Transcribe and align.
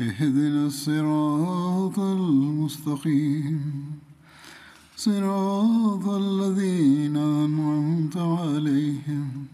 اهدنا 0.00 0.66
الصراط 0.66 1.98
المستقيم 1.98 3.60
صراط 4.96 6.08
الذين 6.08 7.16
أنعمت 7.16 8.16
عليهم 8.16 9.46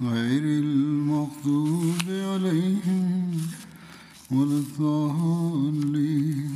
غير 0.00 0.42
المغضوب 0.42 2.06
عليهم 2.08 3.40
ولا 4.30 4.58
الضالين 4.58 6.52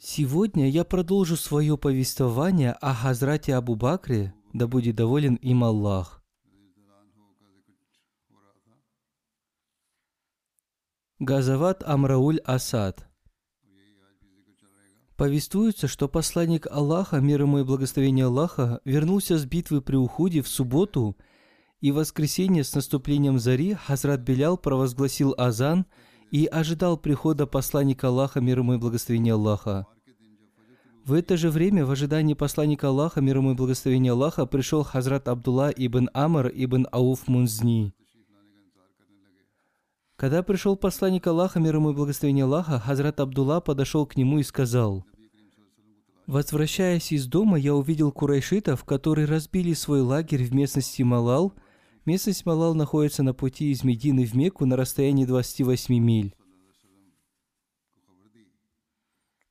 Сегодня 0.00 0.68
я 0.68 0.84
продолжу 0.84 1.36
свое 1.36 1.78
повествование 1.78 2.72
о 2.72 2.92
Хазрате 2.92 3.54
Абу 3.54 3.76
Бакре, 3.76 4.34
да 4.52 4.66
будет 4.66 4.96
доволен 4.96 5.36
им 5.36 5.62
Аллах. 5.62 6.18
Газават 11.23 11.83
Амрауль 11.85 12.39
Асад 12.43 13.07
Повествуется, 15.15 15.87
что 15.87 16.09
посланник 16.09 16.67
Аллаха, 16.69 17.21
мир 17.21 17.43
ему 17.43 17.59
и 17.59 17.63
благословение 17.63 18.25
Аллаха, 18.25 18.81
вернулся 18.83 19.37
с 19.37 19.45
битвы 19.45 19.81
при 19.81 19.95
Ухуде 19.95 20.41
в 20.41 20.49
субботу, 20.49 21.15
и 21.79 21.93
в 21.93 21.95
воскресенье 21.95 22.65
с 22.65 22.75
наступлением 22.75 23.39
зари 23.39 23.73
Хазрат 23.73 24.19
Белял 24.19 24.57
провозгласил 24.57 25.33
азан 25.37 25.85
и 26.29 26.45
ожидал 26.45 26.97
прихода 26.97 27.47
посланника 27.47 28.09
Аллаха, 28.09 28.41
мир 28.41 28.59
ему 28.59 28.73
и 28.73 28.77
благословение 28.77 29.35
Аллаха. 29.35 29.87
В 31.05 31.13
это 31.13 31.37
же 31.37 31.49
время, 31.49 31.85
в 31.85 31.91
ожидании 31.91 32.33
посланника 32.33 32.89
Аллаха, 32.89 33.21
мир 33.21 33.37
ему 33.37 33.51
и 33.51 33.55
благословение 33.55 34.11
Аллаха, 34.11 34.45
пришел 34.45 34.83
Хазрат 34.83 35.29
Абдулла 35.29 35.69
ибн 35.69 36.09
Амр 36.13 36.51
ибн 36.53 36.85
Ауф 36.91 37.29
Мунзни. 37.29 37.93
Когда 40.23 40.41
пришел 40.41 40.77
посланник 40.77 41.27
Аллаха, 41.27 41.59
мир 41.59 41.75
ему 41.75 41.91
и 41.91 41.93
благословение 41.93 42.45
Аллаха, 42.45 42.79
Хазрат 42.79 43.19
Абдулла 43.19 43.59
подошел 43.59 44.05
к 44.05 44.15
нему 44.15 44.39
и 44.39 44.43
сказал, 44.43 45.05
«Возвращаясь 46.27 47.11
из 47.11 47.27
дома, 47.27 47.59
я 47.59 47.75
увидел 47.75 48.09
курайшитов, 48.13 48.85
которые 48.85 49.27
разбили 49.27 49.73
свой 49.73 49.99
лагерь 49.99 50.45
в 50.45 50.53
местности 50.53 51.01
Малал. 51.01 51.51
Местность 52.05 52.45
Малал 52.45 52.73
находится 52.73 53.21
на 53.21 53.33
пути 53.33 53.71
из 53.71 53.83
Медины 53.83 54.23
в 54.23 54.33
Мекку 54.33 54.65
на 54.65 54.77
расстоянии 54.77 55.25
28 55.25 55.93
миль. 55.99 56.33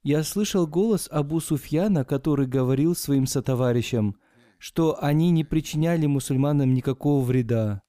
Я 0.02 0.24
слышал 0.24 0.66
голос 0.66 1.06
Абу 1.12 1.40
Суфьяна, 1.40 2.06
который 2.06 2.46
говорил 2.46 2.96
своим 2.96 3.26
сотоварищам, 3.26 4.16
что 4.56 4.96
они 5.04 5.32
не 5.32 5.44
причиняли 5.44 6.06
мусульманам 6.06 6.72
никакого 6.72 7.22
вреда. 7.22 7.82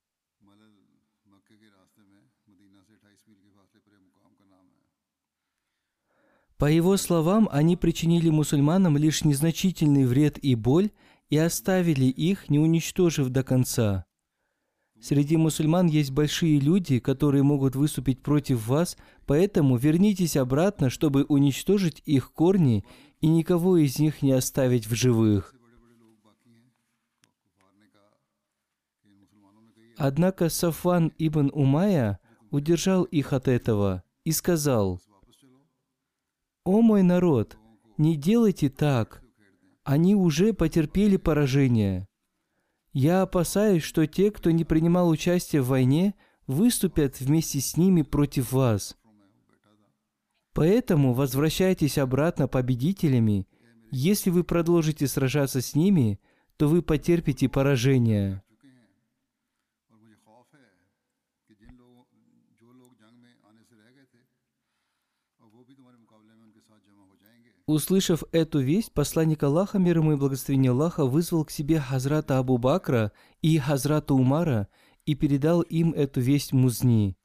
По 6.64 6.72
его 6.72 6.96
словам, 6.96 7.50
они 7.52 7.76
причинили 7.76 8.30
мусульманам 8.30 8.96
лишь 8.96 9.26
незначительный 9.26 10.06
вред 10.06 10.38
и 10.42 10.56
боль 10.56 10.92
и 11.30 11.36
оставили 11.36 12.06
их, 12.06 12.50
не 12.50 12.58
уничтожив 12.58 13.28
до 13.32 13.44
конца. 13.44 14.06
Среди 15.02 15.36
мусульман 15.36 15.88
есть 15.88 16.12
большие 16.12 16.62
люди, 16.62 17.00
которые 17.00 17.44
могут 17.44 17.76
выступить 17.76 18.24
против 18.24 18.66
вас, 18.66 18.96
поэтому 19.26 19.76
вернитесь 19.76 20.38
обратно, 20.38 20.90
чтобы 20.90 21.26
уничтожить 21.26 22.02
их 22.06 22.32
корни 22.32 22.86
и 23.20 23.28
никого 23.28 23.76
из 23.76 24.00
них 24.00 24.22
не 24.22 24.32
оставить 24.32 24.88
в 24.88 24.96
живых. 24.96 25.54
Однако 29.98 30.48
Сафан 30.48 31.12
ибн 31.18 31.50
Умая 31.54 32.20
удержал 32.52 33.04
их 33.04 33.34
от 33.34 33.50
этого 33.50 34.02
и 34.24 34.32
сказал, 34.32 35.02
«О 36.66 36.82
мой 36.82 37.04
народ, 37.04 37.58
не 37.98 38.16
делайте 38.16 38.70
так, 38.70 39.22
они 39.84 40.16
уже 40.16 40.54
потерпели 40.54 41.18
поражение». 41.18 42.08
Я 42.94 43.24
опасаюсь, 43.24 43.82
что 43.82 44.06
те, 44.06 44.30
кто 44.30 44.52
не 44.52 44.64
принимал 44.66 45.10
участие 45.10 45.64
в 45.64 45.68
войне, 45.68 46.14
выступят 46.46 47.20
вместе 47.20 47.60
с 47.60 47.76
ними 47.76 48.04
против 48.04 48.52
вас. 48.52 48.96
Поэтому 50.54 51.14
возвращайтесь 51.14 51.98
обратно 51.98 52.48
победителями. 52.48 53.48
Если 53.92 54.30
вы 54.30 54.44
продолжите 54.44 55.08
сражаться 55.08 55.62
с 55.62 55.74
ними, 55.74 56.20
то 56.58 56.68
вы 56.68 56.84
потерпите 56.84 57.50
поражение. 57.50 58.44
Услышав 67.66 68.24
эту 68.34 68.60
весть, 68.60 68.92
посланник 68.92 69.42
Аллаха, 69.44 69.80
мир 69.80 70.00
ему 70.00 70.14
и 70.14 70.16
благословение 70.18 70.72
Аллаха, 70.72 71.06
вызвал 71.06 71.46
к 71.46 71.52
себе 71.52 71.80
Хазрата 71.80 72.38
Абу 72.38 72.58
Бакра 72.58 73.14
и 73.42 73.58
Хазрата 73.58 74.14
Умара 74.14 74.68
и 75.06 75.16
передал 75.16 75.62
им 75.62 75.94
эту 75.94 76.20
весть 76.20 76.52
Музни. 76.52 77.16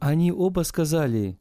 Они 0.00 0.32
оба 0.32 0.62
сказали, 0.62 1.38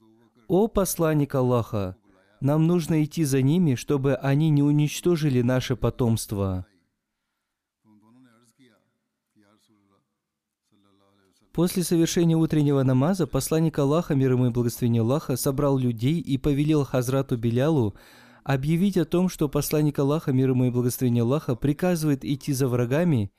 «О 0.48 0.68
посланник 0.68 1.34
Аллаха, 1.34 1.98
нам 2.42 2.68
нужно 2.68 3.04
идти 3.04 3.24
за 3.24 3.42
ними, 3.42 3.74
чтобы 3.74 4.16
они 4.16 4.52
не 4.52 4.62
уничтожили 4.62 5.42
наше 5.42 5.76
потомство». 5.76 6.68
После 11.56 11.84
совершения 11.84 12.36
утреннего 12.36 12.84
намаза 12.84 13.28
посланник 13.28 13.80
Аллаха, 13.80 14.14
мир 14.14 14.34
ему 14.34 14.48
и 14.48 14.50
благословение 14.50 15.02
Аллаха, 15.02 15.38
собрал 15.38 15.78
людей 15.78 16.20
и 16.20 16.38
повелел 16.38 16.84
Хазрату 16.84 17.38
Белялу 17.38 17.96
объявить 18.44 18.98
о 18.98 19.06
том, 19.06 19.30
что 19.30 19.48
посланник 19.48 19.98
Аллаха, 19.98 20.34
мир 20.34 20.50
ему 20.50 20.66
и 20.66 20.70
благословение 20.70 21.24
Аллаха, 21.24 21.56
приказывает 21.56 22.26
идти 22.26 22.52
за 22.52 22.68
врагами, 22.68 23.32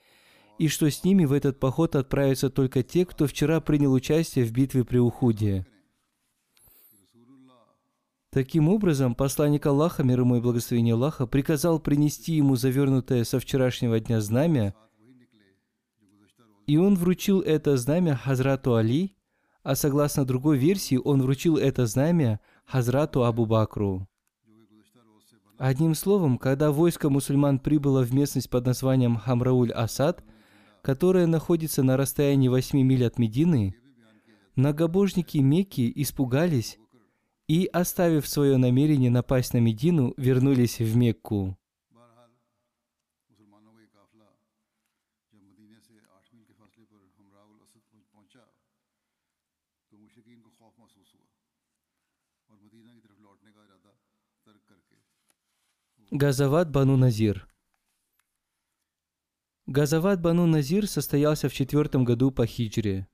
и 0.58 0.68
что 0.68 0.90
с 0.90 1.04
ними 1.04 1.26
в 1.26 1.32
этот 1.34 1.60
поход 1.60 1.94
отправятся 1.94 2.48
только 2.48 2.82
те, 2.82 3.04
кто 3.04 3.26
вчера 3.26 3.60
принял 3.60 3.92
участие 3.92 4.46
в 4.46 4.50
битве 4.50 4.82
при 4.86 4.96
Ухуде. 4.96 5.66
Таким 8.30 8.70
образом, 8.70 9.14
посланник 9.14 9.66
Аллаха, 9.66 10.04
мир 10.04 10.20
ему 10.20 10.36
и 10.36 10.40
благословение 10.40 10.94
Аллаха, 10.94 11.26
приказал 11.26 11.80
принести 11.80 12.32
ему 12.32 12.56
завернутое 12.56 13.24
со 13.24 13.38
вчерашнего 13.38 14.00
дня 14.00 14.22
знамя– 14.22 14.74
и 16.66 16.76
он 16.76 16.96
вручил 16.96 17.40
это 17.40 17.76
знамя 17.76 18.16
Хазрату 18.16 18.74
Али, 18.74 19.14
а 19.62 19.74
согласно 19.74 20.24
другой 20.24 20.58
версии, 20.58 20.96
он 21.02 21.22
вручил 21.22 21.56
это 21.56 21.86
знамя 21.86 22.40
Хазрату 22.64 23.24
Абу 23.24 23.46
Бакру. 23.46 24.08
Одним 25.58 25.94
словом, 25.94 26.38
когда 26.38 26.70
войско 26.70 27.08
мусульман 27.08 27.58
прибыло 27.58 28.02
в 28.02 28.12
местность 28.12 28.50
под 28.50 28.66
названием 28.66 29.16
Хамрауль-Асад, 29.16 30.22
которая 30.82 31.26
находится 31.26 31.82
на 31.82 31.96
расстоянии 31.96 32.48
8 32.48 32.80
миль 32.82 33.06
от 33.06 33.18
Медины, 33.18 33.74
многобожники 34.54 35.38
Мекки 35.38 35.90
испугались 35.96 36.78
и, 37.48 37.66
оставив 37.72 38.28
свое 38.28 38.56
намерение 38.56 39.10
напасть 39.10 39.54
на 39.54 39.58
Медину, 39.58 40.12
вернулись 40.16 40.78
в 40.78 40.96
Мекку. 40.96 41.56
Газават 56.10 56.70
Бану 56.70 56.96
Назир 56.96 57.48
Газават 59.66 60.20
Бану 60.22 60.46
Назир 60.46 60.86
состоялся 60.86 61.48
в 61.48 61.52
четвертом 61.52 62.04
году 62.04 62.30
по 62.30 62.46
хиджре. 62.46 63.08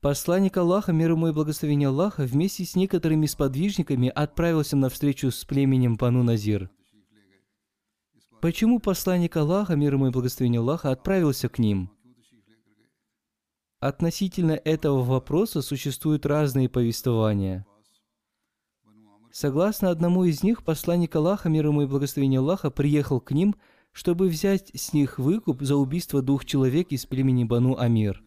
Посланник 0.00 0.56
Аллаха, 0.58 0.92
мир 0.92 1.12
ему 1.12 1.28
и 1.28 1.32
благословение 1.32 1.88
Аллаха, 1.88 2.24
вместе 2.24 2.64
с 2.64 2.76
некоторыми 2.76 3.26
сподвижниками 3.26 4.10
отправился 4.10 4.76
на 4.76 4.90
встречу 4.90 5.30
с 5.30 5.44
племенем 5.44 5.96
Бану 5.96 6.22
Назир. 6.22 6.70
Почему 8.40 8.78
посланник 8.78 9.36
Аллаха, 9.36 9.74
мир 9.74 9.94
ему 9.94 10.06
и 10.06 10.10
благословение 10.10 10.60
Аллаха, 10.60 10.92
отправился 10.92 11.48
к 11.48 11.58
ним? 11.58 11.90
Относительно 13.80 14.52
этого 14.52 15.02
вопроса 15.02 15.60
существуют 15.60 16.24
разные 16.24 16.68
повествования. 16.68 17.66
Согласно 19.32 19.90
одному 19.90 20.24
из 20.24 20.44
них, 20.44 20.64
посланник 20.64 21.16
Аллаха, 21.16 21.48
мир 21.48 21.66
ему 21.66 21.82
и 21.82 21.86
благословение 21.86 22.38
Аллаха, 22.38 22.70
приехал 22.70 23.20
к 23.20 23.32
ним, 23.32 23.56
чтобы 23.90 24.28
взять 24.28 24.70
с 24.72 24.92
них 24.92 25.18
выкуп 25.18 25.62
за 25.62 25.74
убийство 25.74 26.22
двух 26.22 26.44
человек 26.44 26.92
из 26.92 27.06
племени 27.06 27.42
Бану 27.42 27.76
Амир. 27.76 28.22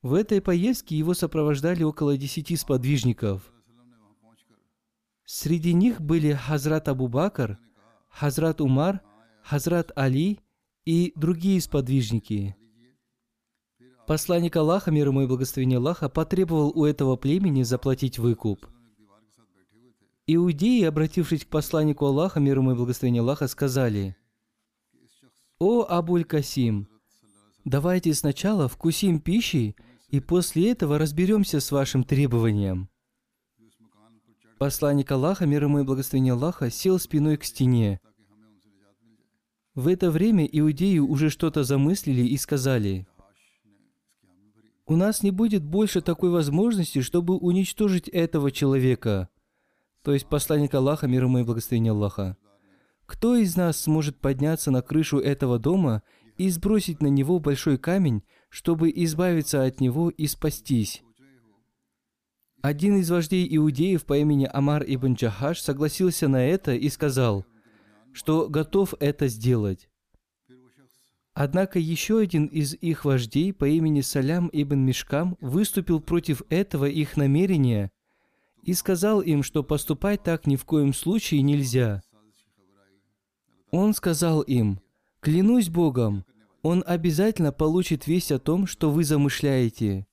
В 0.00 0.14
этой 0.14 0.40
поездке 0.40 0.96
его 0.96 1.12
сопровождали 1.12 1.82
около 1.82 2.16
десяти 2.16 2.56
сподвижников. 2.56 3.52
Среди 5.26 5.74
них 5.74 6.00
были 6.00 6.32
Хазрат 6.32 6.88
Абу 6.88 7.06
Бакр– 7.06 7.58
Хазрат 8.10 8.60
Умар, 8.60 9.00
Хазрат 9.42 9.92
Али 9.96 10.40
и 10.84 11.12
другие 11.16 11.60
сподвижники. 11.60 12.56
Посланник 14.06 14.56
Аллаха, 14.56 14.90
мир 14.90 15.08
ему 15.08 15.22
и 15.22 15.26
благословение 15.26 15.78
Аллаха, 15.78 16.08
потребовал 16.08 16.72
у 16.74 16.84
этого 16.84 17.16
племени 17.16 17.62
заплатить 17.62 18.18
выкуп. 18.18 18.66
Иудеи, 20.26 20.82
обратившись 20.82 21.44
к 21.44 21.48
посланнику 21.48 22.06
Аллаха, 22.06 22.40
мир 22.40 22.58
ему 22.58 22.72
и 22.72 22.74
благословение 22.74 23.20
Аллаха, 23.20 23.48
сказали, 23.48 24.16
«О 25.58 25.86
Абуль 25.88 26.24
Касим, 26.24 26.88
давайте 27.64 28.12
сначала 28.14 28.68
вкусим 28.68 29.20
пищи, 29.20 29.76
и 30.08 30.20
после 30.20 30.72
этого 30.72 30.98
разберемся 30.98 31.60
с 31.60 31.70
вашим 31.70 32.04
требованием». 32.04 32.89
Посланник 34.60 35.10
Аллаха, 35.10 35.46
мир 35.46 35.64
ему 35.64 35.78
и 35.78 35.84
благословение 35.84 36.34
Аллаха, 36.34 36.68
сел 36.68 36.98
спиной 36.98 37.38
к 37.38 37.44
стене. 37.44 37.98
В 39.74 39.88
это 39.88 40.10
время 40.10 40.44
иудеи 40.44 40.98
уже 40.98 41.30
что-то 41.30 41.64
замыслили 41.64 42.26
и 42.26 42.36
сказали, 42.36 43.08
«У 44.84 44.96
нас 44.96 45.22
не 45.22 45.30
будет 45.30 45.64
больше 45.64 46.02
такой 46.02 46.28
возможности, 46.28 47.00
чтобы 47.00 47.38
уничтожить 47.38 48.06
этого 48.10 48.50
человека». 48.50 49.30
То 50.02 50.12
есть 50.12 50.26
посланник 50.26 50.74
Аллаха, 50.74 51.06
мир 51.06 51.24
ему 51.24 51.38
и 51.38 51.42
благословение 51.42 51.92
Аллаха. 51.92 52.36
Кто 53.06 53.36
из 53.36 53.56
нас 53.56 53.80
сможет 53.80 54.18
подняться 54.18 54.70
на 54.70 54.82
крышу 54.82 55.20
этого 55.20 55.58
дома 55.58 56.02
и 56.36 56.50
сбросить 56.50 57.00
на 57.00 57.06
него 57.06 57.38
большой 57.38 57.78
камень, 57.78 58.24
чтобы 58.50 58.92
избавиться 58.94 59.64
от 59.64 59.80
него 59.80 60.10
и 60.10 60.26
спастись? 60.26 61.02
Один 62.62 62.98
из 62.98 63.10
вождей 63.10 63.48
иудеев 63.56 64.04
по 64.04 64.18
имени 64.18 64.48
Амар 64.52 64.84
ибн 64.86 65.14
Джахаш 65.14 65.60
согласился 65.60 66.28
на 66.28 66.44
это 66.44 66.74
и 66.74 66.90
сказал, 66.90 67.46
что 68.12 68.48
готов 68.48 68.94
это 69.00 69.28
сделать. 69.28 69.88
Однако 71.32 71.78
еще 71.78 72.18
один 72.18 72.46
из 72.46 72.74
их 72.74 73.06
вождей 73.06 73.54
по 73.54 73.66
имени 73.66 74.02
Салям 74.02 74.50
ибн 74.52 74.80
Мишкам 74.80 75.38
выступил 75.40 76.00
против 76.00 76.42
этого 76.50 76.84
их 76.84 77.16
намерения 77.16 77.90
и 78.62 78.74
сказал 78.74 79.22
им, 79.22 79.42
что 79.42 79.62
поступать 79.62 80.22
так 80.22 80.46
ни 80.46 80.56
в 80.56 80.66
коем 80.66 80.92
случае 80.92 81.40
нельзя. 81.40 82.02
Он 83.70 83.94
сказал 83.94 84.42
им, 84.42 84.80
«Клянусь 85.20 85.70
Богом, 85.70 86.26
он 86.62 86.84
обязательно 86.86 87.52
получит 87.52 88.06
весть 88.06 88.32
о 88.32 88.38
том, 88.38 88.66
что 88.66 88.90
вы 88.90 89.04
замышляете. 89.04 90.06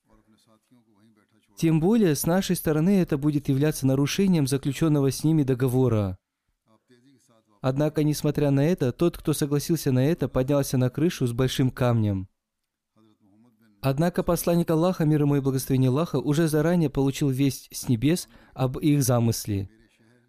Тем 1.57 1.79
более, 1.79 2.15
с 2.15 2.27
нашей 2.27 2.55
стороны 2.55 3.01
это 3.01 3.17
будет 3.17 3.49
являться 3.49 3.87
нарушением 3.87 4.45
заключенного 4.45 5.11
с 5.11 5.23
ними 5.23 5.41
договора». 5.41 6.17
Однако, 7.61 8.03
несмотря 8.03 8.51
на 8.51 8.63
это, 8.63 8.91
тот, 8.91 9.17
кто 9.17 9.33
согласился 9.33 9.91
на 9.91 10.05
это, 10.05 10.27
поднялся 10.27 10.77
на 10.77 10.91
крышу 10.91 11.25
с 11.25 11.33
большим 11.33 11.71
камнем. 11.71 12.29
Однако 13.81 14.21
посланник 14.21 14.69
Аллаха, 14.69 15.05
мир 15.05 15.21
ему 15.21 15.37
и 15.37 15.39
благословение 15.39 15.89
Аллаха, 15.89 16.17
уже 16.17 16.47
заранее 16.47 16.91
получил 16.91 17.29
весть 17.29 17.69
с 17.75 17.89
небес 17.89 18.29
об 18.53 18.77
их 18.77 19.01
замысле. 19.03 19.69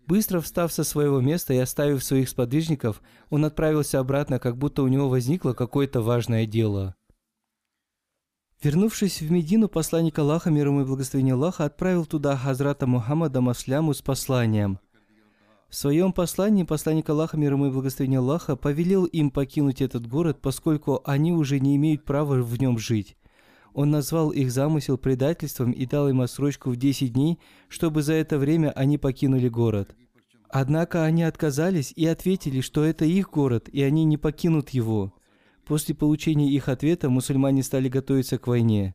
Быстро 0.06 0.40
встав 0.40 0.72
со 0.72 0.84
своего 0.84 1.20
места 1.20 1.52
и 1.52 1.58
оставив 1.58 2.02
своих 2.02 2.30
сподвижников, 2.30 3.02
он 3.28 3.44
отправился 3.44 4.00
обратно, 4.00 4.38
как 4.38 4.56
будто 4.56 4.82
у 4.82 4.88
него 4.88 5.10
возникло 5.10 5.52
какое-то 5.52 6.00
важное 6.00 6.46
дело. 6.46 6.94
Вернувшись 8.62 9.22
в 9.22 9.30
Медину, 9.30 9.68
посланник 9.68 10.18
Аллаха, 10.18 10.50
мир 10.50 10.66
ему 10.66 10.80
и 10.80 10.84
благословение 10.84 11.34
Аллаха, 11.34 11.64
отправил 11.64 12.06
туда 12.06 12.36
Хазрата 12.36 12.88
Мухаммада 12.88 13.40
Масляму 13.40 13.94
с 13.94 14.02
посланием. 14.02 14.80
В 15.68 15.76
своем 15.76 16.12
послании 16.12 16.64
посланник 16.64 17.08
Аллаха, 17.08 17.36
мир 17.36 17.52
ему 17.52 17.66
и 17.66 17.70
благословение 17.70 18.18
Аллаха, 18.18 18.56
повелел 18.56 19.04
им 19.04 19.30
покинуть 19.30 19.80
этот 19.80 20.08
город, 20.08 20.38
поскольку 20.42 21.02
они 21.04 21.32
уже 21.32 21.60
не 21.60 21.76
имеют 21.76 22.04
права 22.04 22.42
в 22.42 22.60
нем 22.60 22.78
жить. 22.78 23.16
Он 23.74 23.92
назвал 23.92 24.30
их 24.30 24.50
замысел 24.50 24.98
предательством 24.98 25.70
и 25.70 25.86
дал 25.86 26.08
им 26.08 26.20
отсрочку 26.20 26.70
в 26.70 26.76
10 26.76 27.12
дней, 27.12 27.38
чтобы 27.68 28.02
за 28.02 28.14
это 28.14 28.38
время 28.38 28.72
они 28.72 28.98
покинули 28.98 29.48
город. 29.48 29.94
Однако 30.48 31.04
они 31.04 31.22
отказались 31.22 31.92
и 31.94 32.04
ответили, 32.06 32.60
что 32.60 32.82
это 32.82 33.04
их 33.04 33.30
город, 33.30 33.68
и 33.68 33.82
они 33.82 34.04
не 34.04 34.16
покинут 34.16 34.70
его. 34.70 35.12
После 35.68 35.94
получения 35.94 36.50
их 36.50 36.70
ответа 36.70 37.10
мусульмане 37.10 37.62
стали 37.62 37.90
готовиться 37.90 38.38
к 38.38 38.46
войне. 38.46 38.94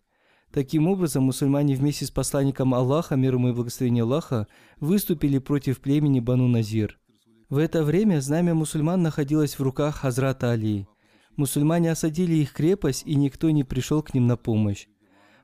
Таким 0.51 0.87
образом, 0.87 1.23
мусульмане 1.25 1.75
вместе 1.75 2.05
с 2.05 2.11
посланником 2.11 2.73
Аллаха, 2.73 3.15
мир 3.15 3.35
ему 3.35 3.49
и 3.49 3.53
благословение 3.53 4.03
Аллаха, 4.03 4.47
выступили 4.79 5.37
против 5.37 5.79
племени 5.79 6.19
Бану 6.19 6.47
Назир. 6.47 6.99
В 7.47 7.57
это 7.57 7.83
время 7.83 8.21
знамя 8.21 8.55
мусульман 8.55 9.03
находилось 9.03 9.59
в 9.59 9.61
руках 9.61 9.97
Хазрата 9.97 10.49
Али. 10.51 10.87
Мусульмане 11.35 11.91
осадили 11.91 12.33
их 12.33 12.53
крепость, 12.53 13.03
и 13.05 13.13
никто 13.13 13.51
не 13.51 13.63
пришел 13.63 14.01
к 14.01 14.15
ним 14.15 14.25
на 14.25 14.35
помощь. 14.35 14.87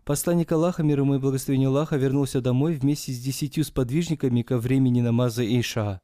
Посланник 0.05 0.51
Аллаха, 0.51 0.81
мир 0.81 1.01
ему 1.01 1.15
и 1.15 1.19
благословение 1.19 1.67
Аллаха, 1.67 1.97
вернулся 1.97 2.41
домой 2.41 2.73
вместе 2.73 3.11
с 3.11 3.19
десятью 3.19 3.65
сподвижниками 3.65 4.41
ко 4.41 4.57
времени 4.57 5.01
намаза 5.01 5.45
Иша. 5.45 6.01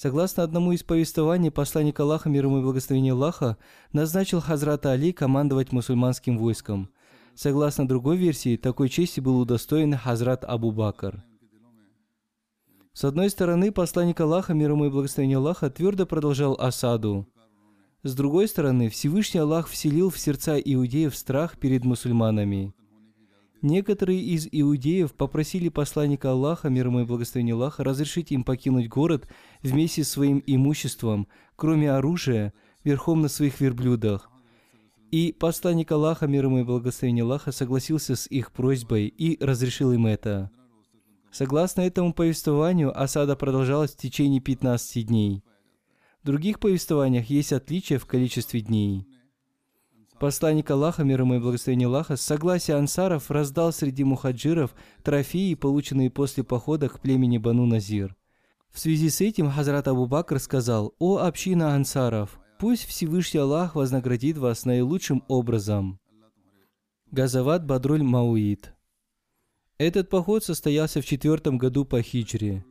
Согласно 0.00 0.44
одному 0.44 0.70
из 0.70 0.84
повествований, 0.84 1.50
посланник 1.50 1.98
Аллаха, 1.98 2.28
мир 2.28 2.44
ему 2.44 2.60
и 2.60 2.62
благословение 2.62 3.14
Аллаха, 3.14 3.56
назначил 3.92 4.40
Хазрата 4.40 4.92
Али 4.92 5.12
командовать 5.12 5.72
мусульманским 5.72 6.38
войском. 6.38 6.88
Согласно 7.34 7.88
другой 7.88 8.16
версии, 8.16 8.56
такой 8.56 8.90
чести 8.90 9.18
был 9.18 9.40
удостоен 9.40 9.96
Хазрат 9.96 10.44
Абу 10.44 10.70
Бакр. 10.70 11.24
С 12.92 13.02
одной 13.02 13.28
стороны, 13.28 13.72
посланник 13.72 14.20
Аллаха, 14.20 14.54
мир 14.54 14.70
ему 14.70 14.84
и 14.84 14.88
благословение 14.88 15.38
Аллаха, 15.38 15.68
твердо 15.68 16.06
продолжал 16.06 16.54
осаду. 16.60 17.26
С 18.04 18.14
другой 18.14 18.46
стороны, 18.46 18.90
Всевышний 18.90 19.40
Аллах 19.40 19.66
вселил 19.66 20.10
в 20.10 20.18
сердца 20.20 20.58
иудеев 20.58 21.16
страх 21.16 21.58
перед 21.58 21.84
мусульманами. 21.84 22.72
Некоторые 23.60 24.20
из 24.20 24.46
иудеев 24.50 25.14
попросили 25.14 25.68
посланника 25.68 26.30
Аллаха, 26.30 26.68
мир 26.68 26.86
ему 26.86 27.00
и 27.00 27.04
благословение 27.04 27.54
Аллаха, 27.54 27.82
разрешить 27.82 28.30
им 28.30 28.44
покинуть 28.44 28.88
город 28.88 29.28
вместе 29.62 30.04
с 30.04 30.10
своим 30.10 30.42
имуществом, 30.46 31.26
кроме 31.56 31.90
оружия, 31.90 32.52
верхом 32.84 33.20
на 33.20 33.28
своих 33.28 33.60
верблюдах. 33.60 34.30
И 35.10 35.34
посланник 35.36 35.90
Аллаха, 35.90 36.28
мир 36.28 36.44
ему 36.44 36.60
и 36.60 36.64
благословение 36.64 37.24
Аллаха, 37.24 37.50
согласился 37.50 38.14
с 38.14 38.28
их 38.28 38.52
просьбой 38.52 39.06
и 39.06 39.42
разрешил 39.42 39.92
им 39.92 40.06
это. 40.06 40.50
Согласно 41.32 41.80
этому 41.80 42.12
повествованию, 42.12 42.98
осада 43.00 43.34
продолжалась 43.34 43.92
в 43.92 43.96
течение 43.96 44.40
15 44.40 45.06
дней. 45.06 45.42
В 46.22 46.26
других 46.26 46.60
повествованиях 46.60 47.28
есть 47.28 47.52
отличия 47.52 47.98
в 47.98 48.06
количестве 48.06 48.60
дней. 48.60 49.07
Посланник 50.20 50.68
Аллаха, 50.68 51.04
мир 51.04 51.20
ему 51.20 51.34
и 51.36 51.38
благословение 51.38 51.86
Аллаха, 51.86 52.16
с 52.16 52.22
согласия 52.22 52.74
ансаров 52.74 53.30
раздал 53.30 53.72
среди 53.72 54.02
мухаджиров 54.02 54.74
трофеи, 55.04 55.54
полученные 55.54 56.10
после 56.10 56.42
похода 56.42 56.88
к 56.88 57.00
племени 57.00 57.38
Бану 57.38 57.66
Назир. 57.66 58.16
В 58.70 58.80
связи 58.80 59.10
с 59.10 59.20
этим 59.20 59.48
Хазрат 59.48 59.86
Абу 59.86 60.06
Бакр 60.06 60.40
сказал, 60.40 60.92
«О 60.98 61.18
община 61.18 61.74
ансаров, 61.74 62.40
пусть 62.58 62.84
Всевышний 62.84 63.38
Аллах 63.38 63.76
вознаградит 63.76 64.38
вас 64.38 64.64
наилучшим 64.64 65.22
образом». 65.28 66.00
Газават 67.12 67.64
Бадруль 67.64 68.02
Мауид 68.02 68.74
Этот 69.78 70.10
поход 70.10 70.42
состоялся 70.42 71.00
в 71.00 71.06
четвертом 71.06 71.58
году 71.58 71.84
по 71.84 72.02
хиджре. 72.02 72.64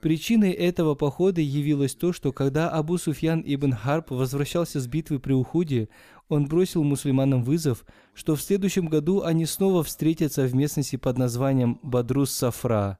Причиной 0.00 0.52
этого 0.52 0.94
похода 0.94 1.42
явилось 1.42 1.94
то, 1.94 2.14
что 2.14 2.32
когда 2.32 2.70
Абу 2.70 2.96
Суфьян 2.96 3.42
ибн 3.44 3.72
Харб 3.72 4.10
возвращался 4.10 4.80
с 4.80 4.86
битвы 4.86 5.18
при 5.18 5.34
Ухуде, 5.34 5.90
он 6.30 6.46
бросил 6.46 6.84
мусульманам 6.84 7.42
вызов, 7.42 7.84
что 8.14 8.36
в 8.36 8.40
следующем 8.40 8.86
году 8.86 9.22
они 9.22 9.44
снова 9.46 9.82
встретятся 9.82 10.46
в 10.46 10.54
местности 10.54 10.96
под 10.96 11.18
названием 11.18 11.80
Бадрус 11.82 12.30
Сафра. 12.30 12.98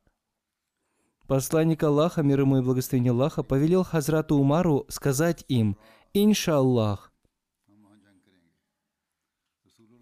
Посланник 1.29 1.83
Аллаха, 1.85 2.25
мир 2.25 2.41
ему 2.41 2.59
и 2.59 2.61
благословение 2.61 3.13
Аллаха, 3.13 3.45
повелел 3.45 3.85
Хазрату 3.85 4.35
Умару 4.35 4.85
сказать 4.89 5.45
им 5.47 5.77
«Иншаллах». 6.13 7.13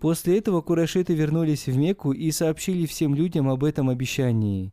После 0.01 0.39
этого 0.39 0.63
курайшиты 0.63 1.13
вернулись 1.13 1.67
в 1.67 1.77
Мекку 1.77 2.13
и 2.13 2.31
сообщили 2.31 2.87
всем 2.87 3.15
людям 3.15 3.49
об 3.51 3.63
этом 3.63 3.91
обещании. 3.91 4.73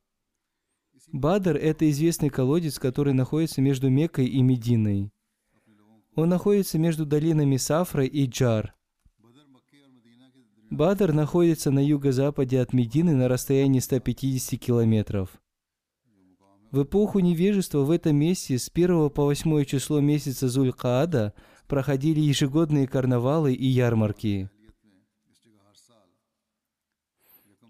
Бадр– 1.11 1.57
это 1.61 1.89
известный 1.89 2.29
колодец, 2.29 2.79
который 2.79 3.13
находится 3.13 3.61
между 3.61 3.89
Меккой 3.89 4.27
и 4.27 4.41
Мединой. 4.41 5.11
Он 6.15 6.29
находится 6.29 6.79
между 6.79 7.05
долинами 7.05 7.57
Сафра 7.57 8.05
и 8.05 8.25
Джар. 8.25 8.73
Бадр 10.69 11.13
находится 11.13 11.71
на 11.71 11.79
юго-западе 11.85 12.59
от 12.59 12.73
Медины 12.73 13.15
на 13.15 13.27
расстоянии 13.27 13.79
150 13.79 14.59
километров. 14.59 15.29
В 16.71 16.83
эпоху 16.83 17.19
невежества 17.19 17.79
в 17.79 17.91
этом 17.91 18.15
месте 18.15 18.57
с 18.57 18.69
1 18.73 19.09
по 19.09 19.23
8 19.23 19.63
число 19.65 19.99
месяца 19.99 20.47
Зуль-Каада 20.47 21.33
проходили 21.67 22.19
ежегодные 22.19 22.87
карнавалы 22.87 23.53
и 23.53 23.65
ярмарки. 23.65 24.49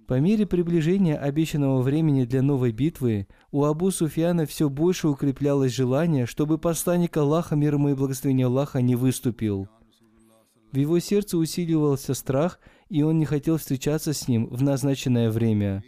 По 0.07 0.19
мере 0.19 0.45
приближения 0.45 1.17
обещанного 1.17 1.81
времени 1.81 2.25
для 2.25 2.43
новой 2.43 2.71
битвы, 2.71 3.27
у 3.51 3.63
Абу 3.63 3.89
Суфьяна 3.89 4.45
все 4.45 4.69
больше 4.69 5.07
укреплялось 5.07 5.73
желание, 5.73 6.27
чтобы 6.27 6.59
посланник 6.59 7.17
Аллаха, 7.17 7.55
мир 7.55 7.73
ему 7.73 7.89
и 7.89 7.95
благословение 7.95 8.45
Аллаха, 8.45 8.81
не 8.81 8.95
выступил. 8.95 9.67
В 10.71 10.77
его 10.77 10.99
сердце 10.99 11.39
усиливался 11.39 12.13
страх, 12.13 12.59
и 12.87 13.01
он 13.01 13.17
не 13.17 13.25
хотел 13.25 13.57
встречаться 13.57 14.13
с 14.13 14.27
ним 14.27 14.47
в 14.47 14.61
назначенное 14.61 15.31
время. 15.31 15.83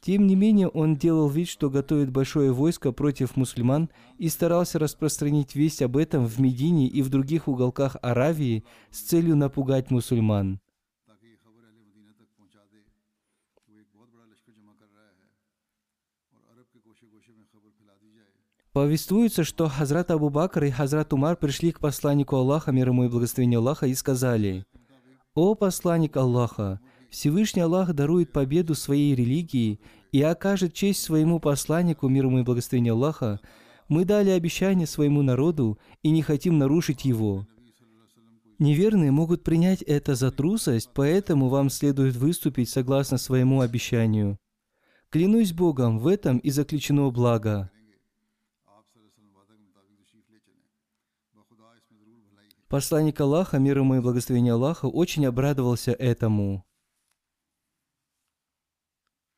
Тем 0.00 0.26
не 0.26 0.34
менее, 0.34 0.68
он 0.68 0.96
делал 0.96 1.28
вид, 1.28 1.48
что 1.48 1.68
готовит 1.68 2.10
большое 2.10 2.52
войско 2.52 2.90
против 2.90 3.36
мусульман 3.36 3.90
и 4.16 4.28
старался 4.28 4.78
распространить 4.78 5.54
весть 5.54 5.82
об 5.82 5.96
этом 5.96 6.26
в 6.26 6.40
Медине 6.40 6.88
и 6.88 7.02
в 7.02 7.10
других 7.10 7.48
уголках 7.48 7.96
Аравии 8.00 8.64
с 8.90 9.00
целью 9.00 9.36
напугать 9.36 9.90
мусульман. 9.90 10.58
Повествуется, 18.72 19.44
что 19.44 19.68
Хазрат 19.68 20.10
Абу 20.10 20.30
Бакр 20.30 20.64
и 20.64 20.70
Хазрат 20.70 21.12
Умар 21.12 21.36
пришли 21.36 21.72
к 21.72 21.78
посланнику 21.78 22.36
Аллаха, 22.36 22.72
мир 22.72 22.88
ему 22.88 23.04
и 23.04 23.08
благословение 23.08 23.58
Аллаха, 23.58 23.86
и 23.86 23.94
сказали, 23.94 24.64
«О 25.34 25.54
посланник 25.54 26.16
Аллаха, 26.16 26.80
Всевышний 27.10 27.60
Аллах 27.60 27.92
дарует 27.92 28.32
победу 28.32 28.74
своей 28.74 29.14
религии 29.14 29.78
и 30.10 30.22
окажет 30.22 30.72
честь 30.72 31.02
своему 31.02 31.38
посланнику, 31.38 32.08
мир 32.08 32.24
ему 32.24 32.38
и 32.38 32.42
благословение 32.42 32.94
Аллаха, 32.94 33.40
мы 33.88 34.06
дали 34.06 34.30
обещание 34.30 34.86
своему 34.86 35.20
народу 35.20 35.78
и 36.02 36.08
не 36.08 36.22
хотим 36.22 36.56
нарушить 36.56 37.04
его. 37.04 37.46
Неверные 38.58 39.10
могут 39.10 39.44
принять 39.44 39.82
это 39.82 40.14
за 40.14 40.30
трусость, 40.30 40.88
поэтому 40.94 41.48
вам 41.48 41.68
следует 41.68 42.16
выступить 42.16 42.70
согласно 42.70 43.18
своему 43.18 43.60
обещанию. 43.60 44.38
Клянусь 45.10 45.52
Богом, 45.52 45.98
в 45.98 46.06
этом 46.06 46.38
и 46.38 46.48
заключено 46.50 47.10
благо. 47.10 47.70
Посланник 52.72 53.20
Аллаха, 53.20 53.58
мир 53.58 53.80
ему 53.80 53.96
и 53.96 54.00
благословение 54.00 54.54
Аллаха, 54.54 54.86
очень 54.86 55.26
обрадовался 55.26 55.92
этому. 55.92 56.64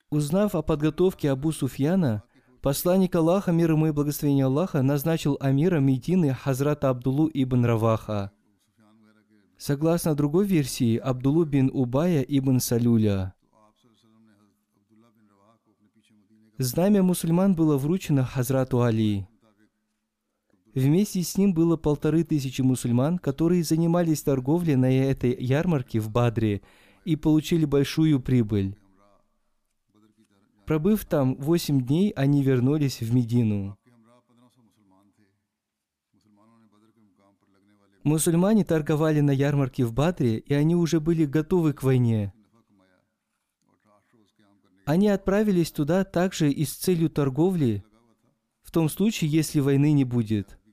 Узнав 0.08 0.54
о 0.54 0.62
подготовке 0.62 1.32
Абу 1.32 1.50
Суфьяна, 1.50 2.22
посланник 2.62 3.16
Аллаха, 3.16 3.50
мир 3.50 3.72
ему 3.72 3.88
и 3.88 3.90
благословение 3.90 4.44
Аллаха, 4.44 4.82
назначил 4.82 5.36
амиром 5.40 5.84
Медины 5.84 6.32
Хазрата 6.32 6.90
Абдулу 6.90 7.28
ибн 7.34 7.64
Раваха. 7.64 8.30
Согласно 9.58 10.14
другой 10.14 10.46
версии, 10.46 10.96
Абдулу 10.96 11.44
бин 11.44 11.72
Убая 11.74 12.22
ибн 12.22 12.60
Салюля. 12.60 13.34
Знамя 16.58 17.02
мусульман 17.02 17.56
было 17.56 17.78
вручено 17.78 18.24
Хазрату 18.24 18.82
Али. 18.82 19.26
Вместе 20.74 21.22
с 21.22 21.38
ним 21.38 21.54
было 21.54 21.76
полторы 21.76 22.24
тысячи 22.24 22.60
мусульман, 22.60 23.18
которые 23.18 23.62
занимались 23.62 24.22
торговлей 24.22 24.74
на 24.74 24.92
этой 24.92 25.34
ярмарке 25.38 26.00
в 26.00 26.10
Бадре 26.10 26.62
и 27.04 27.14
получили 27.14 27.64
большую 27.64 28.20
прибыль. 28.20 28.76
Пробыв 30.66 31.04
там 31.04 31.36
восемь 31.36 31.80
дней, 31.80 32.10
они 32.10 32.42
вернулись 32.42 33.00
в 33.00 33.14
Медину. 33.14 33.78
Мусульмане 38.02 38.64
торговали 38.64 39.20
на 39.20 39.30
ярмарке 39.30 39.84
в 39.84 39.92
Бадре, 39.92 40.38
и 40.38 40.54
они 40.54 40.74
уже 40.74 40.98
были 40.98 41.24
готовы 41.24 41.72
к 41.72 41.84
войне. 41.84 42.34
Они 44.86 45.08
отправились 45.08 45.70
туда 45.70 46.04
также 46.04 46.50
и 46.50 46.64
с 46.64 46.74
целью 46.74 47.08
торговли, 47.10 47.84
в 48.62 48.72
том 48.72 48.88
случае, 48.88 49.30
если 49.30 49.60
войны 49.60 49.92
не 49.92 50.04
будет– 50.04 50.58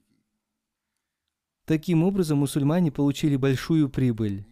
Таким 1.71 2.03
образом, 2.03 2.39
мусульмане 2.39 2.91
получили 2.91 3.37
большую 3.37 3.87
прибыль. 3.87 4.45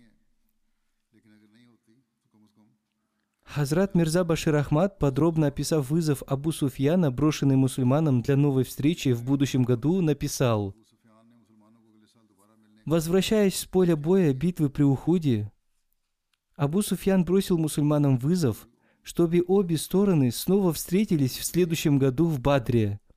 Хазрат 3.44 3.94
Мирза 3.94 4.24
Башир 4.24 4.56
Ахмад, 4.56 4.98
подробно 5.00 5.48
описав 5.48 5.90
вызов 5.90 6.24
Абу 6.28 6.54
Суфьяна, 6.54 7.12
брошенный 7.12 7.58
мусульманам 7.58 8.22
для 8.22 8.38
новой 8.38 8.64
встречи 8.64 9.12
в 9.12 9.26
будущем 9.26 9.64
году, 9.64 10.00
написал 10.00 10.74
Возвращаясь 12.86 13.60
с 13.60 13.66
поля 13.66 13.98
боя 13.98 14.34
битвы 14.34 14.70
при 14.70 14.84
Ухуде, 14.84 15.52
Абу 16.56 16.82
Суфьян 16.82 17.26
бросил 17.26 17.58
мусульманам 17.58 18.18
вызов, 18.18 18.70
чтобы 19.04 19.44
обе 19.46 19.78
стороны 19.78 20.32
снова 20.32 20.72
встретились 20.72 21.38
в 21.38 21.44
следующем 21.44 22.00
году 22.00 22.28
в 22.28 22.40
Бадре– 22.40 23.02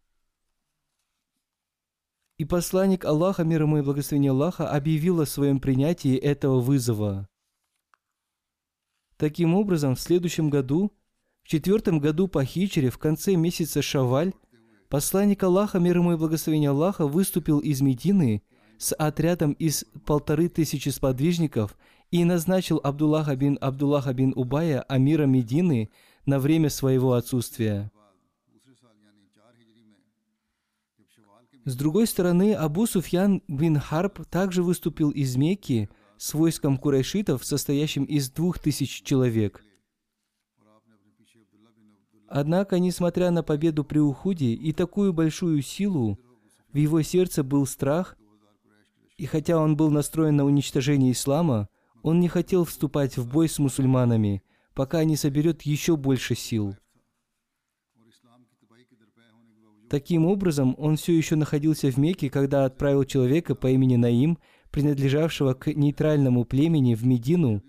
и 2.43 2.45
посланник 2.45 3.05
Аллаха, 3.05 3.45
мир 3.45 3.63
ему 3.63 3.79
и 3.79 3.83
благословение 3.83 4.33
Аллаха, 4.33 4.69
объявил 4.69 5.21
о 5.21 5.27
своем 5.27 5.61
принятии 5.61 6.17
этого 6.17 6.59
вызова. 6.59 7.29
Таким 9.17 9.55
образом, 9.55 9.95
в 9.95 10.01
следующем 10.01 10.51
году, 10.51 10.91
в 11.45 11.49
четвертом 11.49 12.01
году 12.01 12.27
по 12.27 12.45
хичере, 12.45 12.91
в 12.91 12.99
конце 12.99 13.37
месяца 13.37 13.81
Шаваль, 13.81 14.33
посланник 14.89 15.41
Аллаха, 15.45 15.79
мир 15.79 15.99
ему 15.99 16.15
и 16.15 16.17
благословение 16.17 16.71
Аллаха, 16.71 17.07
выступил 17.07 17.61
из 17.61 17.81
Медины 17.81 18.43
с 18.77 18.93
отрядом 18.93 19.53
из 19.53 19.85
полторы 20.05 20.49
тысячи 20.49 20.89
сподвижников 20.89 21.79
и 22.11 22.25
назначил 22.25 22.81
Абдуллаха 22.83 23.37
бин 23.37 23.57
Абдуллаха 23.61 24.13
бин 24.15 24.33
Убая 24.35 24.81
амира 24.81 25.27
Медины 25.27 25.91
на 26.27 26.41
время 26.41 26.71
своего 26.71 27.13
отсутствия. 27.13 27.93
С 31.65 31.77
другой 31.77 32.09
стороны, 32.09 32.55
Абу 32.55 32.87
Суфьян 32.87 33.43
бин 33.47 33.79
Харб 33.79 34.27
также 34.27 34.63
выступил 34.65 35.11
из 35.11 35.37
Мекки 35.37 35.89
с 36.17 36.35
войском 36.35 36.77
курайшитов, 36.77 37.45
состоящим 37.45 38.05
из 38.05 38.31
двух 38.31 38.59
тысяч 38.59 39.03
человек. 39.03 39.63
Однако, 42.27 42.79
несмотря 42.79 43.31
на 43.31 43.43
победу 43.43 43.85
при 43.85 43.99
Ухуде 43.99 44.55
и 44.55 44.73
такую 44.73 45.13
большую 45.13 45.63
силу, 45.63 46.19
в 46.73 46.77
его 46.77 47.03
сердце 47.03 47.45
был 47.45 47.67
страх, 47.67 48.17
и 49.17 49.27
хотя 49.27 49.59
он 49.59 49.77
был 49.77 49.91
настроен 49.91 50.37
на 50.37 50.45
уничтожение 50.45 51.13
ислама, 51.13 51.69
он 52.03 52.19
не 52.19 52.29
хотел 52.29 52.65
вступать 52.65 53.17
в 53.17 53.31
бой 53.31 53.49
с 53.49 53.59
мусульманами, 53.59 54.43
пока 54.75 55.05
не 55.05 55.17
соберет 55.17 55.63
еще 55.63 55.97
больше 55.97 56.35
сил. 56.35 56.75
Таким 59.93 60.25
образом, 60.25 60.75
он 60.79 60.97
все 60.97 61.15
еще 61.15 61.37
находился 61.37 61.91
в 61.91 61.99
Мекке, 61.99 62.31
когда 62.31 62.65
отправил 62.65 63.05
человека 63.05 63.55
по 63.55 63.67
имени 63.67 63.97
Наим, 63.97 64.39
принадлежавшего 64.71 65.53
к 65.53 65.67
нейтральному 65.67 66.47
племени 66.47 66.95
в 66.95 67.05
Медину, 67.05 67.63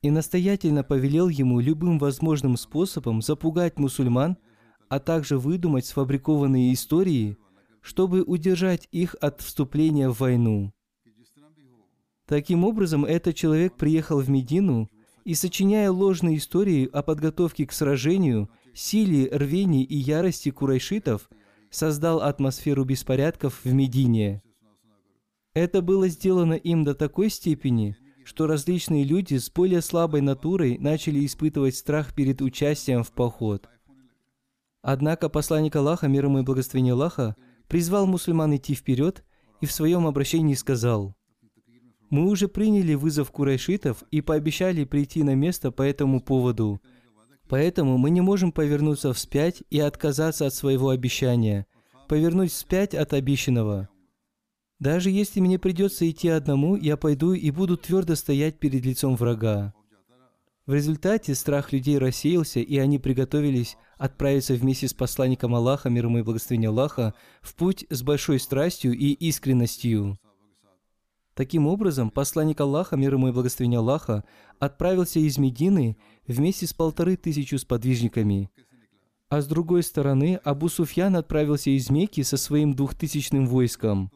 и 0.00 0.10
настоятельно 0.10 0.82
повелел 0.82 1.28
ему 1.28 1.60
любым 1.60 1.98
возможным 1.98 2.56
способом 2.56 3.20
запугать 3.20 3.78
мусульман, 3.78 4.38
а 4.88 4.98
также 4.98 5.36
выдумать 5.36 5.84
сфабрикованные 5.84 6.72
истории, 6.72 7.36
чтобы 7.82 8.22
удержать 8.22 8.88
их 8.92 9.14
от 9.20 9.42
вступления 9.42 10.08
в 10.08 10.20
войну. 10.20 10.72
Таким 12.24 12.64
образом, 12.64 13.04
этот 13.04 13.36
человек 13.36 13.76
приехал 13.76 14.20
в 14.20 14.30
Медину 14.30 14.90
и, 15.26 15.34
сочиняя 15.34 15.90
ложные 15.90 16.38
истории 16.38 16.88
о 16.90 17.02
подготовке 17.02 17.66
к 17.66 17.72
сражению– 17.72 18.48
силе, 18.74 19.28
рвении 19.30 19.84
и 19.84 19.96
ярости 19.96 20.50
курайшитов 20.50 21.28
создал 21.70 22.20
атмосферу 22.20 22.84
беспорядков 22.84 23.64
в 23.64 23.72
Медине. 23.72 24.42
Это 25.54 25.82
было 25.82 26.08
сделано 26.08 26.54
им 26.54 26.84
до 26.84 26.94
такой 26.94 27.28
степени, 27.28 27.96
что 28.24 28.46
различные 28.46 29.04
люди 29.04 29.36
с 29.36 29.50
более 29.50 29.82
слабой 29.82 30.20
натурой 30.20 30.78
начали 30.78 31.24
испытывать 31.24 31.76
страх 31.76 32.14
перед 32.14 32.40
участием 32.40 33.02
в 33.02 33.12
поход. 33.12 33.68
Однако 34.80 35.28
посланник 35.28 35.76
Аллаха, 35.76 36.08
мир 36.08 36.26
ему 36.26 36.40
и 36.40 36.42
благословение 36.42 36.94
Аллаха, 36.94 37.36
призвал 37.68 38.06
мусульман 38.06 38.56
идти 38.56 38.74
вперед 38.74 39.24
и 39.60 39.66
в 39.66 39.72
своем 39.72 40.06
обращении 40.06 40.54
сказал, 40.54 41.14
«Мы 42.10 42.28
уже 42.28 42.48
приняли 42.48 42.94
вызов 42.94 43.30
курайшитов 43.30 44.02
и 44.10 44.20
пообещали 44.20 44.84
прийти 44.84 45.22
на 45.22 45.34
место 45.34 45.70
по 45.70 45.82
этому 45.82 46.20
поводу, 46.20 46.80
поэтому 47.52 47.98
мы 47.98 48.08
не 48.08 48.22
можем 48.22 48.50
повернуться 48.50 49.12
вспять 49.12 49.62
и 49.68 49.78
отказаться 49.78 50.46
от 50.46 50.54
своего 50.54 50.88
обещания, 50.88 51.66
повернуть 52.08 52.50
вспять 52.50 52.94
от 52.94 53.12
обещанного. 53.12 53.90
Даже 54.78 55.10
если 55.10 55.40
мне 55.40 55.58
придется 55.58 56.08
идти 56.08 56.28
одному, 56.28 56.76
я 56.76 56.96
пойду 56.96 57.34
и 57.34 57.50
буду 57.50 57.76
твердо 57.76 58.14
стоять 58.14 58.58
перед 58.58 58.86
лицом 58.86 59.16
врага. 59.16 59.74
В 60.64 60.72
результате 60.72 61.34
страх 61.34 61.74
людей 61.74 61.98
рассеялся, 61.98 62.60
и 62.60 62.78
они 62.78 62.98
приготовились 62.98 63.76
отправиться 63.98 64.54
вместе 64.54 64.88
с 64.88 64.94
посланником 64.94 65.54
Аллаха, 65.54 65.90
мир 65.90 66.06
ему 66.06 66.20
и 66.20 66.22
благословение 66.22 66.70
Аллаха, 66.70 67.12
в 67.42 67.54
путь 67.54 67.84
с 67.90 68.02
большой 68.02 68.40
страстью 68.40 68.94
и 68.94 69.12
искренностью. 69.12 70.16
Таким 71.34 71.66
образом, 71.66 72.10
посланник 72.10 72.60
Аллаха, 72.60 72.96
мир 72.96 73.14
ему 73.14 73.28
и 73.28 73.32
благословение 73.32 73.78
Аллаха, 73.78 74.24
отправился 74.58 75.18
из 75.18 75.38
Медины 75.38 75.96
вместе 76.26 76.66
с 76.66 76.72
полторы 76.72 77.16
тысячу 77.16 77.58
сподвижниками. 77.58 78.50
А 79.28 79.40
с 79.40 79.46
другой 79.46 79.82
стороны, 79.82 80.40
Абу 80.44 80.68
Суфьян 80.68 81.16
отправился 81.16 81.70
из 81.70 81.88
Мекки 81.90 82.22
со 82.22 82.36
своим 82.36 82.74
двухтысячным 82.74 83.46
войском. 83.46 84.10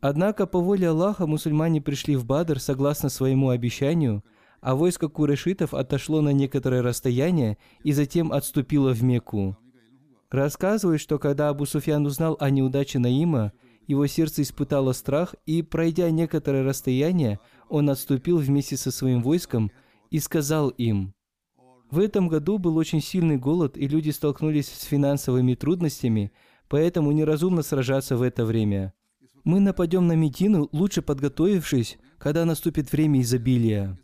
Однако 0.00 0.46
по 0.46 0.60
воле 0.60 0.88
Аллаха 0.88 1.26
мусульмане 1.26 1.80
пришли 1.80 2.16
в 2.16 2.24
Бадр 2.24 2.60
согласно 2.60 3.08
своему 3.08 3.50
обещанию– 3.50 4.24
а 4.66 4.74
войско 4.74 5.08
курешитов 5.08 5.74
отошло 5.74 6.20
на 6.20 6.32
некоторое 6.32 6.82
расстояние 6.82 7.56
и 7.84 7.92
затем 7.92 8.32
отступило 8.32 8.92
в 8.92 9.02
Мекку. 9.02 9.56
Рассказывают, 10.28 11.00
что 11.00 11.20
когда 11.20 11.50
Абу 11.50 11.66
Суфьян 11.66 12.04
узнал 12.04 12.36
о 12.40 12.50
неудаче 12.50 12.98
Наима, 12.98 13.52
его 13.86 14.08
сердце 14.08 14.42
испытало 14.42 14.92
страх, 14.92 15.36
и, 15.46 15.62
пройдя 15.62 16.10
некоторое 16.10 16.64
расстояние, 16.64 17.38
он 17.68 17.88
отступил 17.88 18.38
вместе 18.38 18.76
со 18.76 18.90
своим 18.90 19.22
войском 19.22 19.70
и 20.10 20.18
сказал 20.18 20.70
им, 20.70 21.14
«В 21.90 21.98
этом 21.98 22.28
году 22.28 22.58
был 22.58 22.76
очень 22.76 23.00
сильный 23.00 23.36
голод, 23.36 23.76
и 23.76 23.86
люди 23.86 24.10
столкнулись 24.10 24.68
с 24.68 24.84
финансовыми 24.84 25.54
трудностями, 25.54 26.32
поэтому 26.68 27.12
неразумно 27.12 27.62
сражаться 27.62 28.16
в 28.16 28.22
это 28.22 28.44
время. 28.44 28.92
Мы 29.44 29.60
нападем 29.60 30.06
на 30.06 30.14
Медину, 30.14 30.68
лучше 30.72 31.02
подготовившись, 31.02 31.98
когда 32.18 32.44
наступит 32.44 32.90
время 32.92 33.20
изобилия». 33.20 33.98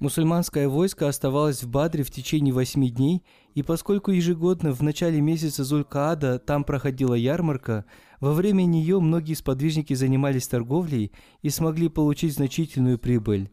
Мусульманское 0.00 0.68
войско 0.68 1.08
оставалось 1.08 1.62
в 1.62 1.70
Бадре 1.70 2.02
в 2.02 2.10
течение 2.10 2.52
восьми 2.52 2.90
дней, 2.90 3.22
и 3.54 3.62
поскольку 3.62 4.10
ежегодно 4.10 4.72
в 4.72 4.82
начале 4.82 5.20
месяца 5.20 5.64
Зулькаада 5.64 6.38
там 6.38 6.64
проходила 6.64 7.14
ярмарка, 7.14 7.84
во 8.20 8.32
время 8.32 8.64
нее 8.64 9.00
многие 9.00 9.34
сподвижники 9.34 9.94
занимались 9.94 10.48
торговлей 10.48 11.12
и 11.42 11.48
смогли 11.48 11.88
получить 11.88 12.34
значительную 12.34 12.98
прибыль. 12.98 13.50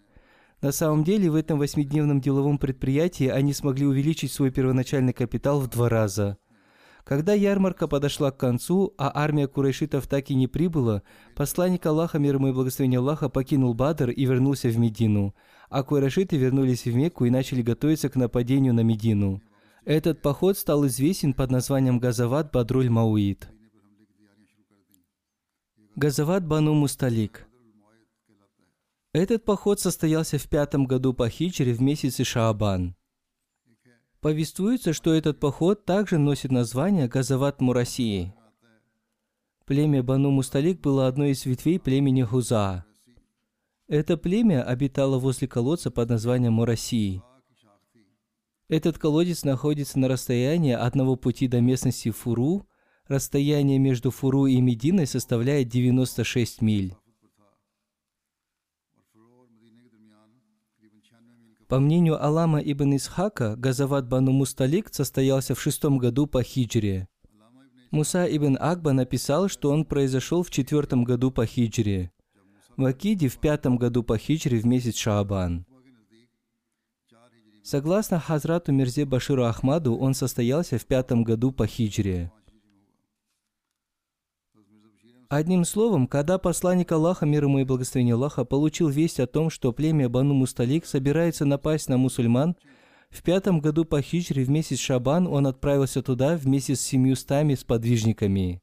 На 0.62 0.72
самом 0.72 1.04
деле, 1.04 1.30
в 1.30 1.36
этом 1.36 1.60
восьмидневном 1.60 2.22
деловом 2.22 2.58
предприятии 2.58 3.28
они 3.28 3.54
смогли 3.54 3.86
увеличить 3.86 4.32
свой 4.32 4.52
первоначальный 4.52 5.14
капитал 5.14 5.60
в 5.60 5.68
два 5.68 5.90
раза. 5.90 6.38
Когда 7.04 7.34
ярмарка 7.34 7.88
подошла 7.88 8.32
к 8.32 8.38
концу, 8.38 8.94
а 8.98 9.12
армия 9.14 9.48
курайшитов 9.48 10.06
так 10.08 10.30
и 10.30 10.36
не 10.36 10.48
прибыла, 10.48 11.02
посланник 11.36 11.86
Аллаха, 11.86 12.20
мир 12.20 12.36
ему 12.36 12.50
и 12.50 12.54
благословение 12.54 13.00
Аллаха, 13.00 13.28
покинул 13.28 13.74
Бадр 13.74 14.12
и 14.12 14.26
вернулся 14.26 14.70
в 14.70 14.78
Медину– 14.78 15.36
а 15.72 15.84
курайшиты 15.84 16.36
вернулись 16.36 16.84
в 16.84 16.94
Мекку 16.94 17.24
и 17.24 17.30
начали 17.30 17.62
готовиться 17.62 18.10
к 18.10 18.18
нападению 18.18 18.74
на 18.74 18.82
Медину. 18.82 19.42
Этот 19.86 20.22
поход 20.22 20.58
стал 20.58 20.86
известен 20.88 21.34
под 21.34 21.50
названием 21.50 21.98
Газават 21.98 22.52
Бадруль 22.52 22.90
Мауид. 22.90 23.50
Газават 25.96 26.46
Бану 26.46 26.74
Мусталик. 26.74 27.48
Этот 29.14 29.44
поход 29.44 29.80
состоялся 29.80 30.38
в 30.38 30.48
пятом 30.48 30.86
году 30.86 31.14
по 31.14 31.28
хиджре 31.28 31.74
в 31.74 31.82
месяце 31.82 32.24
Шаабан. 32.24 32.96
Повествуется, 34.22 34.94
что 34.94 35.14
этот 35.14 35.40
поход 35.40 35.84
также 35.84 36.18
носит 36.18 36.52
название 36.52 37.10
Газават 37.10 37.60
Мурасии. 37.60 38.34
Племя 39.66 40.02
Бану 40.02 40.32
Мусталик 40.32 40.80
было 40.80 41.08
одной 41.08 41.32
из 41.32 41.46
ветвей 41.46 41.80
племени 41.80 42.24
Хуза. 42.24 42.86
Это 43.88 44.16
племя 44.16 44.64
обитало 44.64 45.20
возле 45.20 45.48
колодца 45.48 45.92
под 45.92 46.10
названием 46.10 46.54
Мурасии. 46.54 47.22
Этот 48.70 48.98
колодец 48.98 49.44
находится 49.44 50.00
на 50.00 50.08
расстоянии 50.08 50.74
одного 50.74 51.18
пути 51.18 51.50
до 51.50 51.60
местности 51.60 52.12
Фуру. 52.12 52.66
Расстояние 53.08 53.80
между 53.80 54.12
Фуру 54.12 54.46
и 54.46 54.62
Мединой 54.62 55.08
составляет 55.08 55.68
96 55.68 56.62
миль. 56.62 56.96
По 61.72 61.80
мнению 61.80 62.24
Алама 62.24 62.60
ибн 62.60 62.98
Исхака, 62.98 63.56
Газават 63.56 64.06
Бану 64.06 64.32
Мусталик 64.34 64.94
состоялся 64.94 65.56
в 65.56 65.62
шестом 65.62 65.98
году 65.98 66.28
по 66.28 66.44
хиджре. 66.44 67.08
Муса 67.92 68.26
ибн 68.26 68.58
Акба 68.60 68.92
написал, 68.92 69.48
что 69.48 69.72
он 69.72 69.86
произошел 69.86 70.44
в 70.44 70.52
четвертом 70.52 71.06
году 71.06 71.32
по 71.32 71.46
хиджре 71.46 72.12
в 72.76 72.86
Акиде 72.86 73.30
в 73.30 73.38
пятом 73.38 73.78
году 73.78 74.04
по 74.04 74.18
хиджре 74.18 74.60
в 74.60 74.66
месяц 74.66 74.98
Шаабан. 74.98 75.66
Согласно 77.64 78.20
Хазрату 78.20 78.74
Мирзе 78.74 79.06
Баширу 79.06 79.46
Ахмаду, 79.46 79.96
он 79.96 80.14
состоялся 80.14 80.78
в 80.78 80.86
пятом 80.86 81.24
году 81.24 81.52
по 81.52 81.68
хиджре. 81.68 82.32
Одним 85.32 85.64
словом, 85.64 86.08
когда 86.08 86.38
посланник 86.38 86.92
Аллаха, 86.92 87.26
мир 87.26 87.46
ему 87.46 87.60
и 87.60 87.64
благословение 87.64 88.16
Аллаха, 88.16 88.44
получил 88.44 88.90
весть 88.90 89.18
о 89.22 89.28
том, 89.28 89.50
что 89.50 89.72
племя 89.72 90.10
Бану 90.10 90.34
Мусталик 90.34 90.86
собирается 90.86 91.46
напасть 91.46 91.88
на 91.88 91.96
мусульман, 91.98 92.58
в 93.10 93.24
пятом 93.24 93.62
году 93.62 93.86
по 93.86 94.02
хиджре 94.02 94.44
в 94.44 94.50
месяц 94.50 94.80
Шабан 94.80 95.28
он 95.28 95.48
отправился 95.48 96.02
туда 96.02 96.36
вместе 96.36 96.76
с 96.76 96.82
семьюстами 96.82 97.56
сподвижниками. 97.56 98.60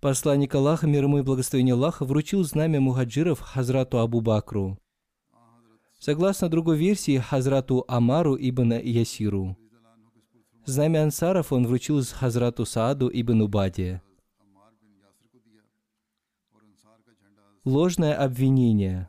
Посланник 0.00 0.52
Аллаха, 0.56 0.88
мир 0.88 1.04
ему 1.04 1.18
и 1.18 1.22
благословение 1.22 1.74
Аллаха, 1.74 2.04
вручил 2.04 2.42
знамя 2.42 2.80
мухаджиров 2.80 3.38
Хазрату 3.38 4.00
Абу 4.00 4.20
Бакру. 4.20 4.76
Согласно 6.00 6.48
другой 6.48 6.76
версии, 6.76 7.18
Хазрату 7.18 7.84
Амару 7.86 8.36
ибн 8.36 8.80
Ясиру. 8.82 9.56
Знамя 10.66 11.04
ансаров 11.04 11.52
он 11.52 11.64
вручил 11.64 12.02
Хазрату 12.02 12.66
Сааду 12.66 13.08
ибн 13.12 13.42
Убаде. 13.42 14.02
Ложное 17.64 18.14
обвинение. 18.14 19.08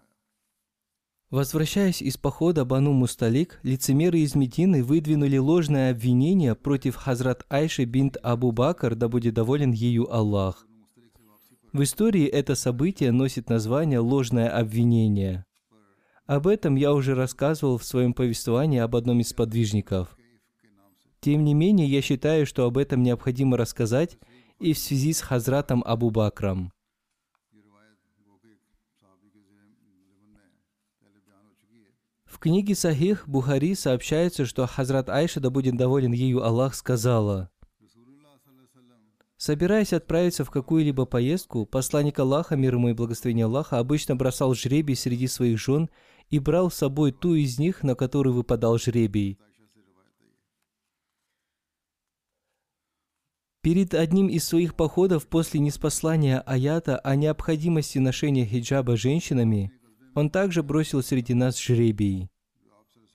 Возвращаясь 1.31 2.03
из 2.03 2.15
похода 2.15 2.63
Бану 2.63 2.93
Мусталик, 2.93 3.59
лицемеры 3.63 4.19
из 4.19 4.35
Медины 4.35 4.83
выдвинули 4.83 5.37
ложное 5.37 5.91
обвинение 5.91 6.53
против 6.53 6.95
Хазрат 6.95 7.43
Айши 7.49 7.85
бинт 7.85 8.17
Абу 8.21 8.51
Бакр, 8.51 8.93
да 8.93 9.09
будет 9.09 9.33
доволен 9.33 9.71
ею 9.71 10.13
Аллах. 10.13 10.67
В 11.73 11.81
истории 11.81 12.25
это 12.25 12.53
событие 12.53 13.11
носит 13.11 13.49
название 13.49 13.99
«ложное 13.99 14.49
обвинение». 14.49 15.43
Об 16.27 16.45
этом 16.45 16.75
я 16.75 16.93
уже 16.93 17.15
рассказывал 17.15 17.77
в 17.77 17.83
своем 17.83 18.13
повествовании 18.13 18.79
об 18.79 18.95
одном 18.95 19.21
из 19.21 19.33
подвижников. 19.33 20.17
Тем 21.27 21.43
не 21.43 21.53
менее, 21.53 21.89
я 21.89 22.01
считаю, 22.01 22.45
что 22.45 22.63
об 22.63 22.77
этом 22.77 23.03
необходимо 23.03 23.57
рассказать 23.57 24.17
и 24.61 24.71
в 24.71 24.79
связи 24.79 25.11
с 25.11 25.19
Хазратом 25.19 25.83
Абу 25.85 26.09
Бакрам. 26.09 26.71
В 32.23 32.39
книге 32.39 32.75
Сахих 32.75 33.27
Бухари 33.27 33.75
сообщается, 33.75 34.45
что 34.45 34.65
Хазрат 34.67 35.09
Айша, 35.09 35.41
да 35.41 35.49
будет 35.49 35.75
доволен 35.75 36.13
ею 36.13 36.45
Аллах, 36.45 36.75
сказала– 36.75 37.49
Собираясь 39.35 39.91
отправиться 39.91 40.45
в 40.45 40.49
какую-либо 40.49 41.05
поездку, 41.05 41.65
посланник 41.65 42.17
Аллаха, 42.19 42.55
мир 42.55 42.75
ему 42.75 42.89
и 42.89 42.93
благословение 42.93 43.47
Аллаха, 43.47 43.79
обычно 43.79 44.15
бросал 44.15 44.55
жребий 44.55 44.95
среди 44.95 45.27
своих 45.27 45.59
жен 45.59 45.89
и 46.29 46.39
брал 46.39 46.71
с 46.71 46.75
собой 46.75 47.11
ту 47.11 47.35
из 47.35 47.59
них, 47.59 47.83
на 47.83 47.95
которую 47.95 48.33
выпадал 48.33 48.77
жребий. 48.77 49.37
Перед 53.67 53.93
одним 53.93 54.27
из 54.27 54.45
своих 54.45 54.75
походов 54.75 55.27
после 55.27 55.60
неспослания 55.60 56.39
аята 56.39 56.97
о 56.99 57.17
необходимости 57.17 57.97
ношения 57.97 58.45
хиджаба 58.45 58.95
женщинами, 58.95 59.73
он 60.15 60.30
также 60.30 60.63
бросил 60.63 61.03
среди 61.03 61.34
нас 61.34 61.60
жребий. 61.60 62.30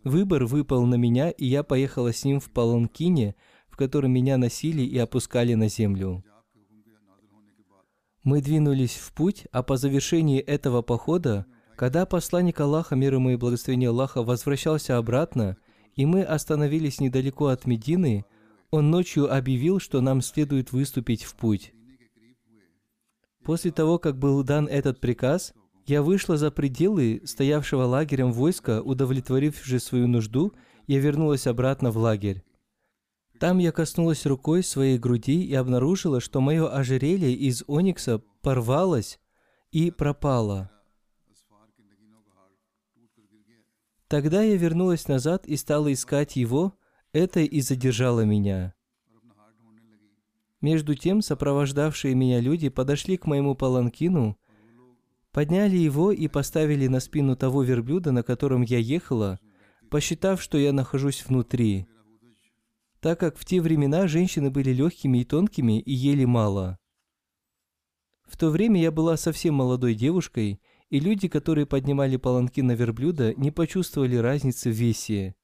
Выбор 0.05 0.45
выпал 0.45 0.85
на 0.85 0.97
меня, 0.97 1.31
и 1.31 1.47
я 1.47 1.62
поехала 1.62 2.12
с 2.12 2.25
ним 2.25 2.38
в 2.38 2.51
Паланкине– 2.51 3.35
в 3.73 3.77
котором 3.77 4.12
меня 4.12 4.37
носили 4.37 4.83
и 4.83 4.99
опускали 4.99 5.55
на 5.55 5.69
землю. 5.69 6.23
Мы 8.23 8.43
двинулись 8.43 8.97
в 8.97 9.12
путь, 9.15 9.47
а 9.51 9.62
по 9.62 9.79
завершении 9.79 10.38
этого 10.38 10.83
похода, 10.83 11.47
когда 11.75 12.05
посланник 12.05 12.61
Аллаха, 12.61 12.95
мир 12.95 13.15
ему 13.15 13.31
и 13.31 13.37
благословение 13.37 13.88
Аллаха, 13.88 14.23
возвращался 14.23 14.99
обратно, 14.99 15.57
и 15.97 16.05
мы 16.05 16.23
остановились 16.23 17.01
недалеко 17.01 17.47
от 17.47 17.65
Медины, 17.65 18.27
он 18.73 18.91
ночью 18.91 19.33
объявил, 19.33 19.79
что 19.79 20.01
нам 20.01 20.23
следует 20.23 20.73
выступить 20.73 21.23
в 21.25 21.37
путь. 21.37 21.73
После 23.45 23.71
того, 23.71 23.99
как 23.99 24.19
был 24.19 24.43
дан 24.43 24.67
этот 24.67 24.99
приказ, 24.99 25.53
я 25.87 26.03
вышла 26.03 26.39
за 26.39 26.51
пределы 26.51 27.21
стоявшего 27.25 27.85
лагерем 27.85 28.33
войска, 28.33 28.81
удовлетворив 28.81 29.63
же 29.63 29.79
свою 29.79 30.09
нужду, 30.09 30.55
я 30.87 31.01
вернулась 31.01 31.47
обратно 31.47 31.91
в 31.91 31.99
лагерь. 31.99 32.43
Там 33.39 33.59
я 33.59 33.73
коснулась 33.73 34.25
рукой 34.25 34.63
своей 34.63 34.99
груди 34.99 35.45
и 35.45 35.55
обнаружила, 35.55 36.21
что 36.21 36.41
мое 36.41 36.67
ожерелье 36.69 37.35
из 37.35 37.65
оникса 37.67 38.23
порвалось 38.41 39.21
и 39.71 39.91
пропало. 39.91 40.71
Тогда 44.09 44.43
я 44.43 44.57
вернулась 44.57 45.09
назад 45.09 45.47
и 45.47 45.57
стала 45.57 45.93
искать 45.93 46.37
его, 46.37 46.75
это 47.12 47.40
и 47.40 47.61
задержало 47.61 48.25
меня. 48.25 48.75
Между 50.61 50.94
тем, 50.94 51.22
сопровождавшие 51.22 52.14
меня 52.14 52.40
люди 52.40 52.68
подошли 52.68 53.16
к 53.16 53.27
моему 53.27 53.55
паланкину, 53.55 54.38
подняли 55.33 55.77
его 55.77 56.12
и 56.12 56.29
поставили 56.29 56.87
на 56.87 57.01
спину 57.01 57.37
того 57.37 57.62
верблюда, 57.62 58.12
на 58.12 58.22
котором 58.22 58.62
я 58.62 58.79
ехала, 58.79 59.40
посчитав, 59.90 60.40
что 60.40 60.59
я 60.59 60.72
нахожусь 60.72 61.25
внутри– 61.27 61.87
так 63.03 63.18
как 63.18 63.37
в 63.37 63.44
те 63.44 63.61
времена 63.61 64.07
женщины 64.07 64.48
были 64.48 64.70
легкими 64.70 65.18
и 65.18 65.25
тонкими 65.25 65.81
и 65.81 65.92
ели 65.92 66.25
мало. 66.25 66.79
В 68.25 68.37
то 68.37 68.48
время 68.48 68.81
я 68.81 68.92
была 68.92 69.16
совсем 69.16 69.55
молодой 69.55 69.94
девушкой, 69.94 70.61
и 70.88 71.01
люди, 71.01 71.27
которые 71.27 71.66
поднимали 71.66 72.16
паланки 72.16 72.61
на 72.61 72.72
верблюда, 72.72 73.35
не 73.35 73.51
почувствовали 73.51 74.14
разницы 74.14 74.70
в 74.70 74.75
весе. 74.75 75.35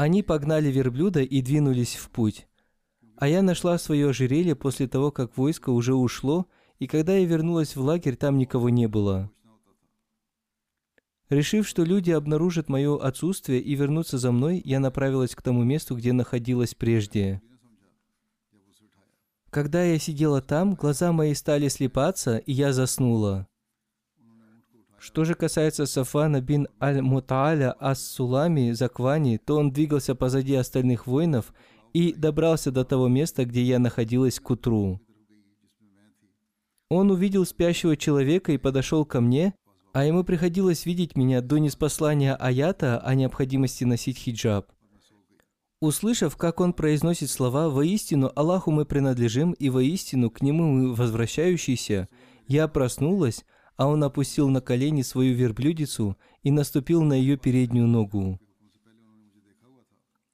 Они 0.00 0.22
погнали 0.22 0.70
верблюда 0.70 1.20
и 1.20 1.42
двинулись 1.42 1.96
в 1.96 2.08
путь. 2.08 2.48
А 3.18 3.28
я 3.28 3.42
нашла 3.42 3.76
свое 3.76 4.08
ожерелье 4.08 4.56
после 4.56 4.88
того, 4.88 5.10
как 5.10 5.36
войско 5.36 5.68
уже 5.68 5.94
ушло, 5.94 6.46
и 6.78 6.86
когда 6.86 7.18
я 7.18 7.26
вернулась 7.26 7.76
в 7.76 7.82
лагерь, 7.82 8.16
там 8.16 8.38
никого 8.38 8.70
не 8.70 8.88
было. 8.88 9.30
Решив, 11.28 11.68
что 11.68 11.84
люди 11.84 12.12
обнаружат 12.12 12.70
мое 12.70 12.98
отсутствие 12.98 13.60
и 13.60 13.74
вернутся 13.74 14.16
за 14.16 14.32
мной, 14.32 14.62
я 14.64 14.80
направилась 14.80 15.34
к 15.34 15.42
тому 15.42 15.64
месту, 15.64 15.94
где 15.94 16.14
находилась 16.14 16.74
прежде. 16.74 17.42
Когда 19.50 19.84
я 19.84 19.98
сидела 19.98 20.40
там, 20.40 20.76
глаза 20.76 21.12
мои 21.12 21.34
стали 21.34 21.68
слепаться, 21.68 22.38
и 22.38 22.52
я 22.52 22.72
заснула. 22.72 23.49
Что 25.00 25.24
же 25.24 25.34
касается 25.34 25.86
Сафана 25.86 26.42
бин 26.42 26.68
Аль-Мутааля 26.78 27.74
Ас-Сулами 27.80 28.72
Заквани, 28.72 29.38
то 29.38 29.56
он 29.56 29.72
двигался 29.72 30.14
позади 30.14 30.54
остальных 30.54 31.06
воинов 31.06 31.54
и 31.94 32.12
добрался 32.12 32.70
до 32.70 32.84
того 32.84 33.08
места, 33.08 33.46
где 33.46 33.62
я 33.62 33.78
находилась 33.78 34.38
к 34.38 34.50
утру. 34.50 35.00
Он 36.90 37.10
увидел 37.10 37.46
спящего 37.46 37.96
человека 37.96 38.52
и 38.52 38.58
подошел 38.58 39.06
ко 39.06 39.22
мне, 39.22 39.54
а 39.94 40.04
ему 40.04 40.22
приходилось 40.22 40.84
видеть 40.84 41.16
меня 41.16 41.40
до 41.40 41.56
неспослания 41.56 42.34
аята 42.34 42.98
о 42.98 43.14
необходимости 43.14 43.84
носить 43.84 44.18
хиджаб. 44.18 44.70
Услышав, 45.80 46.36
как 46.36 46.60
он 46.60 46.74
произносит 46.74 47.30
слова 47.30 47.70
«Воистину 47.70 48.30
Аллаху 48.36 48.70
мы 48.70 48.84
принадлежим, 48.84 49.52
и 49.52 49.70
воистину 49.70 50.28
к 50.28 50.42
Нему 50.42 50.64
мы 50.64 50.94
возвращающиеся», 50.94 52.10
я 52.46 52.68
проснулась, 52.68 53.46
а 53.80 53.86
он 53.86 54.04
опустил 54.04 54.50
на 54.50 54.60
колени 54.60 55.00
свою 55.00 55.34
верблюдицу 55.34 56.18
и 56.42 56.50
наступил 56.50 57.02
на 57.02 57.14
ее 57.14 57.38
переднюю 57.38 57.86
ногу. 57.86 58.38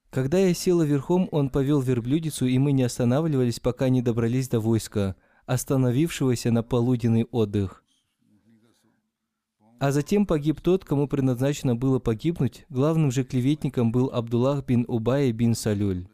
Когда 0.09 0.37
я 0.37 0.53
села 0.53 0.83
верхом, 0.83 1.29
он 1.31 1.49
повел 1.49 1.79
верблюдицу, 1.79 2.45
и 2.45 2.57
мы 2.57 2.73
не 2.73 2.83
останавливались, 2.83 3.61
пока 3.61 3.87
не 3.87 4.01
добрались 4.01 4.49
до 4.49 4.59
войска, 4.59 5.15
остановившегося 5.45 6.51
на 6.51 6.61
полуденный 6.61 7.23
отдых. 7.23 7.85
А 9.79 9.93
затем 9.93 10.25
погиб 10.25 10.59
тот, 10.59 10.83
кому 10.83 11.07
предназначено 11.07 11.73
было 11.73 11.99
погибнуть. 11.99 12.65
Главным 12.67 13.11
же 13.11 13.23
клеветником 13.23 13.93
был 13.93 14.09
Абдуллах 14.11 14.65
бин 14.65 14.83
Убай 14.89 15.31
бин 15.31 15.55
Салюль. 15.55 16.09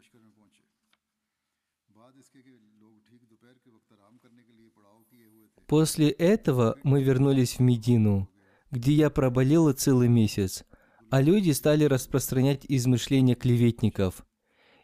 После 5.74 6.10
этого 6.10 6.76
мы 6.84 7.02
вернулись 7.02 7.54
в 7.54 7.60
Медину, 7.60 8.30
где 8.70 8.92
я 8.92 9.10
проболела 9.10 9.72
целый 9.72 10.06
месяц, 10.06 10.62
а 11.10 11.20
люди 11.20 11.50
стали 11.50 11.82
распространять 11.82 12.64
измышления 12.68 13.34
клеветников. 13.34 14.24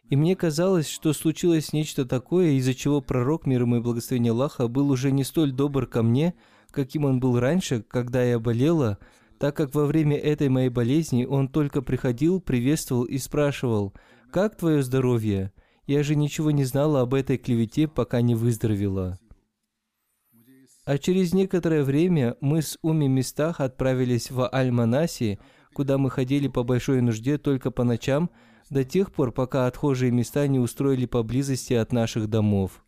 И 0.09 0.17
мне 0.17 0.35
казалось, 0.35 0.89
что 0.89 1.13
случилось 1.13 1.71
нечто 1.71 2.03
такое, 2.03 2.57
из-за 2.57 2.73
чего 2.73 2.99
пророк, 2.99 3.45
мир 3.45 3.61
ему 3.61 3.77
и 3.77 3.79
благословение 3.79 4.31
Аллаха, 4.31 4.67
был 4.67 4.89
уже 4.89 5.11
не 5.11 5.23
столь 5.23 5.53
добр 5.53 5.87
ко 5.87 6.03
мне, 6.03 6.33
каким 6.71 7.05
он 7.05 7.21
был 7.21 7.39
раньше, 7.39 7.81
когда 7.81 8.21
я 8.25 8.37
болела, 8.37 8.97
так 9.39 9.55
как 9.55 9.73
во 9.73 9.85
время 9.85 10.17
этой 10.17 10.49
моей 10.49 10.67
болезни 10.67 11.23
он 11.23 11.47
только 11.47 11.81
приходил, 11.81 12.41
приветствовал 12.41 13.05
и 13.05 13.17
спрашивал, 13.17 13.93
«Как 14.29 14.57
твое 14.57 14.83
здоровье? 14.83 15.53
Я 15.87 16.03
же 16.03 16.17
ничего 16.17 16.51
не 16.51 16.65
знала 16.65 16.99
об 16.99 17.13
этой 17.13 17.37
клевете, 17.37 17.87
пока 17.87 18.19
не 18.19 18.35
выздоровела». 18.35 19.20
А 20.83 20.97
через 20.97 21.33
некоторое 21.33 21.83
время 21.83 22.35
мы 22.41 22.61
с 22.61 22.77
Уми 22.81 23.07
Местах 23.07 23.59
отправились 23.59 24.31
в 24.31 24.49
Аль-Манаси, 24.51 25.39
куда 25.73 25.97
мы 25.97 26.09
ходили 26.09 26.47
по 26.47 26.63
большой 26.63 27.01
нужде 27.01 27.37
только 27.37 27.69
по 27.69 27.83
ночам, 27.83 28.31
до 28.69 28.83
тех 28.83 29.11
пор, 29.11 29.31
пока 29.31 29.67
отхожие 29.67 30.11
места 30.11 30.47
не 30.47 30.57
устроили 30.57 31.05
поблизости 31.05 31.73
от 31.73 31.91
наших 31.91 32.27
домов. 32.27 32.83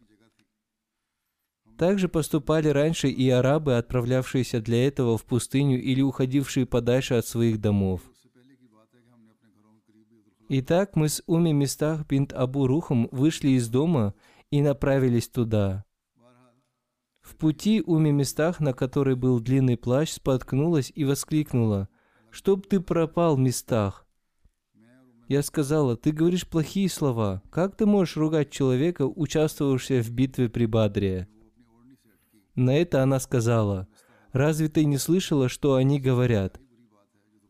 Также 1.77 2.07
поступали 2.07 2.69
раньше 2.69 3.09
и 3.09 3.29
арабы, 3.29 3.77
отправлявшиеся 3.77 4.61
для 4.61 4.87
этого 4.87 5.17
в 5.17 5.25
пустыню 5.25 5.81
или 5.81 6.01
уходившие 6.01 6.65
подальше 6.65 7.15
от 7.15 7.27
своих 7.27 7.59
домов. 7.59 8.01
Итак, 10.49 10.95
мы 10.95 11.09
с 11.09 11.23
Уми 11.25 11.51
Местах 11.51 12.07
бинт 12.07 12.31
Абу 12.33 12.67
Рухом 12.67 13.09
вышли 13.11 13.49
из 13.49 13.69
дома 13.69 14.13
и 14.51 14.61
направились 14.61 15.27
туда. 15.27 15.83
В 17.23 17.37
пути 17.37 17.81
Уми 17.85 18.11
Местах, 18.11 18.59
на 18.59 18.73
которой 18.73 19.15
был 19.15 19.39
длинный 19.39 19.77
плащ, 19.77 20.11
споткнулась 20.11 20.91
и 20.93 21.05
воскликнула, 21.05 21.87
«Чтоб 22.29 22.67
ты 22.67 22.81
пропал, 22.81 23.37
Местах!» 23.37 24.05
Я 25.29 25.41
сказала, 25.41 25.95
«Ты 25.95 26.11
говоришь 26.11 26.47
плохие 26.47 26.89
слова. 26.89 27.41
Как 27.49 27.77
ты 27.77 27.85
можешь 27.85 28.17
ругать 28.17 28.51
человека, 28.51 29.07
участвовавшего 29.07 30.03
в 30.03 30.11
битве 30.11 30.49
при 30.49 30.65
Бадре?» 30.65 31.29
На 32.55 32.75
это 32.75 33.01
она 33.01 33.19
сказала, 33.21 33.87
«Разве 34.33 34.67
ты 34.67 34.83
не 34.83 34.97
слышала, 34.97 35.47
что 35.47 35.75
они 35.75 36.01
говорят?» 36.01 36.59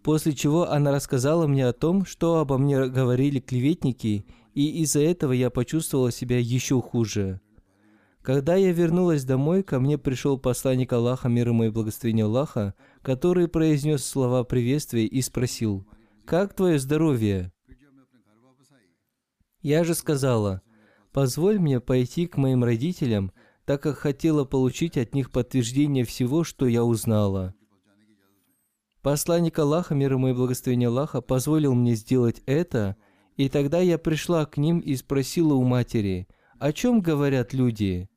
После 0.04 0.34
чего 0.34 0.70
она 0.70 0.92
рассказала 0.92 1.48
мне 1.48 1.66
о 1.66 1.74
том, 1.74 2.06
что 2.06 2.40
обо 2.40 2.58
мне 2.58 2.88
говорили 2.88 3.40
клеветники, 3.40 4.26
и 4.54 4.84
из-за 4.84 5.00
этого 5.00 5.32
я 5.32 5.50
почувствовала 5.50 6.12
себя 6.12 6.38
еще 6.38 6.80
хуже. 6.82 7.42
Когда 8.24 8.56
я 8.56 8.72
вернулась 8.72 9.26
домой, 9.26 9.64
ко 9.64 9.82
мне 9.82 9.98
пришел 9.98 10.40
посланник 10.40 10.94
Аллаха, 10.94 11.28
мир 11.28 11.50
ему 11.50 11.66
и 11.66 11.70
благословение 11.70 12.24
Аллаха, 12.24 12.74
который 13.02 13.50
произнес 13.50 14.06
слова 14.06 14.46
приветствия 14.46 15.06
и 15.06 15.22
спросил, 15.22 15.86
«Как 16.26 16.54
твое 16.54 16.80
здоровье?» 16.80 17.52
Я 19.62 19.84
же 19.84 19.94
сказала, 19.94 20.62
«Позволь 21.12 21.60
мне 21.60 21.82
пойти 21.82 22.26
к 22.26 22.38
моим 22.38 22.64
родителям, 22.64 23.34
так 23.66 23.84
как 23.84 23.98
хотела 23.98 24.46
получить 24.46 24.98
от 24.98 25.14
них 25.14 25.30
подтверждение 25.30 26.06
всего, 26.06 26.46
что 26.46 26.66
я 26.66 26.86
узнала. 26.86 27.54
Посланник 29.02 29.60
Аллаха, 29.60 29.96
мир 29.96 30.14
ему 30.14 30.30
и 30.30 30.34
благословение 30.34 30.88
Аллаха, 30.88 31.20
позволил 31.20 31.74
мне 31.74 31.96
сделать 31.96 32.42
это, 32.46 32.96
и 33.36 33.50
тогда 33.50 33.80
я 33.80 33.98
пришла 33.98 34.46
к 34.46 34.56
ним 34.56 34.80
и 34.80 34.96
спросила 34.96 35.56
у 35.56 35.64
матери, 35.64 36.30
о 36.58 36.72
чем 36.72 37.02
говорят 37.02 37.54
люди. 37.54 38.10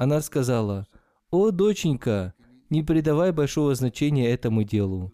Она 0.00 0.22
сказала, 0.22 0.86
«О, 1.30 1.50
доченька, 1.50 2.32
не 2.70 2.82
придавай 2.82 3.32
большого 3.32 3.74
значения 3.74 4.30
этому 4.30 4.64
делу. 4.64 5.12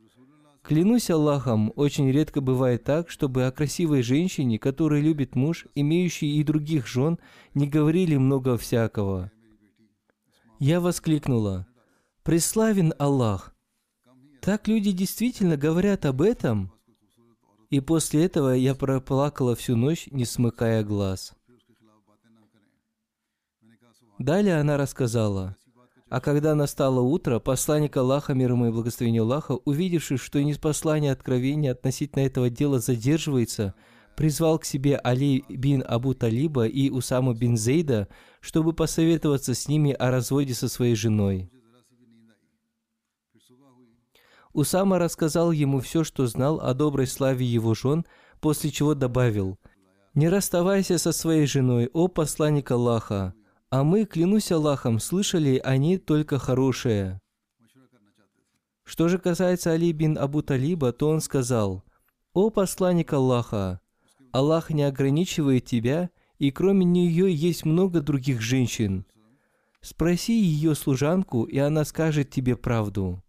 Клянусь 0.63 1.11
Аллахом, 1.11 1.73
очень 1.75 2.09
редко 2.13 2.41
бывает 2.41 2.85
так, 2.85 3.11
чтобы 3.11 3.47
о 3.47 3.51
красивой 3.51 4.03
женщине, 4.03 4.61
которая 4.61 5.01
любит 5.01 5.35
муж, 5.35 5.67
имеющей 5.75 6.39
и 6.39 6.45
других 6.45 6.87
жен, 6.87 7.19
не 7.53 7.67
говорили 7.67 8.17
много 8.17 8.57
всякого. 8.57 9.33
Я 10.61 10.81
воскликнула, 10.81 11.67
«Преславен 12.23 12.95
Аллах! 12.97 13.57
Так 14.41 14.69
люди 14.69 14.93
действительно 14.93 15.57
говорят 15.57 16.07
об 16.07 16.23
этом?» 16.23 16.71
И 17.71 17.81
после 17.81 18.27
этого 18.27 18.51
я 18.51 18.77
проплакала 18.77 19.57
всю 19.57 19.75
ночь, 19.75 20.07
не 20.13 20.25
смыкая 20.25 20.85
глаз. 20.85 21.36
Далее 24.19 24.59
она 24.59 24.77
рассказала, 24.77 25.57
а 26.09 26.21
когда 26.21 26.55
настало 26.55 27.01
утро, 27.01 27.41
посланник 27.41 27.97
Аллаха, 27.97 28.33
мир 28.33 28.53
ему 28.53 28.69
и 28.69 28.71
благословение 28.71 29.23
Аллаха, 29.23 29.53
увидевший, 29.65 30.19
что 30.19 30.43
неспослание 30.43 31.13
откровения 31.13 31.73
относительно 31.73 32.23
этого 32.23 32.49
дела 32.49 32.79
задерживается, 32.79 33.75
призвал 34.15 34.59
к 34.59 34.65
себе 34.65 34.97
Али 34.97 35.45
бин 35.49 35.85
Абу 35.87 36.15
Талиба 36.15 36.67
и 36.67 36.91
Усаму 36.91 37.35
бин 37.35 37.57
Зейда, 37.57 38.09
чтобы 38.41 38.73
посоветоваться 38.73 39.55
с 39.55 39.67
ними 39.69 39.93
о 39.93 40.11
разводе 40.11 40.55
со 40.55 40.69
своей 40.69 40.95
женой. 40.95 41.51
Усама 44.53 44.99
рассказал 44.99 45.51
ему 45.51 45.81
все, 45.81 46.05
что 46.05 46.27
знал 46.27 46.61
о 46.61 46.73
доброй 46.73 47.09
славе 47.09 47.45
его 47.45 47.75
жен, 47.75 48.07
после 48.41 48.71
чего 48.71 48.95
добавил, 48.95 49.59
«Не 50.15 50.31
расставайся 50.31 50.97
со 50.97 51.13
своей 51.13 51.47
женой, 51.47 51.91
о 51.93 52.09
посланник 52.09 52.71
Аллаха, 52.71 53.35
а 53.71 53.85
мы, 53.85 54.05
клянусь 54.05 54.53
Аллахом, 54.53 55.01
слышали 55.01 55.61
они 55.63 55.99
только 55.99 56.39
хорошее». 56.39 57.21
Что 58.85 59.09
же 59.09 59.19
касается 59.19 59.73
Али 59.73 59.91
бин 59.93 60.17
Абу 60.17 60.43
Талиба, 60.43 60.93
то 60.93 61.09
он 61.09 61.21
сказал, 61.21 61.83
«О 62.33 62.51
посланник 62.51 63.13
Аллаха, 63.13 63.81
Аллах 64.31 64.71
не 64.71 64.85
ограничивает 64.85 65.65
тебя, 65.65 66.11
и 66.39 66.53
кроме 66.53 66.85
нее 66.85 67.35
есть 67.35 67.65
много 67.65 68.01
других 68.01 68.41
женщин. 68.41 69.05
Спроси 69.81 70.41
ее 70.41 70.75
служанку, 70.77 71.45
и 71.45 71.59
она 71.59 71.85
скажет 71.85 72.31
тебе 72.31 72.57
правду». 72.57 73.23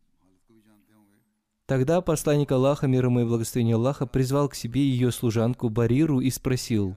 Тогда 1.65 1.99
посланник 2.01 2.51
Аллаха, 2.51 2.87
мир 2.87 3.05
ему 3.05 3.21
и 3.21 3.25
благословение 3.25 3.75
Аллаха, 3.75 4.05
призвал 4.05 4.47
к 4.49 4.55
себе 4.55 4.81
ее 4.81 5.11
служанку 5.11 5.69
Бариру 5.69 6.21
и 6.21 6.29
спросил, 6.29 6.95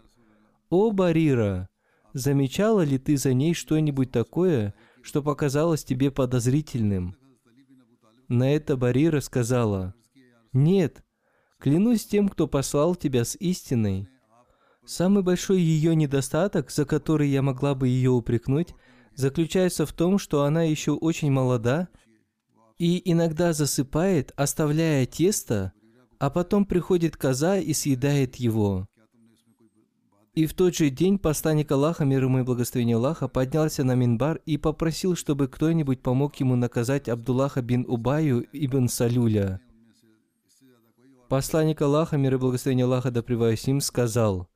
«О, 0.68 0.92
Барира, 0.92 1.68
замечала 2.12 2.82
ли 2.82 2.98
ты 2.98 3.16
за 3.16 3.34
ней 3.34 3.54
что-нибудь 3.54 4.10
такое, 4.10 4.74
что 5.02 5.22
показалось 5.22 5.84
тебе 5.84 6.10
подозрительным?» 6.10 7.16
На 8.28 8.54
это 8.54 8.76
Барира 8.76 9.20
сказала, 9.20 9.94
«Нет, 10.52 11.04
клянусь 11.58 12.06
тем, 12.06 12.28
кто 12.28 12.46
послал 12.46 12.94
тебя 12.94 13.24
с 13.24 13.36
истиной. 13.36 14.08
Самый 14.84 15.22
большой 15.22 15.60
ее 15.60 15.94
недостаток, 15.94 16.70
за 16.70 16.84
который 16.84 17.28
я 17.28 17.42
могла 17.42 17.74
бы 17.74 17.88
ее 17.88 18.10
упрекнуть, 18.10 18.74
заключается 19.14 19.86
в 19.86 19.92
том, 19.92 20.18
что 20.18 20.44
она 20.44 20.62
еще 20.62 20.92
очень 20.92 21.30
молода 21.30 21.88
и 22.78 23.02
иногда 23.10 23.52
засыпает, 23.52 24.32
оставляя 24.36 25.04
тесто, 25.06 25.72
а 26.18 26.30
потом 26.30 26.64
приходит 26.64 27.16
коза 27.16 27.58
и 27.58 27.72
съедает 27.72 28.36
его. 28.36 28.86
И 30.34 30.46
в 30.46 30.54
тот 30.54 30.76
же 30.76 30.90
день 30.90 31.18
посланник 31.18 31.72
Аллаха, 31.72 32.04
мир 32.04 32.24
ему 32.24 32.38
и 32.38 32.42
благословение 32.42 32.96
Аллаха, 32.96 33.26
поднялся 33.26 33.82
на 33.82 33.96
Минбар 33.96 34.40
и 34.46 34.58
попросил, 34.58 35.16
чтобы 35.16 35.48
кто-нибудь 35.48 36.02
помог 36.02 36.36
ему 36.36 36.54
наказать 36.54 37.08
Абдуллаха 37.08 37.62
бин 37.62 37.84
Убаю 37.88 38.46
ибн 38.52 38.86
Салюля. 38.86 39.60
Посланник 41.28 41.82
Аллаха, 41.82 42.16
мир 42.16 42.34
и 42.34 42.38
благословение 42.38 42.84
Аллаха, 42.84 43.10
да 43.10 43.22
с 43.22 43.66
ним, 43.66 43.80
сказал, 43.80 44.48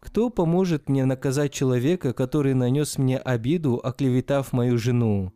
«Кто 0.00 0.30
поможет 0.30 0.88
мне 0.88 1.04
наказать 1.04 1.52
человека, 1.52 2.14
который 2.14 2.54
нанес 2.54 2.96
мне 2.96 3.18
обиду, 3.18 3.80
оклеветав 3.82 4.52
мою 4.52 4.78
жену?» 4.78 5.32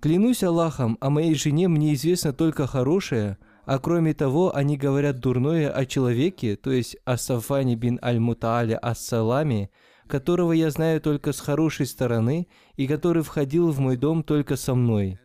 Клянусь 0.00 0.42
Аллахом, 0.42 0.96
о 1.00 1.10
моей 1.10 1.34
жене 1.34 1.68
мне 1.68 1.92
известно 1.92 2.32
только 2.32 2.66
хорошее, 2.66 3.36
а 3.70 3.78
кроме 3.78 4.14
того, 4.14 4.52
они 4.52 4.76
говорят 4.76 5.20
дурное 5.20 5.70
о 5.70 5.86
человеке, 5.86 6.56
то 6.56 6.72
есть 6.72 6.96
о 7.04 7.16
Сафане 7.16 7.76
бин 7.76 8.00
Аль-Мутаале 8.02 8.76
Ас-Салами, 8.82 9.70
которого 10.08 10.50
я 10.50 10.72
знаю 10.72 11.00
только 11.00 11.32
с 11.32 11.38
хорошей 11.38 11.86
стороны 11.86 12.48
и 12.74 12.88
который 12.88 13.22
входил 13.22 13.70
в 13.70 13.78
мой 13.78 13.96
дом 13.96 14.24
только 14.24 14.56
со 14.56 14.74
мной. 14.74 15.20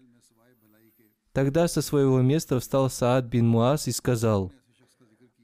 Тогда 1.31 1.67
со 1.67 1.81
своего 1.81 2.21
места 2.21 2.59
встал 2.59 2.87
Саад 2.87 3.25
бин 3.25 3.47
Муаз 3.47 3.87
и 3.87 3.91
сказал, 3.91 4.51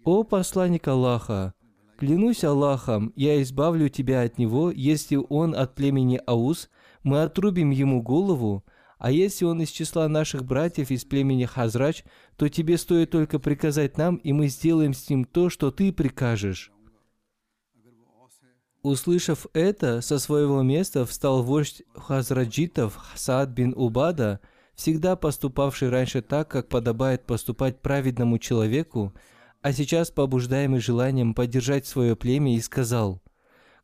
«О 0.04 0.24
посланник 0.24 0.88
Аллаха, 0.88 1.56
клянусь 1.98 2.44
Аллахом, 2.44 3.14
я 3.16 3.42
избавлю 3.42 3.90
тебя 3.90 4.22
от 4.22 4.38
него, 4.38 4.70
если 4.70 5.16
он 5.16 5.56
от 5.56 5.74
племени 5.74 6.22
Аус, 6.28 6.70
мы 7.02 7.24
отрубим 7.24 7.72
ему 7.72 8.04
голову, 8.04 8.64
а 9.02 9.10
если 9.10 9.46
он 9.46 9.60
из 9.64 9.70
числа 9.70 10.08
наших 10.08 10.46
братьев 10.46 10.92
из 10.92 11.06
племени 11.06 11.46
Хазрач, 11.46 12.04
то 12.38 12.50
тебе 12.50 12.78
стоит 12.78 13.10
только 13.10 13.40
приказать 13.40 13.98
нам, 13.98 14.18
и 14.18 14.32
мы 14.32 14.48
сделаем 14.48 14.94
с 14.94 15.10
ним 15.10 15.26
то, 15.26 15.50
что 15.50 15.72
ты 15.72 15.92
прикажешь». 15.92 16.72
Услышав 18.84 19.48
это, 19.54 20.02
со 20.02 20.20
своего 20.20 20.62
места 20.62 21.08
встал 21.08 21.42
вождь 21.42 21.82
хазраджитов 21.96 23.00
Саад 23.16 23.50
бин 23.50 23.74
Убада, 23.76 24.40
всегда 24.76 25.16
поступавший 25.16 25.90
раньше 25.90 26.22
так, 26.22 26.48
как 26.50 26.68
подобает 26.68 27.26
поступать 27.26 27.82
праведному 27.82 28.38
человеку, 28.38 29.14
а 29.64 29.74
сейчас 29.74 30.12
побуждаемый 30.12 30.80
желанием 30.80 31.34
поддержать 31.34 31.88
свое 31.88 32.16
племя, 32.16 32.56
и 32.56 32.62
сказал, 32.62 33.20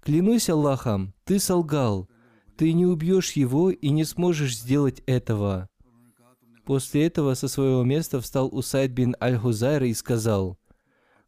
«Клянусь 0.01 0.49
Аллахом, 0.49 1.15
ты 1.25 1.39
солгал, 1.39 2.07
ты 2.57 2.73
не 2.73 2.85
убьешь 2.85 3.33
его 3.33 3.69
и 3.69 3.89
не 3.89 4.03
сможешь 4.03 4.57
сделать 4.57 5.01
этого. 5.05 5.69
После 6.65 7.05
этого 7.05 7.33
со 7.35 7.47
своего 7.47 7.83
места 7.83 8.19
встал 8.19 8.49
Усайд 8.51 8.91
бин 8.91 9.15
Аль-Хузайр 9.21 9.83
и 9.83 9.93
сказал, 9.93 10.57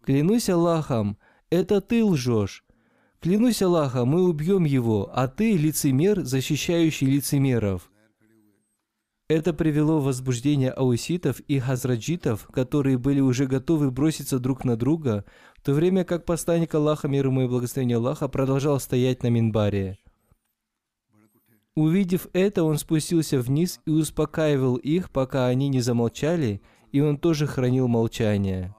«Клянусь 0.04 0.50
Аллахом, 0.50 1.18
это 1.50 1.80
ты 1.80 2.04
лжешь. 2.04 2.66
Клянусь 3.22 3.62
Аллахом, 3.62 4.10
мы 4.10 4.28
убьем 4.28 4.66
его, 4.66 5.10
а 5.14 5.28
ты 5.28 5.56
лицемер, 5.56 6.24
защищающий 6.24 7.08
лицемеров». 7.08 7.90
Это 9.30 9.54
привело 9.54 10.00
в 10.00 10.06
возбуждение 10.06 10.72
ауситов 10.72 11.40
и 11.42 11.60
хазраджитов, 11.60 12.48
которые 12.48 12.98
были 12.98 13.20
уже 13.20 13.46
готовы 13.46 13.92
броситься 13.92 14.40
друг 14.40 14.66
на 14.66 14.76
друга, 14.76 15.24
в 15.56 15.62
то 15.62 15.74
время 15.74 16.04
как 16.04 16.26
посланник 16.26 16.74
Аллаха, 16.74 17.08
мир 17.08 17.28
ему 17.28 17.44
и 17.44 17.48
благословение 17.48 17.98
Аллаха, 17.98 18.28
продолжал 18.28 18.80
стоять 18.80 19.22
на 19.22 19.28
минбаре. 19.28 20.00
Увидев 21.80 22.28
это, 22.34 22.66
он 22.66 22.78
спустился 22.78 23.40
вниз 23.40 23.80
и 23.86 23.90
успокаивал 23.92 24.76
их, 24.76 25.10
пока 25.12 25.48
они 25.48 25.70
не 25.70 25.80
замолчали, 25.80 26.62
и 26.92 27.00
он 27.00 27.18
тоже 27.18 27.48
хранил 27.48 27.88
молчание. 27.88 28.76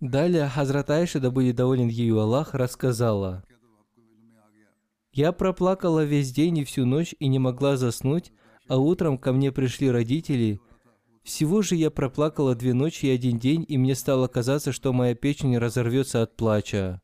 Далее 0.00 0.48
Хазрат 0.48 0.90
Айша, 0.90 1.18
да 1.18 1.32
будет 1.32 1.56
доволен 1.56 1.88
ею 1.88 2.20
Аллах, 2.20 2.54
рассказала, 2.54 3.42
«Я 5.12 5.32
проплакала 5.32 6.04
весь 6.04 6.30
день 6.30 6.58
и 6.58 6.64
всю 6.64 6.86
ночь 6.86 7.12
и 7.18 7.26
не 7.26 7.40
могла 7.40 7.76
заснуть, 7.76 8.30
а 8.68 8.78
утром 8.78 9.18
ко 9.18 9.32
мне 9.32 9.50
пришли 9.50 9.90
родители– 9.90 10.60
всего 11.24 11.62
же 11.62 11.74
я 11.74 11.90
проплакала 11.90 12.54
две 12.54 12.74
ночи 12.74 13.06
и 13.06 13.10
один 13.10 13.38
день, 13.38 13.64
и 13.66 13.78
мне 13.78 13.94
стало 13.94 14.28
казаться, 14.28 14.72
что 14.72 14.92
моя 14.92 15.14
печень 15.14 15.56
разорвется 15.56 16.22
от 16.22 16.36
плача. 16.36 17.00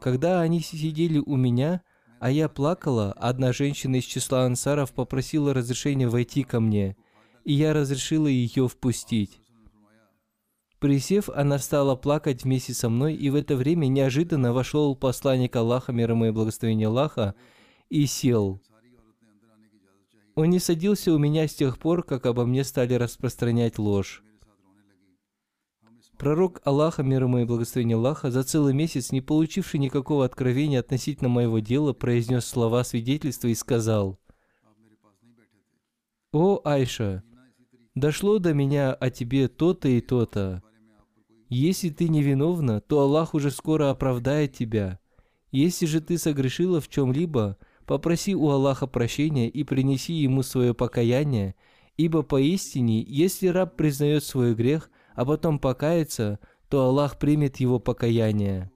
Когда 0.00 0.40
они 0.40 0.60
сидели 0.60 1.18
у 1.18 1.36
меня, 1.36 1.82
а 2.20 2.30
я 2.30 2.48
плакала, 2.48 3.12
одна 3.12 3.52
женщина 3.52 3.96
из 3.96 4.04
числа 4.04 4.44
ансаров 4.44 4.92
попросила 4.92 5.52
разрешения 5.52 6.08
войти 6.08 6.42
ко 6.42 6.58
мне, 6.58 6.96
и 7.44 7.52
я 7.52 7.74
разрешила 7.74 8.26
ее 8.26 8.66
впустить. 8.66 9.40
Присев, 10.78 11.28
она 11.28 11.58
стала 11.58 11.94
плакать 11.94 12.42
вместе 12.42 12.74
со 12.74 12.88
мной, 12.88 13.14
и 13.14 13.30
в 13.30 13.36
это 13.36 13.56
время 13.56 13.86
неожиданно 13.86 14.52
вошел 14.52 14.96
посланник 14.96 15.54
Аллаха, 15.54 15.92
мир 15.92 16.10
ему 16.10 16.24
и 16.24 16.30
благословение 16.30 16.88
Аллаха, 16.88 17.36
и 17.88 18.06
сел. 18.06 18.60
Он 20.34 20.48
не 20.48 20.58
садился 20.58 21.12
у 21.12 21.18
меня 21.18 21.46
с 21.46 21.54
тех 21.54 21.78
пор, 21.78 22.02
как 22.02 22.26
обо 22.26 22.46
мне 22.46 22.64
стали 22.64 22.94
распространять 22.94 23.78
ложь. 23.78 24.22
Пророк 26.16 26.60
Аллаха, 26.64 27.02
мир 27.02 27.24
ему 27.24 27.38
и 27.38 27.44
благословение 27.44 27.96
Аллаха, 27.96 28.30
за 28.30 28.44
целый 28.44 28.72
месяц, 28.72 29.10
не 29.10 29.20
получивший 29.20 29.80
никакого 29.80 30.24
откровения 30.24 30.78
относительно 30.78 31.28
моего 31.28 31.58
дела, 31.58 31.92
произнес 31.92 32.44
слова 32.44 32.84
свидетельства 32.84 33.48
и 33.48 33.54
сказал, 33.54 34.18
«О, 36.32 36.60
Айша, 36.64 37.22
дошло 37.94 38.38
до 38.38 38.54
меня 38.54 38.94
о 38.94 39.10
тебе 39.10 39.48
то-то 39.48 39.88
и 39.88 40.00
то-то. 40.00 40.62
Если 41.48 41.90
ты 41.90 42.08
невиновна, 42.08 42.80
то 42.80 43.00
Аллах 43.00 43.34
уже 43.34 43.50
скоро 43.50 43.90
оправдает 43.90 44.54
тебя. 44.54 44.98
Если 45.50 45.84
же 45.84 46.00
ты 46.00 46.16
согрешила 46.16 46.80
в 46.80 46.88
чем-либо, 46.88 47.58
Попроси 47.86 48.34
у 48.34 48.48
Аллаха 48.48 48.86
прощения 48.86 49.48
и 49.48 49.64
принеси 49.64 50.12
ему 50.14 50.42
свое 50.42 50.74
покаяние, 50.74 51.54
ибо 51.96 52.22
поистине, 52.22 53.02
если 53.02 53.48
раб 53.48 53.76
признает 53.76 54.24
свой 54.24 54.54
грех, 54.54 54.90
а 55.14 55.24
потом 55.24 55.58
покается, 55.58 56.38
то 56.68 56.86
Аллах 56.86 57.18
примет 57.18 57.56
его 57.56 57.78
покаяние. 57.80 58.70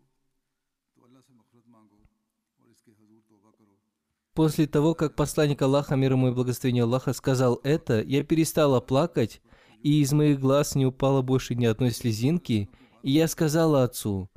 После 4.35 4.66
того, 4.66 4.95
как 4.95 5.14
посланник 5.14 5.62
Аллаха, 5.62 5.97
мир 5.97 6.12
ему 6.12 6.29
и 6.29 6.33
благословение 6.33 6.83
Аллаха, 6.83 7.14
сказал 7.14 7.59
это, 7.64 8.03
я 8.03 8.23
перестала 8.23 8.81
плакать, 8.81 9.40
и 9.83 10.03
из 10.03 10.12
моих 10.12 10.40
глаз 10.40 10.75
не 10.75 10.85
упало 10.85 11.23
больше 11.23 11.55
ни 11.55 11.64
одной 11.64 11.90
слезинки, 11.90 12.69
и 13.03 13.11
я 13.12 13.29
сказала 13.29 13.85
отцу, 13.85 14.29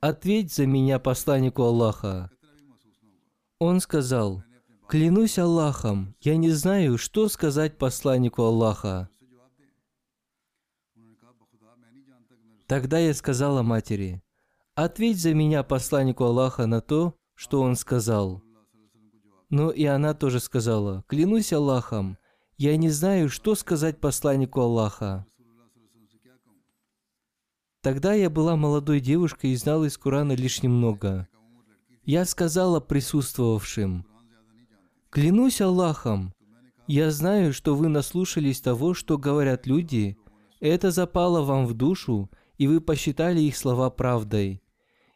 «Ответь 0.00 0.52
за 0.52 0.66
меня 0.66 0.98
посланнику 0.98 1.62
Аллаха». 1.62 2.30
Он 3.60 3.78
сказал, 3.80 4.42
«Клянусь 4.88 5.38
Аллахом, 5.38 6.16
я 6.22 6.38
не 6.38 6.48
знаю, 6.48 6.96
что 6.96 7.28
сказать 7.28 7.76
посланнику 7.76 8.42
Аллаха». 8.42 9.10
Тогда 12.66 12.98
я 12.98 13.12
сказала 13.12 13.60
матери, 13.60 14.22
«Ответь 14.74 15.20
за 15.20 15.34
меня 15.34 15.62
посланнику 15.62 16.24
Аллаха 16.24 16.64
на 16.64 16.80
то, 16.80 17.14
что 17.34 17.60
он 17.60 17.76
сказал». 17.76 18.42
Но 19.50 19.70
и 19.70 19.84
она 19.84 20.14
тоже 20.14 20.40
сказала, 20.40 21.04
«Клянусь 21.06 21.52
Аллахом, 21.52 22.16
я 22.56 22.78
не 22.78 22.88
знаю, 22.88 23.28
что 23.28 23.54
сказать 23.54 24.00
посланнику 24.00 24.62
Аллаха». 24.62 25.26
Тогда 27.82 28.14
я 28.14 28.30
была 28.30 28.56
молодой 28.56 29.00
девушкой 29.00 29.50
и 29.50 29.56
знала 29.56 29.84
из 29.84 29.98
Корана 29.98 30.32
лишь 30.32 30.62
немного. 30.62 31.28
Я 32.04 32.24
сказала 32.24 32.80
присутствовавшим, 32.80 34.06
«Клянусь 35.10 35.60
Аллахом, 35.60 36.32
я 36.86 37.10
знаю, 37.10 37.52
что 37.52 37.76
вы 37.76 37.88
наслушались 37.88 38.60
того, 38.60 38.94
что 38.94 39.18
говорят 39.18 39.66
люди, 39.66 40.16
это 40.60 40.90
запало 40.90 41.42
вам 41.42 41.66
в 41.66 41.74
душу, 41.74 42.30
и 42.56 42.66
вы 42.66 42.80
посчитали 42.80 43.40
их 43.40 43.56
слова 43.56 43.90
правдой. 43.90 44.62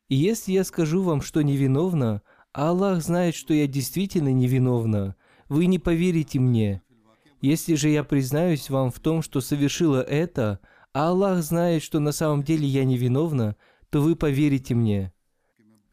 И 0.09 0.15
если 0.15 0.53
я 0.53 0.63
скажу 0.63 1.03
вам, 1.03 1.23
что 1.23 1.43
невиновна, 1.43 2.23
а 2.53 2.69
Аллах 2.69 3.03
знает, 3.03 3.35
что 3.35 3.55
я 3.55 3.67
действительно 3.67 4.33
невиновна, 4.33 5.17
вы 5.49 5.67
не 5.67 5.79
поверите 5.79 6.39
мне. 6.39 6.83
Если 7.41 7.75
же 7.75 7.89
я 7.89 8.05
признаюсь 8.05 8.69
вам 8.71 8.91
в 8.91 9.01
том, 9.01 9.23
что 9.23 9.41
совершила 9.41 10.03
это, 10.03 10.61
а 10.93 11.09
Аллах 11.09 11.43
знает, 11.43 11.83
что 11.83 11.99
на 11.99 12.13
самом 12.13 12.43
деле 12.43 12.67
я 12.67 12.85
невиновна, 12.85 13.57
то 13.91 14.01
вы 14.01 14.17
поверите 14.17 14.75
мне. 14.75 15.13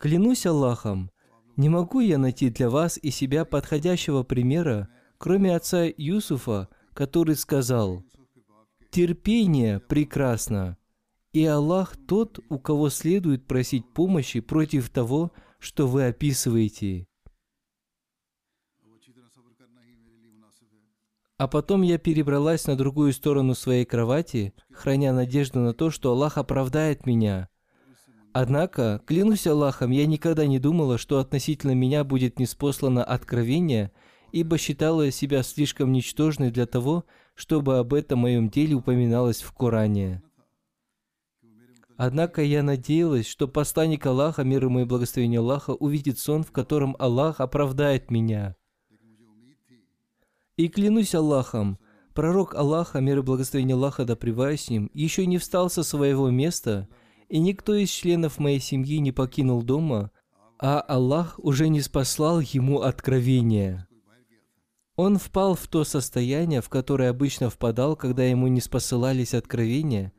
Клянусь 0.01 0.47
Аллахом, 0.47 1.11
не 1.57 1.69
могу 1.69 1.99
я 1.99 2.17
найти 2.17 2.49
для 2.49 2.71
вас 2.71 2.97
и 2.97 3.11
себя 3.11 3.45
подходящего 3.45 4.23
примера, 4.23 4.89
кроме 5.19 5.55
отца 5.55 5.83
Юсуфа, 5.95 6.69
который 6.95 7.35
сказал, 7.35 8.03
«Терпение 8.89 9.79
прекрасно, 9.79 10.75
и 11.33 11.45
Аллах 11.45 11.95
тот, 12.07 12.39
у 12.49 12.57
кого 12.57 12.89
следует 12.89 13.45
просить 13.45 13.93
помощи 13.93 14.39
против 14.39 14.89
того, 14.89 15.31
что 15.59 15.85
вы 15.85 16.07
описываете». 16.07 17.05
А 21.37 21.47
потом 21.47 21.83
я 21.83 21.99
перебралась 21.99 22.65
на 22.65 22.75
другую 22.75 23.13
сторону 23.13 23.53
своей 23.53 23.85
кровати, 23.85 24.55
храня 24.71 25.13
надежду 25.13 25.59
на 25.59 25.75
то, 25.75 25.91
что 25.91 26.11
Аллах 26.11 26.39
оправдает 26.39 27.05
меня. 27.05 27.50
Однако, 28.33 29.01
клянусь 29.05 29.47
Аллахом, 29.47 29.91
я 29.91 30.05
никогда 30.05 30.45
не 30.45 30.59
думала, 30.59 30.97
что 30.97 31.19
относительно 31.19 31.71
меня 31.71 32.03
будет 32.03 32.39
неспослано 32.39 33.03
откровение, 33.03 33.91
ибо 34.31 34.57
считала 34.57 35.11
себя 35.11 35.43
слишком 35.43 35.91
ничтожной 35.91 36.51
для 36.51 36.65
того, 36.65 37.05
чтобы 37.35 37.77
об 37.77 37.93
этом 37.93 38.19
моем 38.19 38.49
деле 38.49 38.75
упоминалось 38.75 39.41
в 39.41 39.51
Коране. 39.51 40.21
Однако 41.97 42.41
я 42.41 42.63
надеялась, 42.63 43.27
что 43.27 43.47
посланник 43.47 44.05
Аллаха, 44.05 44.43
мир 44.43 44.65
ему 44.65 44.79
и 44.79 44.85
благословение 44.85 45.39
Аллаха, 45.39 45.71
увидит 45.71 46.17
сон, 46.17 46.43
в 46.43 46.51
котором 46.51 46.95
Аллах 46.99 47.41
оправдает 47.41 48.09
меня– 48.09 48.55
и 50.61 50.67
клянусь 50.67 51.15
Аллахом, 51.15 51.79
пророк 52.13 52.53
Аллаха, 52.53 52.99
мир 52.99 53.19
и 53.19 53.21
благословение 53.21 53.75
Аллаха 53.75 54.05
да 54.05 54.15
с 54.15 54.69
ним, 54.69 54.91
еще 54.93 55.25
не 55.25 55.37
встал 55.39 55.71
со 55.71 55.81
своего 55.81 56.29
места, 56.29 56.87
и 57.31 57.39
никто 57.39 57.73
из 57.73 57.89
членов 57.89 58.39
моей 58.39 58.59
семьи 58.59 58.99
не 58.99 59.13
покинул 59.13 59.63
дома, 59.63 60.11
а 60.59 60.81
Аллах 60.81 61.39
уже 61.39 61.69
не 61.69 61.79
спаслал 61.79 62.41
ему 62.41 62.81
откровение. 62.81 63.87
Он 64.97 65.17
впал 65.17 65.55
в 65.55 65.65
то 65.67 65.85
состояние, 65.85 66.59
в 66.59 66.67
которое 66.67 67.09
обычно 67.09 67.49
впадал, 67.49 67.95
когда 67.95 68.25
ему 68.25 68.47
не 68.47 68.59
спосылались 68.59 69.33
откровения, 69.33 70.11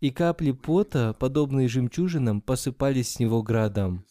и 0.00 0.10
капли 0.10 0.52
пота, 0.52 1.14
подобные 1.18 1.68
жемчужинам, 1.68 2.40
посыпались 2.40 3.12
с 3.12 3.18
него 3.18 3.42
градом. 3.42 4.06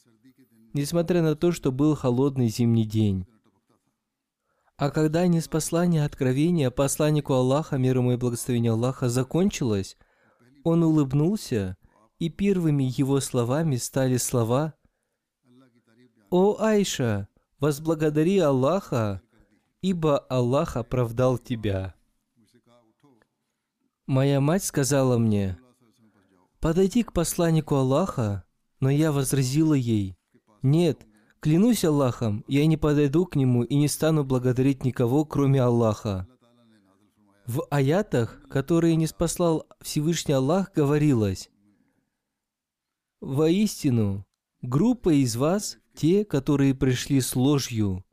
Несмотря 0.73 1.23
на 1.23 1.35
то, 1.35 1.51
что 1.51 1.71
был 1.71 1.95
холодный 1.95 2.49
зимний 2.49 2.85
день. 2.85 3.25
А 4.77 4.91
когда 4.91 5.25
неспослание 5.25 6.05
откровения 6.05 6.69
посланнику 6.69 7.33
Аллаха, 7.33 7.79
мир 7.79 7.97
ему 7.97 8.11
и 8.11 8.17
благословение 8.17 8.73
Аллаха, 8.73 9.09
закончилось, 9.09 9.97
он 10.63 10.83
улыбнулся, 10.83 11.77
и 12.23 12.29
первыми 12.29 12.85
его 12.85 13.19
словами 13.19 13.75
стали 13.75 14.15
слова 14.15 14.75
«О 16.29 16.55
Айша, 16.57 17.27
возблагодари 17.59 18.39
Аллаха, 18.39 19.21
ибо 19.81 20.19
Аллах 20.19 20.77
оправдал 20.77 21.37
тебя». 21.37 21.95
Моя 24.07 24.39
мать 24.39 24.63
сказала 24.63 25.17
мне, 25.17 25.57
«Подойди 26.61 27.03
к 27.03 27.11
посланнику 27.11 27.75
Аллаха», 27.75 28.45
но 28.79 28.89
я 28.89 29.11
возразила 29.11 29.73
ей, 29.73 30.17
«Нет, 30.61 31.05
Клянусь 31.41 31.83
Аллахом, 31.83 32.45
я 32.47 32.65
не 32.65 32.77
подойду 32.77 33.25
к 33.25 33.35
нему 33.35 33.63
и 33.63 33.75
не 33.75 33.89
стану 33.89 34.23
благодарить 34.23 34.85
никого, 34.85 35.25
кроме 35.25 35.61
Аллаха. 35.61 36.25
В 37.45 37.67
аятах, 37.69 38.41
которые 38.49 38.95
не 38.95 39.07
спаслал 39.07 39.67
Всевышний 39.81 40.35
Аллах, 40.35 40.71
говорилось, 40.73 41.49
«Воистину, 43.23 44.25
группа 44.61 45.13
из 45.13 45.35
вас– 45.35 45.77
те, 45.95 46.25
которые 46.25 46.75
пришли 46.75 47.21
с 47.21 47.35
ложью». 47.35 48.03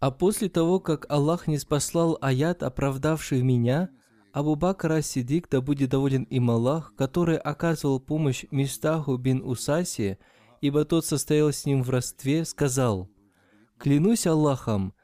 А 0.00 0.10
после 0.10 0.48
того, 0.48 0.80
как 0.80 1.06
Аллах 1.08 1.46
не 1.46 1.58
спаслал 1.58 2.18
аят, 2.20 2.62
оправдавший 2.62 3.42
меня, 3.42 3.90
Абу 4.32 4.56
Бакр 4.56 4.92
Ас-Сидик, 4.92 5.48
да 5.48 5.60
будет 5.60 5.90
доволен 5.90 6.24
им 6.24 6.50
Аллах, 6.50 6.94
который 6.96 7.36
оказывал 7.36 8.00
помощь 8.00 8.44
Мистаху 8.50 9.16
бин 9.16 9.42
Усаси– 9.44 10.18
ибо 10.62 10.84
тот 10.84 11.04
состоял 11.04 11.52
с 11.52 11.66
ним 11.66 11.82
в 11.82 11.90
родстве, 11.90 12.46
сказал, 12.46 13.10
«Клянусь 13.78 14.26
Аллахом, 14.26 14.94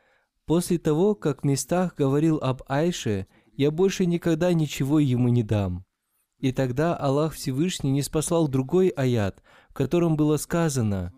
после 0.46 0.78
того, 0.78 1.14
как 1.14 1.42
в 1.42 1.44
местах 1.44 1.96
говорил 1.96 2.38
об 2.38 2.62
Айше, 2.68 3.26
я 3.54 3.70
больше 3.70 4.06
никогда 4.06 4.52
ничего 4.54 5.00
ему 5.00 5.28
не 5.28 5.42
дам». 5.42 5.84
И 6.38 6.52
тогда 6.52 6.94
Аллах 6.94 7.34
Всевышний 7.34 7.90
не 7.90 8.02
спасал 8.02 8.48
другой 8.48 8.88
аят, 8.88 9.42
в 9.68 9.74
котором 9.74 10.16
было 10.16 10.36
сказано 10.36 11.12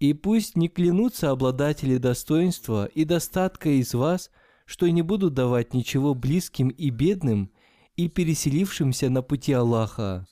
И 0.00 0.12
пусть 0.12 0.56
не 0.56 0.68
клянутся 0.68 1.30
обладатели 1.30 1.98
достоинства 1.98 2.86
и 2.86 3.04
достатка 3.04 3.68
из 3.70 3.94
вас, 3.94 4.30
что 4.66 4.88
не 4.88 5.02
будут 5.02 5.34
давать 5.34 5.74
ничего 5.74 6.14
близким 6.14 6.68
и 6.68 6.90
бедным 6.90 7.50
и 7.96 8.08
переселившимся 8.08 9.10
на 9.10 9.22
пути 9.22 9.52
Аллаха. 9.52 10.26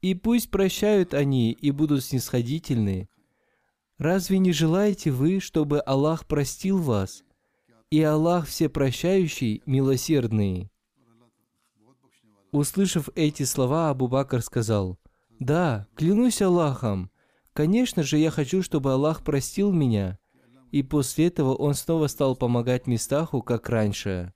И 0.00 0.14
пусть 0.14 0.50
прощают 0.50 1.14
они 1.14 1.52
и 1.52 1.70
будут 1.70 2.04
снисходительны. 2.04 3.08
Разве 3.98 4.38
не 4.38 4.52
желаете 4.52 5.12
вы, 5.12 5.38
чтобы 5.38 5.80
Аллах 5.80 6.26
простил 6.26 6.78
вас? 6.78 7.22
И 7.90 8.02
Аллах 8.02 8.48
всепрощающий, 8.48 9.62
милосердный. 9.64 10.72
Услышав 12.50 13.08
эти 13.14 13.44
слова, 13.44 13.90
Абу 13.90 14.08
Бакр 14.08 14.42
сказал, 14.42 14.98
«Да, 15.38 15.86
клянусь 15.94 16.42
Аллахом, 16.42 17.11
Конечно 17.52 18.02
же, 18.02 18.18
я 18.18 18.30
хочу, 18.30 18.62
чтобы 18.62 18.92
Аллах 18.92 19.22
простил 19.22 19.72
меня. 19.72 20.18
И 20.70 20.82
после 20.82 21.26
этого 21.26 21.54
он 21.54 21.74
снова 21.74 22.06
стал 22.06 22.34
помогать 22.34 22.86
Мистаху, 22.86 23.42
как 23.42 23.68
раньше. 23.68 24.32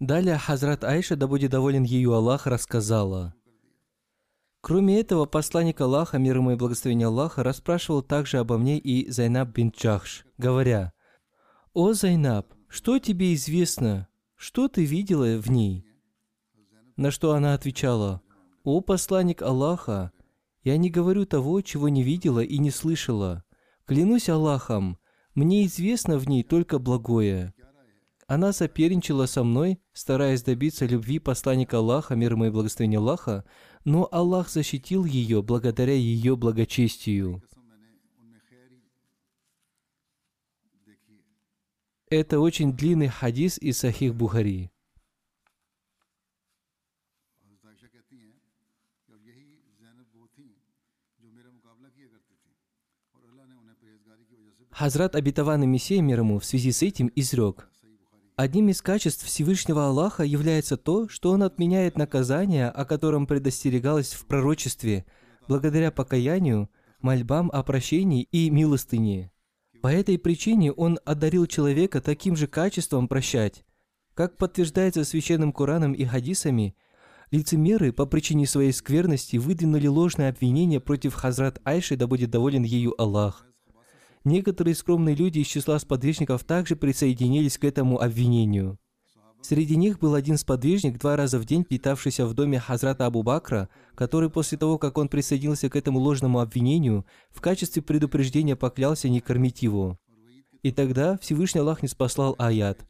Далее 0.00 0.36
Хазрат 0.36 0.82
Айша, 0.82 1.14
да 1.14 1.28
будет 1.28 1.52
доволен 1.52 1.84
ею 1.84 2.12
Аллах, 2.14 2.48
рассказала. 2.48 3.34
Кроме 4.60 4.98
этого, 4.98 5.26
посланник 5.26 5.80
Аллаха, 5.80 6.18
мир 6.18 6.36
ему 6.36 6.52
и 6.52 6.56
благословение 6.56 7.06
Аллаха, 7.06 7.42
расспрашивал 7.42 8.02
также 8.02 8.38
обо 8.38 8.58
мне 8.58 8.78
и 8.78 9.08
Зайнаб 9.10 9.50
бинт 9.50 9.70
Джахш, 9.70 10.24
говоря, 10.38 10.92
«О, 11.72 11.92
Зайнаб, 11.94 12.52
что 12.68 12.98
тебе 12.98 13.34
известно? 13.34 14.08
Что 14.36 14.68
ты 14.68 14.84
видела 14.84 15.36
в 15.38 15.50
ней?» 15.50 15.86
На 16.96 17.10
что 17.10 17.34
она 17.34 17.54
отвечала, 17.54 18.22
«О 18.62 18.80
посланник 18.80 19.42
Аллаха, 19.42 20.12
я 20.62 20.76
не 20.76 20.90
говорю 20.90 21.26
того, 21.26 21.60
чего 21.60 21.88
не 21.88 22.02
видела 22.02 22.40
и 22.40 22.58
не 22.58 22.70
слышала. 22.70 23.44
Клянусь 23.84 24.28
Аллахом, 24.28 24.98
мне 25.34 25.66
известно 25.66 26.18
в 26.18 26.28
ней 26.28 26.42
только 26.42 26.78
благое. 26.78 27.52
Она 28.28 28.52
соперничала 28.52 29.26
со 29.26 29.44
мной, 29.44 29.80
стараясь 29.92 30.42
добиться 30.42 30.86
любви 30.86 31.18
посланника 31.18 31.78
Аллаха, 31.78 32.14
мир 32.14 32.32
ему 32.32 32.46
и 32.46 32.50
благословения 32.50 32.98
Аллаха, 32.98 33.44
но 33.84 34.08
Аллах 34.10 34.48
защитил 34.48 35.04
ее 35.04 35.42
благодаря 35.42 35.92
ее 35.92 36.36
благочестию. 36.36 37.42
Это 42.08 42.40
очень 42.40 42.74
длинный 42.74 43.08
хадис 43.08 43.58
из 43.58 43.78
Сахих 43.78 44.14
Бухари. 44.14 44.71
Хазрат 54.82 55.14
обетованный 55.14 55.68
Мессия 55.68 56.02
мир 56.02 56.18
ему 56.18 56.40
в 56.40 56.44
связи 56.44 56.72
с 56.72 56.82
этим 56.82 57.08
изрек. 57.14 57.68
Одним 58.34 58.68
из 58.68 58.82
качеств 58.82 59.24
Всевышнего 59.24 59.86
Аллаха 59.86 60.24
является 60.24 60.76
то, 60.76 61.08
что 61.08 61.30
Он 61.30 61.44
отменяет 61.44 61.96
наказание, 61.96 62.68
о 62.68 62.84
котором 62.84 63.28
предостерегалось 63.28 64.12
в 64.12 64.26
пророчестве, 64.26 65.04
благодаря 65.46 65.92
покаянию, 65.92 66.68
мольбам 67.00 67.48
о 67.52 67.62
прощении 67.62 68.24
и 68.32 68.50
милостыне. 68.50 69.30
По 69.82 69.86
этой 69.86 70.18
причине 70.18 70.72
Он 70.72 70.98
одарил 71.04 71.46
человека 71.46 72.00
таким 72.00 72.34
же 72.34 72.48
качеством 72.48 73.06
прощать. 73.06 73.64
Как 74.14 74.36
подтверждается 74.36 75.04
священным 75.04 75.52
Кораном 75.52 75.92
и 75.92 76.04
хадисами, 76.04 76.74
лицемеры 77.30 77.92
по 77.92 78.04
причине 78.04 78.48
своей 78.48 78.72
скверности 78.72 79.36
выдвинули 79.36 79.86
ложное 79.86 80.30
обвинение 80.30 80.80
против 80.80 81.14
Хазрат 81.14 81.60
Айши, 81.62 81.96
да 81.96 82.08
будет 82.08 82.30
доволен 82.30 82.64
ею 82.64 83.00
Аллах. 83.00 83.46
Некоторые 84.24 84.74
скромные 84.74 85.16
люди 85.16 85.40
из 85.40 85.46
числа 85.48 85.78
сподвижников 85.78 86.44
также 86.44 86.76
присоединились 86.76 87.58
к 87.58 87.64
этому 87.64 88.00
обвинению. 88.00 88.78
Среди 89.40 89.74
них 89.74 89.98
был 89.98 90.14
один 90.14 90.38
сподвижник, 90.38 90.98
два 90.98 91.16
раза 91.16 91.40
в 91.40 91.44
день 91.44 91.64
питавшийся 91.64 92.26
в 92.26 92.34
доме 92.34 92.60
Хазрата 92.60 93.06
Абу 93.06 93.24
Бакра, 93.24 93.68
который 93.96 94.30
после 94.30 94.56
того, 94.56 94.78
как 94.78 94.96
он 94.98 95.08
присоединился 95.08 95.68
к 95.68 95.74
этому 95.74 95.98
ложному 95.98 96.38
обвинению, 96.38 97.04
в 97.30 97.40
качестве 97.40 97.82
предупреждения 97.82 98.54
поклялся 98.54 99.08
не 99.08 99.20
кормить 99.20 99.62
его. 99.62 99.98
И 100.62 100.70
тогда 100.70 101.18
Всевышний 101.18 101.60
Аллах 101.60 101.82
не 101.82 101.88
спаслал 101.88 102.36
аят. 102.38 102.86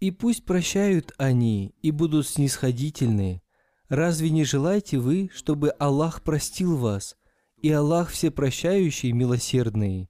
И 0.00 0.10
пусть 0.10 0.44
прощают 0.44 1.12
они 1.18 1.74
и 1.82 1.90
будут 1.90 2.26
снисходительны. 2.26 3.42
Разве 3.88 4.30
не 4.30 4.44
желаете 4.44 4.98
вы, 4.98 5.30
чтобы 5.34 5.70
Аллах 5.70 6.22
простил 6.22 6.76
вас, 6.76 7.16
и 7.60 7.70
Аллах 7.70 8.08
всепрощающий, 8.08 9.12
милосердный? 9.12 10.08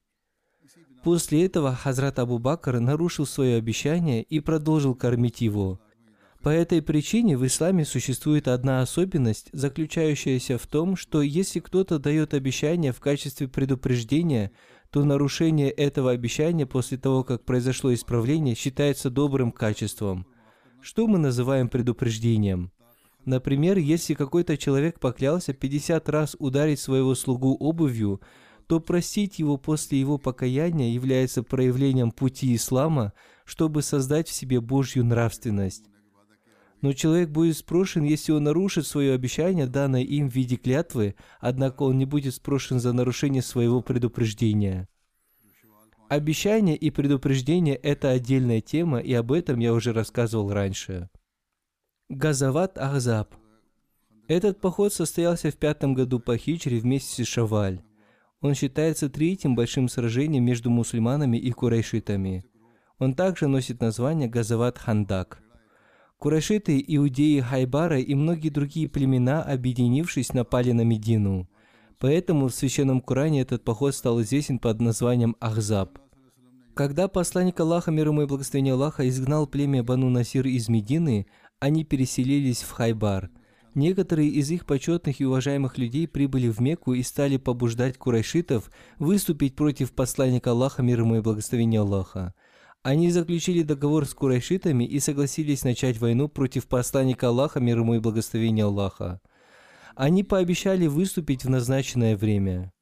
После 1.03 1.45
этого 1.45 1.75
Хазрат 1.75 2.19
Абу 2.21 2.39
Бакр 2.39 2.79
нарушил 2.79 3.27
свое 3.27 3.57
обещание 3.57 4.23
и 4.23 4.39
продолжил 4.39 4.95
кормить 4.95 5.41
его. 5.41 5.81
По 6.43 6.51
этой 6.51 6.81
причине 6.81 7.37
в 7.37 7.45
исламе 7.45 7.85
существует 7.85 8.49
одна 8.49 8.81
особенность, 8.81 9.49
заключающаяся 9.53 10.57
в 10.57 10.67
том, 10.67 10.97
что 10.97 11.21
если 11.21 11.61
кто-то 11.61 11.99
дает 11.99 12.33
обещание 12.33 12.93
в 12.93 13.01
качестве 13.01 13.49
предупреждения, 13.49 14.53
то 14.91 15.05
нарушение 15.05 15.71
этого 15.71 16.11
обещания 16.11 16.67
после 16.67 16.99
того, 16.99 17.23
как 17.23 17.45
произошло 17.45 17.95
исправление, 17.95 18.55
считается 18.55 19.11
добрым 19.11 19.53
качеством. 19.53 20.27
Что 20.81 21.07
мы 21.07 21.19
называем 21.19 21.69
предупреждением? 21.69 22.73
Например, 23.25 23.79
если 23.79 24.15
какой-то 24.15 24.57
человек 24.57 24.99
поклялся 24.99 25.53
50 25.53 26.09
раз 26.09 26.37
ударить 26.39 26.81
своего 26.81 27.15
слугу 27.15 27.55
обувью, 27.55 28.21
то 28.67 28.81
простить 28.81 29.39
его 29.39 29.57
после 29.57 30.01
его 30.01 30.17
покаяния 30.17 30.91
является 30.91 31.43
проявлением 31.43 32.13
пути 32.13 32.55
ислама, 32.55 33.13
чтобы 33.45 33.83
создать 33.83 34.29
в 34.29 34.33
себе 34.33 34.61
Божью 34.61 35.05
нравственность. 35.05 35.90
Но 36.83 36.93
человек 36.95 37.29
будет 37.29 37.57
спрошен, 37.59 38.05
если 38.05 38.33
он 38.33 38.45
нарушит 38.45 38.87
свое 38.87 39.13
обещание, 39.13 39.67
данное 39.67 40.03
им 40.03 40.29
в 40.31 40.35
виде 40.35 40.57
клятвы, 40.57 41.15
однако 41.39 41.83
он 41.83 41.99
не 41.99 42.07
будет 42.07 42.35
спрошен 42.35 42.81
за 42.81 42.93
нарушение 42.93 43.43
своего 43.43 43.83
предупреждения. 43.83 44.89
Обещание 46.09 46.77
и 46.77 46.91
предупреждение– 46.91 47.77
это 47.83 48.11
отдельная 48.11 48.61
тема, 48.61 48.99
и 48.99 49.13
об 49.13 49.31
этом 49.31 49.61
я 49.61 49.73
уже 49.73 49.93
рассказывал 49.93 50.53
раньше. 50.53 51.09
Газават 52.09 52.79
Ахзаб. 52.79 53.35
Этот 54.27 54.61
поход 54.61 54.93
состоялся 54.93 55.51
в 55.51 55.57
пятом 55.57 55.95
году 55.95 56.19
по 56.19 56.37
хиджре 56.37 56.81
в 56.81 56.87
месяце 56.87 57.25
Шаваль. 57.25 57.83
Он 58.41 58.55
считается 58.55 59.11
третьим 59.11 59.55
большим 59.55 59.89
сражением 59.89 60.45
между 60.45 60.71
мусульманами 60.71 61.37
и 61.37 61.53
курайшитами. 61.53 62.45
Он 62.99 63.15
также 63.15 63.49
носит 63.49 63.81
название 63.81 64.29
Газават 64.29 64.79
Хандак. 64.79 65.43
Курайшиты, 66.21 66.85
иудеи 66.87 67.41
Хайбара 67.41 67.99
и 67.99 68.15
многие 68.15 68.51
другие 68.51 68.91
племена, 68.91 69.43
объединившись, 69.43 70.35
напали 70.35 70.73
на 70.73 70.83
Медину. 70.83 71.49
Поэтому 71.99 72.49
в 72.49 72.55
Священном 72.55 73.01
Коране 73.01 73.41
этот 73.41 73.65
поход 73.65 73.95
стал 73.95 74.21
известен 74.21 74.59
под 74.59 74.83
названием 74.83 75.35
Ахзаб. 75.41 75.99
Когда 76.75 77.09
посланник 77.09 77.59
Аллаха, 77.59 77.91
мир 77.91 78.09
ему 78.09 78.21
и 78.21 78.27
благословение 78.27 78.75
Аллаха, 78.75 79.09
изгнал 79.09 79.47
племя 79.47 79.83
Бану 79.83 80.11
Насир 80.11 80.47
из 80.47 80.69
Медины, 80.69 81.27
они 81.59 81.85
переселились 81.85 82.61
в 82.65 82.71
Хайбар. 82.73 83.31
Некоторые 83.75 84.29
из 84.29 84.51
их 84.51 84.67
почетных 84.67 85.23
и 85.23 85.25
уважаемых 85.25 85.79
людей 85.79 86.07
прибыли 86.07 86.51
в 86.51 86.61
Мекку 86.61 86.93
и 86.93 87.03
стали 87.03 87.39
побуждать 87.39 87.97
курайшитов 87.97 88.71
выступить 88.99 89.57
против 89.57 89.93
посланника 89.93 90.51
Аллаха, 90.51 90.83
мир 90.83 91.01
ему 91.01 91.17
и 91.17 91.21
благословение 91.23 91.81
Аллаха. 91.81 92.35
Они 92.83 93.11
заключили 93.11 93.63
договор 93.63 94.07
с 94.07 94.15
курайшитами 94.15 94.85
и 94.85 95.01
согласились 95.01 95.65
начать 95.65 95.99
войну 95.99 96.29
против 96.29 96.67
посланника 96.67 97.29
Аллаха, 97.29 97.61
мир 97.61 97.79
ему 97.79 97.95
и 97.95 97.99
благословение 97.99 98.65
Аллаха. 98.65 99.21
Они 99.97 100.25
пообещали 100.25 100.87
выступить 100.87 101.45
в 101.45 101.51
назначенное 101.51 102.17
время. 102.17 102.73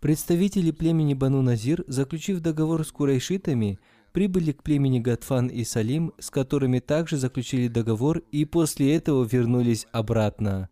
Представители 0.00 0.70
племени 0.70 1.14
Бану 1.14 1.40
Назир, 1.40 1.82
заключив 1.86 2.40
договор 2.40 2.84
с 2.84 2.92
курайшитами, 2.92 3.78
прибыли 4.12 4.52
к 4.52 4.62
племени 4.62 4.98
Гатфан 4.98 5.46
и 5.46 5.64
Салим, 5.64 6.12
с 6.18 6.28
которыми 6.28 6.80
также 6.80 7.16
заключили 7.16 7.68
договор 7.68 8.18
и 8.32 8.44
после 8.44 8.94
этого 8.94 9.24
вернулись 9.24 9.86
обратно. 9.92 10.68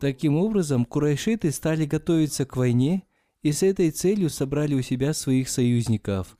Таким 0.00 0.36
образом, 0.36 0.84
курайшиты 0.84 1.50
стали 1.50 1.86
готовиться 1.86 2.44
к 2.44 2.56
войне 2.56 3.04
и 3.42 3.52
с 3.52 3.62
этой 3.62 3.90
целью 3.90 4.28
собрали 4.28 4.74
у 4.74 4.82
себя 4.82 5.14
своих 5.14 5.48
союзников. 5.48 6.36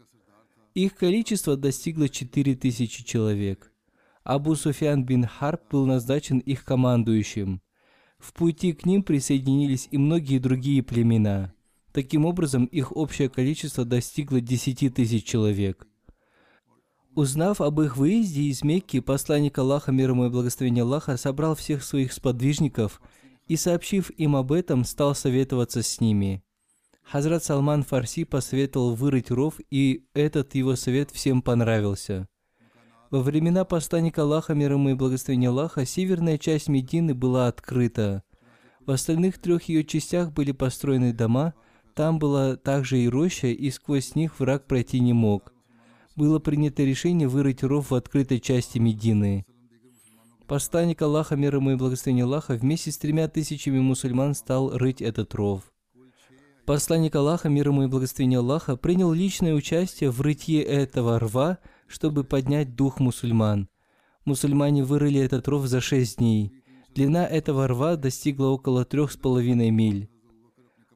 Их 0.75 0.95
количество 0.95 1.57
достигло 1.57 2.09
4000 2.09 3.05
человек. 3.05 3.73
Абу 4.25 4.55
Суфян 4.55 5.05
бин 5.05 5.27
Харб 5.27 5.61
был 5.70 5.85
назначен 5.85 6.39
их 6.39 6.64
командующим. 6.64 7.61
В 8.18 8.33
пути 8.33 8.73
к 8.73 8.87
ним 8.87 9.03
присоединились 9.03 9.89
и 9.91 9.99
многие 9.99 10.39
другие 10.39 10.83
племена. 10.83 11.53
Таким 11.93 12.25
образом, 12.25 12.64
их 12.66 12.97
общее 12.97 13.29
количество 13.29 13.85
достигло 13.85 14.41
10 14.41 14.95
тысяч 14.95 15.25
человек. 15.25 15.87
Узнав 17.14 17.61
об 17.61 17.81
их 17.83 17.99
выезде 17.99 18.45
из 18.45 18.62
Мекки, 18.62 19.01
посланник 19.01 19.59
Аллаха, 19.59 19.93
мир 19.93 20.11
ему 20.11 20.27
и 20.27 20.31
благословение 20.31 20.83
Аллаха, 20.83 21.18
собрал 21.18 21.55
всех 21.55 21.85
своих 21.85 22.14
сподвижников 22.14 23.03
и, 23.47 23.57
сообщив 23.57 24.09
им 24.11 24.37
об 24.37 24.53
этом, 24.53 24.85
стал 24.85 25.14
советоваться 25.14 25.83
с 25.83 26.01
ними. 26.01 26.43
Хазрат 27.05 27.44
Салман 27.44 27.82
Фарси 27.82 28.24
посоветовал 28.24 28.94
вырыть 28.94 29.30
ров, 29.30 29.61
и 29.70 30.07
этот 30.14 30.55
его 30.55 30.76
совет 30.76 31.11
всем 31.11 31.42
понравился. 31.42 32.28
Во 33.11 33.20
времена 33.20 33.66
посланника 33.66 34.22
Аллаха, 34.22 34.55
мир 34.55 34.72
ему 34.72 34.90
и 34.90 34.94
благословение 34.94 35.50
Аллаха, 35.50 35.84
северная 35.84 36.38
часть 36.38 36.68
Медины 36.68 37.14
была 37.14 37.48
открыта. 37.48 38.22
В 38.86 38.90
остальных 38.90 39.38
трех 39.38 39.64
ее 39.64 39.84
частях 39.84 40.32
были 40.32 40.53
построены 40.53 41.12
дома, 41.12 41.53
там 41.94 42.18
была 42.18 42.57
также 42.57 42.98
и 42.98 43.09
роща, 43.09 43.48
и 43.48 43.70
сквозь 43.70 44.14
них 44.14 44.40
враг 44.40 44.66
пройти 44.66 44.98
не 44.98 45.12
мог. 45.12 45.53
Было 46.16 46.38
принято 46.38 46.82
решение 46.82 47.28
вырыть 47.28 47.62
ров 47.62 47.90
в 47.90 47.94
открытой 47.94 48.40
части 48.40 48.78
Медины. 48.78 49.44
Посланник 50.46 51.00
Аллаха, 51.03 51.36
мир 51.36 51.57
ему 51.57 51.72
и 51.72 51.76
благословение 51.76 52.24
Аллаха, 52.24 52.55
вместе 52.55 52.90
с 52.90 52.98
тремя 52.98 53.28
тысячами 53.28 53.78
мусульман 53.78 54.34
стал 54.34 54.76
рыть 54.76 55.03
этот 55.03 55.34
ров. 55.34 55.72
Посланник 56.65 57.17
Аллаха, 57.17 57.49
мир 57.49 57.69
ему 57.69 57.83
и 57.83 57.87
благословение 57.89 58.39
Аллаха, 58.39 58.77
принял 58.77 59.13
личное 59.13 59.53
участие 59.53 60.13
в 60.13 60.21
рытье 60.21 60.63
этого 60.63 61.19
рва, 61.19 61.59
чтобы 61.89 62.23
поднять 62.23 62.77
дух 62.77 63.01
мусульман. 63.01 63.69
Мусульмане 64.25 64.85
вырыли 64.85 65.21
этот 65.21 65.49
ров 65.49 65.67
за 65.67 65.81
шесть 65.81 66.19
дней. 66.19 66.53
Длина 66.95 67.27
этого 67.27 67.67
рва 67.67 67.97
достигла 67.97 68.47
около 68.49 68.85
трех 68.85 69.11
с 69.11 69.17
половиной 69.17 69.71
миль. 69.71 70.09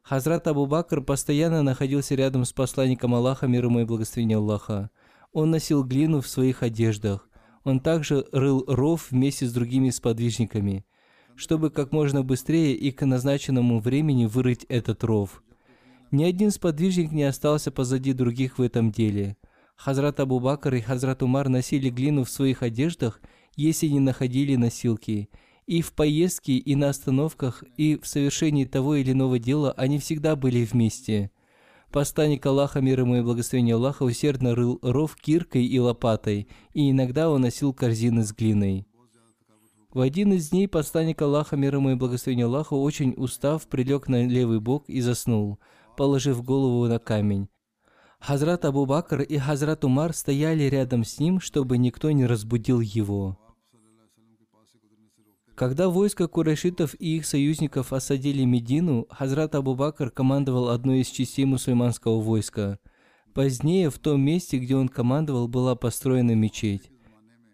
Хазрат 0.02 0.46
Абу 0.46 0.66
Бакр 0.66 1.02
постоянно 1.02 1.64
находился 1.64 2.14
рядом 2.14 2.44
с 2.44 2.52
посланником 2.52 3.12
Аллаха, 3.16 3.48
мир 3.48 3.64
ему 3.64 3.80
и 3.80 3.84
благословение 3.84 4.38
Аллаха. 4.38 4.90
Он 5.32 5.50
носил 5.50 5.82
глину 5.82 6.20
в 6.20 6.28
своих 6.28 6.62
одеждах. 6.62 7.28
Он 7.64 7.80
также 7.80 8.24
рыл 8.30 8.64
ров 8.68 9.10
вместе 9.10 9.46
с 9.46 9.52
другими 9.52 9.90
сподвижниками, 9.90 10.86
чтобы 11.34 11.70
как 11.70 11.90
можно 11.90 12.22
быстрее 12.22 12.76
и 12.76 12.92
к 12.92 13.04
назначенному 13.04 13.80
времени 13.80 14.26
вырыть 14.26 14.64
этот 14.68 15.02
ров. 15.02 15.42
Ни 16.10 16.24
один 16.24 16.50
сподвижник 16.50 17.12
не 17.12 17.24
остался 17.24 17.70
позади 17.70 18.12
других 18.12 18.58
в 18.58 18.62
этом 18.62 18.92
деле. 18.92 19.36
Хазрат 19.76 20.20
Абу 20.20 20.40
Бакр 20.40 20.74
и 20.74 20.80
Хазрат 20.80 21.22
Умар 21.22 21.48
носили 21.48 21.90
глину 21.90 22.24
в 22.24 22.30
своих 22.30 22.62
одеждах, 22.62 23.20
если 23.56 23.86
не 23.88 24.00
находили 24.00 24.56
носилки– 24.56 25.28
и 25.66 25.82
в 25.82 25.92
поездке, 25.92 26.52
и 26.54 26.74
на 26.76 26.90
остановках, 26.90 27.64
и 27.76 27.98
в 28.00 28.06
совершении 28.06 28.64
того 28.64 28.94
или 28.96 29.12
иного 29.12 29.38
дела 29.38 29.72
они 29.76 29.98
всегда 29.98 30.36
были 30.36 30.64
вместе. 30.64 31.30
Посланник 31.90 32.44
Аллаха, 32.46 32.80
мир 32.80 33.00
ему 33.00 33.16
и 33.16 33.22
благословение 33.22 33.74
Аллаха, 33.74 34.04
усердно 34.04 34.54
рыл 34.54 34.78
ров 34.82 35.16
киркой 35.16 35.66
и 35.66 35.78
лопатой, 35.78 36.48
и 36.72 36.90
иногда 36.90 37.30
он 37.30 37.42
носил 37.42 37.72
корзины 37.72 38.24
с 38.24 38.32
глиной. 38.32 38.86
В 39.92 40.00
один 40.00 40.32
из 40.34 40.50
дней 40.50 40.68
посланник 40.68 41.22
Аллаха, 41.22 41.56
мир 41.56 41.76
ему 41.76 41.90
и 41.90 41.94
благословение 41.94 42.46
Аллаха, 42.46 42.74
очень 42.74 43.14
устав, 43.16 43.66
прилег 43.66 44.08
на 44.08 44.26
левый 44.26 44.60
бок 44.60 44.84
и 44.88 45.00
заснул, 45.00 45.58
положив 45.96 46.44
голову 46.44 46.86
на 46.86 46.98
камень. 46.98 47.48
Хазрат 48.20 48.64
Абу 48.64 48.86
Бакр 48.86 49.20
и 49.22 49.38
Хазрат 49.38 49.84
Умар 49.84 50.12
стояли 50.12 50.64
рядом 50.64 51.04
с 51.04 51.18
ним, 51.18 51.40
чтобы 51.40 51.78
никто 51.78 52.10
не 52.10 52.26
разбудил 52.26 52.80
его. 52.80 53.38
Когда 55.54 55.88
войско 55.88 56.28
курайшитов 56.28 56.94
и 56.98 57.16
их 57.16 57.24
союзников 57.24 57.92
осадили 57.92 58.44
Медину, 58.44 59.06
Хазрат 59.10 59.54
Абу 59.54 59.74
Бакр 59.74 60.10
командовал 60.10 60.68
одной 60.68 61.00
из 61.00 61.08
частей 61.08 61.44
мусульманского 61.44 62.20
войска. 62.20 62.78
Позднее 63.32 63.90
в 63.90 63.98
том 63.98 64.20
месте, 64.20 64.58
где 64.58 64.76
он 64.76 64.88
командовал, 64.88 65.48
была 65.48 65.74
построена 65.74 66.34
мечеть. 66.34 66.90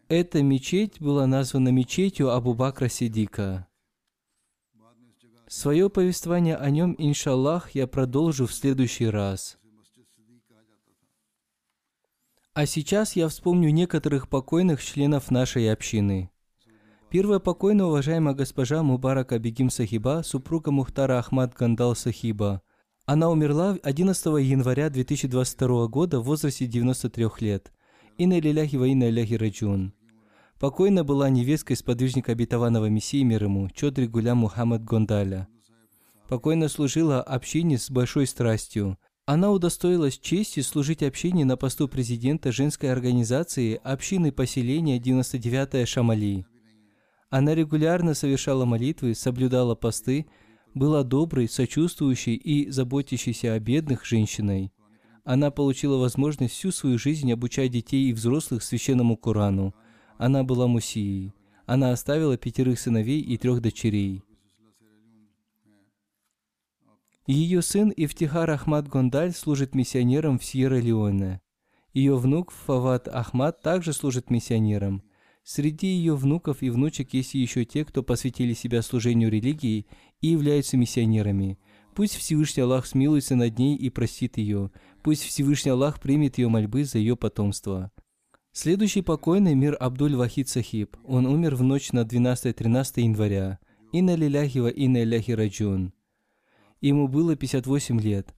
Эта 0.09 0.43
мечеть 0.43 1.01
была 1.01 1.26
названа 1.26 1.68
мечетью 1.68 2.30
Абу 2.30 2.55
Бакра 2.55 2.88
Сидика. 2.88 3.68
Свое 5.53 5.90
повествование 5.90 6.57
о 6.57 6.70
нем, 6.70 6.94
иншаллах, 6.96 7.72
я 7.74 7.86
продолжу 7.86 8.46
в 8.46 8.55
следующий 8.55 9.05
раз. 9.05 9.59
А 12.55 12.64
сейчас 12.64 13.16
я 13.16 13.28
вспомню 13.28 13.68
некоторых 13.68 14.30
покойных 14.30 14.82
членов 14.82 15.30
нашей 15.30 15.70
общины. 15.70 16.30
Первая 17.11 17.38
покойная 17.38 17.84
уважаемая 17.84 18.34
госпожа 18.34 18.82
Мубарака 18.82 19.38
Бегим 19.38 19.68
Сахиба, 19.68 20.22
супруга 20.24 20.70
Мухтара 20.70 21.18
Ахмад 21.18 21.53
Гандал 21.53 21.94
Сахиба. 21.94 22.62
Она 23.05 23.28
умерла 23.28 23.76
11 23.82 24.24
января 24.42 24.88
2022 24.88 25.86
года 25.88 26.20
в 26.20 26.24
возрасте 26.24 26.66
93 26.66 27.26
лет. 27.40 27.70
Инна 28.16 28.40
лиляхи 28.40 28.76
ва 28.76 28.86
инна 28.86 29.11
ляхи 29.11 29.34
раджун. 29.34 29.92
Покойна 30.63 31.03
была 31.03 31.29
невесткой 31.29 31.75
сподвижника 31.75 32.31
обетованного 32.31 32.87
Мессии 32.87 33.25
мир 33.25 33.43
ему, 33.43 33.69
Чодри 33.71 34.07
Гуля 34.07 34.37
Мухаммад 34.37 34.85
Гондаля. 34.85 35.49
Покойно 36.29 36.69
служила 36.69 37.21
общине 37.21 37.79
с 37.79 37.91
большой 37.91 38.29
страстью. 38.29 38.97
Она 39.27 39.51
удостоилась 39.51 40.21
чести 40.21 40.61
служить 40.61 41.03
общине 41.03 41.45
на 41.45 41.57
посту 41.57 41.89
президента 41.89 42.53
женской 42.53 42.93
организации 42.93 43.81
общины 43.83 44.31
поселения 44.31 45.01
99-я 45.01 45.85
Шамали. 45.85 46.47
Она 47.29 47.57
регулярно 47.57 48.15
совершала 48.15 48.65
молитвы, 48.65 49.17
соблюдала 49.17 49.75
посты, 49.75 50.27
была 50.75 51.03
доброй, 51.03 51.49
сочувствующей 51.49 52.37
и 52.37 52.71
заботящейся 52.71 53.55
о 53.55 53.59
бедных 53.59 54.05
женщиной. 54.05 54.73
Она 55.25 55.51
получила 55.51 55.97
возможность 55.97 56.55
всю 56.55 56.71
свою 56.71 56.99
жизнь 56.99 57.33
обучать 57.33 57.73
детей 57.73 58.11
и 58.11 58.13
взрослых 58.13 58.63
священному 58.63 59.17
Корану. 59.17 59.75
Она 60.19 60.45
была 60.45 60.67
мусией. 60.67 61.35
Она 61.67 61.93
оставила 61.93 62.37
пятерых 62.37 62.79
сыновей 62.79 63.21
и 63.21 63.37
трех 63.37 63.61
дочерей. 63.61 64.23
Ее 67.27 67.63
сын 67.63 67.93
Ифтихар 67.97 68.51
Ахмад 68.51 68.89
Гондаль 68.89 69.33
служит 69.33 69.75
миссионером 69.75 70.39
в 70.39 70.45
Сьерра-Леоне. 70.45 71.41
Ее 71.95 72.17
внук 72.17 72.51
Фават 72.51 73.09
Ахмад 73.09 73.63
также 73.63 73.93
служит 73.93 74.31
миссионером– 74.31 75.03
Среди 75.45 75.89
ее 75.89 76.15
внуков 76.15 76.63
и 76.63 76.71
внучек 76.71 77.15
есть 77.15 77.35
еще 77.35 77.65
те, 77.65 77.85
кто 77.85 78.03
посвятили 78.03 78.55
себя 78.55 78.81
служению 78.81 79.31
религии 79.31 79.87
и 80.21 80.29
являются 80.29 80.77
миссионерами. 80.77 81.59
Пусть 81.95 82.15
Всевышний 82.15 82.63
Аллах 82.63 82.87
смилуется 82.87 83.35
над 83.35 83.59
ней 83.59 83.77
и 83.77 83.91
простит 83.91 84.39
ее. 84.39 84.71
Пусть 85.03 85.25
Всевышний 85.25 85.73
Аллах 85.73 86.01
примет 86.01 86.39
ее 86.39 86.49
мольбы 86.49 86.85
за 86.85 86.99
ее 86.99 87.17
потомство. 87.17 87.91
Следующий 88.55 89.00
покойный 89.00 89.55
мир 89.55 89.78
Абдуль 89.80 90.14
Вахид 90.14 90.46
Сахиб. 90.46 90.98
Он 91.07 91.24
умер 91.24 91.55
в 91.55 91.62
ночь 91.62 91.90
на 91.92 92.00
12-13 92.00 93.00
января. 93.00 93.59
Инна 93.92 94.14
лиляхи 94.14 94.59
инна 94.59 95.05
ляхи 95.05 95.30
раджун. 95.30 95.94
Ему 96.82 97.09
было 97.09 97.34
58 97.34 97.98
лет. 97.98 98.34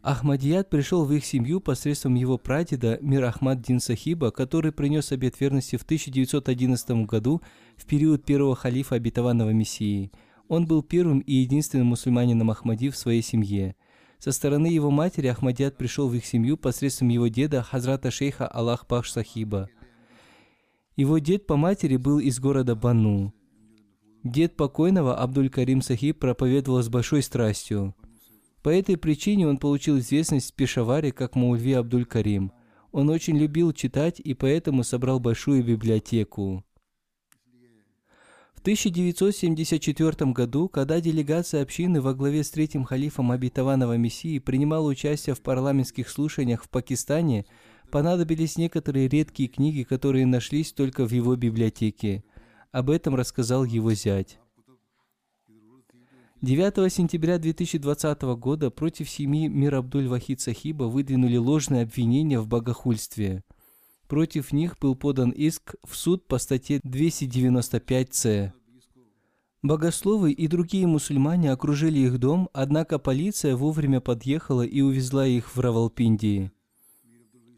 Ахмадият 0.00 0.70
пришел 0.70 1.04
в 1.04 1.12
их 1.12 1.26
семью 1.26 1.60
посредством 1.60 2.14
его 2.14 2.38
прадеда 2.38 2.98
Мир 3.02 3.24
Ахмад 3.24 3.60
Дин 3.60 3.78
Сахиба, 3.78 4.30
который 4.30 4.72
принес 4.72 5.12
обет 5.12 5.38
верности 5.38 5.76
в 5.76 5.82
1911 5.82 7.04
году 7.04 7.42
в 7.76 7.84
период 7.84 8.24
первого 8.24 8.56
халифа 8.56 8.94
обетованного 8.94 9.50
Мессии. 9.50 10.12
Он 10.48 10.64
был 10.64 10.82
первым 10.82 11.18
и 11.18 11.34
единственным 11.34 11.88
мусульманином 11.88 12.50
Ахмади 12.50 12.88
в 12.88 12.96
своей 12.96 13.20
семье. 13.20 13.76
Со 14.18 14.32
стороны 14.32 14.66
его 14.66 14.90
матери 14.90 15.28
Ахмадият 15.28 15.76
пришел 15.76 16.08
в 16.08 16.14
их 16.14 16.26
семью 16.26 16.56
посредством 16.56 17.08
его 17.08 17.28
деда 17.28 17.62
Хазрата 17.62 18.10
шейха 18.10 18.46
Аллах 18.46 18.86
Бахш 18.88 19.12
Сахиба. 19.12 19.68
Его 20.96 21.18
дед 21.18 21.46
по 21.46 21.56
матери 21.56 21.96
был 21.96 22.18
из 22.18 22.40
города 22.40 22.74
Бану. 22.74 23.32
Дед 24.24 24.56
покойного 24.56 25.16
Абдуль 25.16 25.48
Карим 25.48 25.80
Сахиб 25.80 26.18
проповедовал 26.18 26.82
с 26.82 26.88
большой 26.88 27.22
страстью– 27.22 27.94
по 28.62 28.70
этой 28.70 28.96
причине 28.96 29.46
он 29.46 29.58
получил 29.58 29.98
известность 29.98 30.52
в 30.52 30.54
Пешаваре 30.54 31.12
как 31.12 31.36
Маульви 31.36 31.72
Абдуль-Карим. 31.72 32.52
Он 32.90 33.08
очень 33.10 33.38
любил 33.38 33.72
читать 33.72 34.20
и 34.20 34.34
поэтому 34.34 34.82
собрал 34.82 35.20
большую 35.20 35.64
библиотеку. 35.64 36.64
В 38.58 38.60
1974 38.60 40.32
году, 40.32 40.68
когда 40.68 41.00
делегация 41.00 41.62
общины 41.62 42.00
во 42.00 42.12
главе 42.12 42.42
с 42.42 42.50
третьим 42.50 42.82
халифом 42.82 43.30
обетованного 43.30 43.96
Мессии 43.96 44.40
принимала 44.40 44.88
участие 44.88 45.36
в 45.36 45.42
парламентских 45.42 46.08
слушаниях 46.08 46.64
в 46.64 46.68
Пакистане, 46.68 47.46
понадобились 47.92 48.56
некоторые 48.58 49.06
редкие 49.06 49.48
книги, 49.48 49.84
которые 49.84 50.26
нашлись 50.26 50.72
только 50.72 51.06
в 51.06 51.12
его 51.12 51.36
библиотеке. 51.36 52.24
Об 52.72 52.90
этом 52.90 53.14
рассказал 53.14 53.62
его 53.62 53.94
зять. 53.94 54.40
9 56.42 56.92
сентября 56.92 57.38
2020 57.38 58.22
года 58.22 58.72
против 58.72 59.08
семьи 59.08 59.46
Мир 59.46 59.76
Абдуль 59.76 60.08
Вахид 60.08 60.40
Сахиба 60.40 60.84
выдвинули 60.84 61.36
ложные 61.36 61.84
обвинения 61.84 62.40
в 62.40 62.48
богохульстве. 62.48 63.44
Против 64.08 64.52
них 64.52 64.78
был 64.80 64.96
подан 64.96 65.30
иск 65.30 65.74
в 65.84 65.94
суд 65.94 66.26
по 66.26 66.38
статье 66.38 66.80
295-С. 66.80 68.54
Богословы 69.60 70.32
и 70.32 70.48
другие 70.48 70.86
мусульмане 70.86 71.52
окружили 71.52 71.98
их 71.98 72.18
дом, 72.18 72.48
однако 72.54 72.98
полиция 72.98 73.54
вовремя 73.54 74.00
подъехала 74.00 74.62
и 74.62 74.80
увезла 74.80 75.26
их 75.26 75.54
в 75.54 75.60
Равалпиндии. 75.60 76.50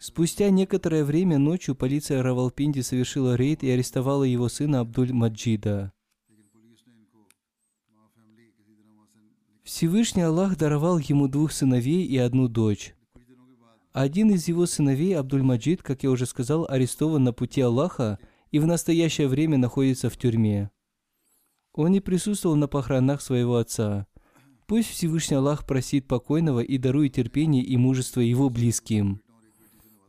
Спустя 0.01 0.51
некоторое 0.51 1.05
время 1.05 1.39
ночью 1.39 1.77
полиция 1.77 2.23
Равалпинди 2.23 2.81
совершила 2.81 3.37
рейд 3.37 3.63
и 3.63 3.71
арестовала 3.71 4.25
его 4.25 4.49
сына 4.49 4.81
Абдуль 4.81 5.13
Маджида. 5.13 5.93
Всевышний 9.63 10.23
Аллах 10.23 10.57
даровал 10.57 10.99
ему 10.99 11.29
двух 11.29 11.53
сыновей 11.53 12.05
и 12.07 12.17
одну 12.17 12.49
дочь. 12.49 12.95
Один 13.93 14.31
из 14.31 14.47
его 14.47 14.67
сыновей, 14.67 15.17
Абдуль-Маджид, 15.17 15.83
как 15.83 16.05
я 16.05 16.11
уже 16.11 16.27
сказал, 16.27 16.65
арестован 16.69 17.25
на 17.25 17.33
пути 17.33 17.61
Аллаха 17.61 18.21
и 18.53 18.61
в 18.61 18.67
настоящее 18.67 19.27
время 19.27 19.59
находится 19.59 20.09
в 20.09 20.17
тюрьме. 20.17 20.71
Он 21.73 21.91
не 21.91 22.01
присутствовал 22.01 22.55
на 22.55 22.69
похоронах 22.69 23.21
своего 23.21 23.57
отца. 23.57 24.07
Пусть 24.67 24.91
Всевышний 24.91 25.37
Аллах 25.37 25.67
просит 25.67 26.07
покойного 26.07 26.61
и 26.61 26.79
дарует 26.79 27.15
терпение 27.15 27.65
и 27.65 27.77
мужество 27.77 28.21
его 28.21 28.49
близким. 28.49 29.23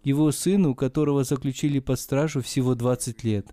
Его 0.04 0.32
сыну, 0.32 0.76
которого 0.76 1.24
заключили 1.24 1.80
под 1.80 2.00
стражу 2.00 2.42
всего 2.42 2.76
20 2.76 3.24
лет. 3.24 3.48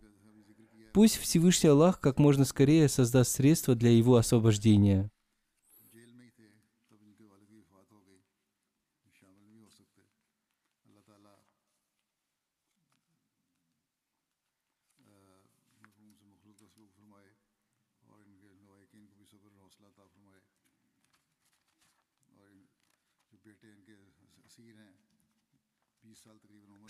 Пусть 0.92 1.16
Всевышний 1.16 1.70
Аллах 1.70 2.00
как 2.00 2.18
можно 2.18 2.44
скорее 2.44 2.88
создаст 2.88 3.32
средства 3.32 3.74
для 3.74 3.90
его 3.90 4.16
освобождения. 4.16 5.10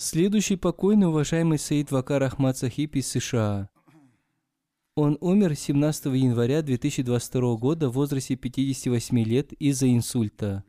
Следующий 0.01 0.55
покойный 0.55 1.09
уважаемый 1.09 1.59
Саид 1.59 1.90
Вакар 1.90 2.22
Ахмад 2.22 2.57
Сахиб 2.57 2.94
из 2.94 3.09
США. 3.09 3.68
Он 4.94 5.18
умер 5.20 5.57
17 5.57 6.05
января 6.14 6.62
2022 6.62 7.57
года 7.57 7.88
в 7.88 7.94
возрасте 7.94 8.36
58 8.36 9.18
лет 9.24 9.53
из-за 9.55 9.92
инсульта. 9.92 10.62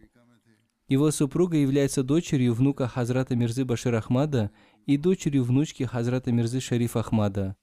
Его 0.87 1.11
супруга 1.11 1.57
является 1.57 2.01
дочерью 2.01 2.55
внука 2.55 2.87
Хазрата 2.87 3.35
Мирзы 3.35 3.65
Башир 3.65 3.93
Ахмада 3.93 4.49
и 4.87 4.97
дочерью 4.97 5.43
внучки 5.43 5.83
Хазрата 5.83 6.31
Мирзы 6.31 6.59
Шариф 6.59 6.95
Ахмада. 6.95 7.55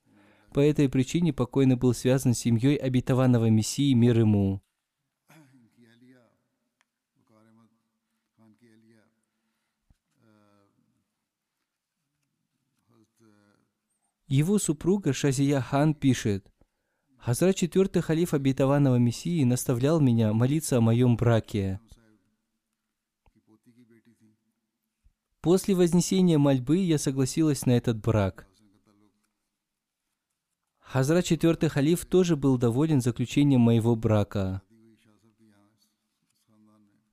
По 0.55 0.61
этой 0.61 0.89
причине 0.89 1.33
покойный 1.33 1.75
был 1.75 1.95
связан 1.95 2.35
с 2.35 2.39
семьей 2.39 2.77
обетованного 2.77 3.51
Мессии 3.51 3.93
мир 3.93 4.21
ему. 4.21 4.63
Его 14.29 14.59
супруга 14.59 15.13
Шазия 15.13 15.61
Хан 15.61 15.95
пишет, 15.95 16.51
«Хазра 17.17 17.53
четвертый 17.53 18.03
халиф 18.03 18.35
обетованного 18.35 18.97
Мессии 18.97 19.45
наставлял 19.45 20.01
меня 20.01 20.33
молиться 20.33 20.79
о 20.79 20.81
моем 20.81 21.17
браке. 21.17 21.81
После 25.41 25.77
вознесения 25.77 26.39
мольбы 26.39 26.79
я 26.79 26.99
согласилась 26.99 27.67
на 27.67 27.73
этот 27.73 28.01
брак. 28.01 28.49
Хазра 30.81 31.23
четвертый 31.23 31.69
халиф 31.69 32.05
тоже 32.05 32.35
был 32.35 32.59
доволен 32.59 33.01
заключением 33.01 33.61
моего 33.61 33.95
брака. 33.95 34.61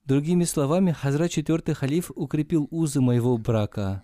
Другими 0.05 0.45
словами, 0.45 0.91
Хазра 0.91 1.27
четвертый 1.27 1.75
халиф 1.75 2.09
укрепил 2.15 2.67
узы 2.71 3.01
моего 3.01 3.37
брака. 3.37 4.03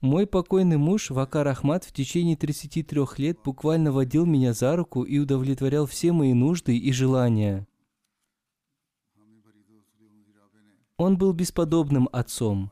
Мой 0.00 0.28
покойный 0.28 0.76
муж 0.76 1.10
Вакар 1.10 1.48
Ахмат 1.48 1.82
в 1.82 1.92
течение 1.92 2.36
33 2.36 3.00
лет 3.16 3.38
буквально 3.44 3.90
водил 3.90 4.26
меня 4.26 4.52
за 4.52 4.76
руку 4.76 5.02
и 5.02 5.18
удовлетворял 5.18 5.86
все 5.86 6.12
мои 6.12 6.34
нужды 6.34 6.78
и 6.78 6.92
желания. 6.92 7.66
Он 10.96 11.18
был 11.18 11.32
бесподобным 11.32 12.08
отцом. 12.12 12.70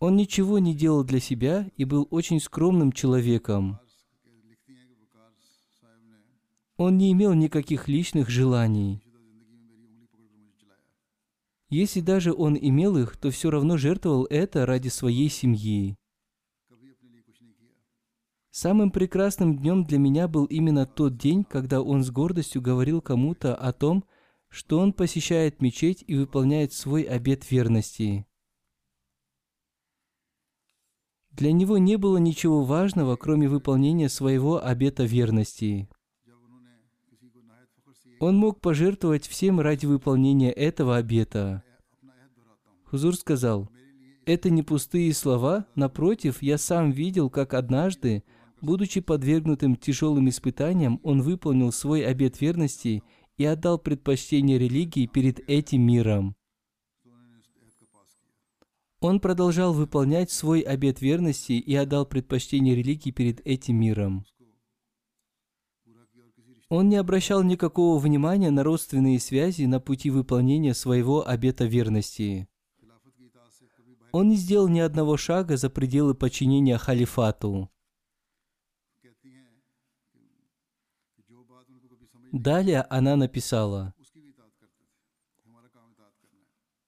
Он 0.00 0.16
ничего 0.16 0.58
не 0.58 0.74
делал 0.74 1.04
для 1.04 1.20
себя 1.20 1.70
и 1.76 1.84
был 1.84 2.08
очень 2.10 2.40
скромным 2.40 2.90
человеком. 2.90 3.78
Он 6.76 6.98
не 6.98 7.12
имел 7.12 7.32
никаких 7.32 7.86
личных 7.86 8.28
желаний. 8.28 9.03
Если 11.74 12.00
даже 12.00 12.32
он 12.32 12.56
имел 12.56 12.96
их, 12.96 13.16
то 13.16 13.32
все 13.32 13.50
равно 13.50 13.76
жертвовал 13.76 14.28
это 14.30 14.64
ради 14.64 14.86
своей 14.86 15.28
семьи. 15.28 15.96
Самым 18.52 18.92
прекрасным 18.92 19.58
днем 19.58 19.82
для 19.82 19.98
меня 19.98 20.28
был 20.28 20.44
именно 20.44 20.86
тот 20.86 21.16
день, 21.16 21.42
когда 21.42 21.82
он 21.82 22.04
с 22.04 22.12
гордостью 22.12 22.62
говорил 22.62 23.00
кому-то 23.00 23.56
о 23.56 23.72
том, 23.72 24.04
что 24.48 24.78
он 24.78 24.92
посещает 24.92 25.60
мечеть 25.60 26.04
и 26.06 26.14
выполняет 26.14 26.72
свой 26.72 27.02
обет 27.02 27.50
верности. 27.50 28.24
Для 31.32 31.50
него 31.50 31.76
не 31.78 31.96
было 31.96 32.18
ничего 32.18 32.62
важного, 32.62 33.16
кроме 33.16 33.48
выполнения 33.48 34.08
своего 34.08 34.64
обета 34.64 35.02
верности. 35.02 35.88
Он 38.24 38.38
мог 38.38 38.58
пожертвовать 38.58 39.26
всем 39.26 39.60
ради 39.60 39.84
выполнения 39.84 40.50
этого 40.50 40.96
обета. 40.96 41.62
Хузур 42.84 43.14
сказал, 43.16 43.68
«Это 44.24 44.48
не 44.48 44.62
пустые 44.62 45.12
слова, 45.12 45.66
напротив, 45.74 46.40
я 46.40 46.56
сам 46.56 46.90
видел, 46.90 47.28
как 47.28 47.52
однажды, 47.52 48.24
будучи 48.62 49.02
подвергнутым 49.02 49.76
тяжелым 49.76 50.30
испытаниям, 50.30 51.00
он 51.02 51.20
выполнил 51.20 51.70
свой 51.70 52.00
обет 52.00 52.40
верности 52.40 53.02
и 53.36 53.44
отдал 53.44 53.78
предпочтение 53.78 54.58
религии 54.58 55.04
перед 55.04 55.40
этим 55.46 55.82
миром. 55.82 56.34
Он 59.00 59.20
продолжал 59.20 59.74
выполнять 59.74 60.30
свой 60.30 60.60
обет 60.60 61.02
верности 61.02 61.52
и 61.52 61.74
отдал 61.74 62.06
предпочтение 62.06 62.74
религии 62.74 63.10
перед 63.10 63.46
этим 63.46 63.76
миром. 63.76 64.24
Он 66.68 66.88
не 66.88 66.96
обращал 66.96 67.42
никакого 67.42 67.98
внимания 67.98 68.50
на 68.50 68.62
родственные 68.62 69.20
связи 69.20 69.64
на 69.64 69.80
пути 69.80 70.10
выполнения 70.10 70.74
своего 70.74 71.26
обета 71.26 71.64
верности. 71.64 72.48
Он 74.12 74.28
не 74.28 74.36
сделал 74.36 74.68
ни 74.68 74.78
одного 74.78 75.16
шага 75.16 75.56
за 75.56 75.68
пределы 75.68 76.14
подчинения 76.14 76.78
халифату. 76.78 77.70
Далее 82.32 82.82
она 82.90 83.16
написала. 83.16 83.94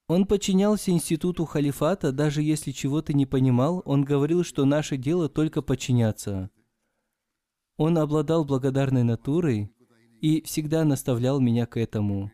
Он 0.08 0.24
подчинялся 0.24 0.92
институту 0.92 1.44
халифата, 1.44 2.12
даже 2.12 2.42
если 2.42 2.70
чего-то 2.70 3.12
не 3.12 3.26
понимал, 3.26 3.82
он 3.84 4.04
говорил, 4.04 4.44
что 4.44 4.64
наше 4.64 4.96
дело 4.96 5.28
только 5.28 5.62
подчиняться. 5.62 6.50
Он 7.76 7.98
обладал 7.98 8.44
благодарной 8.44 9.02
натурой 9.02 9.70
и 10.20 10.42
всегда 10.42 10.84
наставлял 10.84 11.40
меня 11.40 11.66
к 11.66 11.76
этому. 11.76 12.30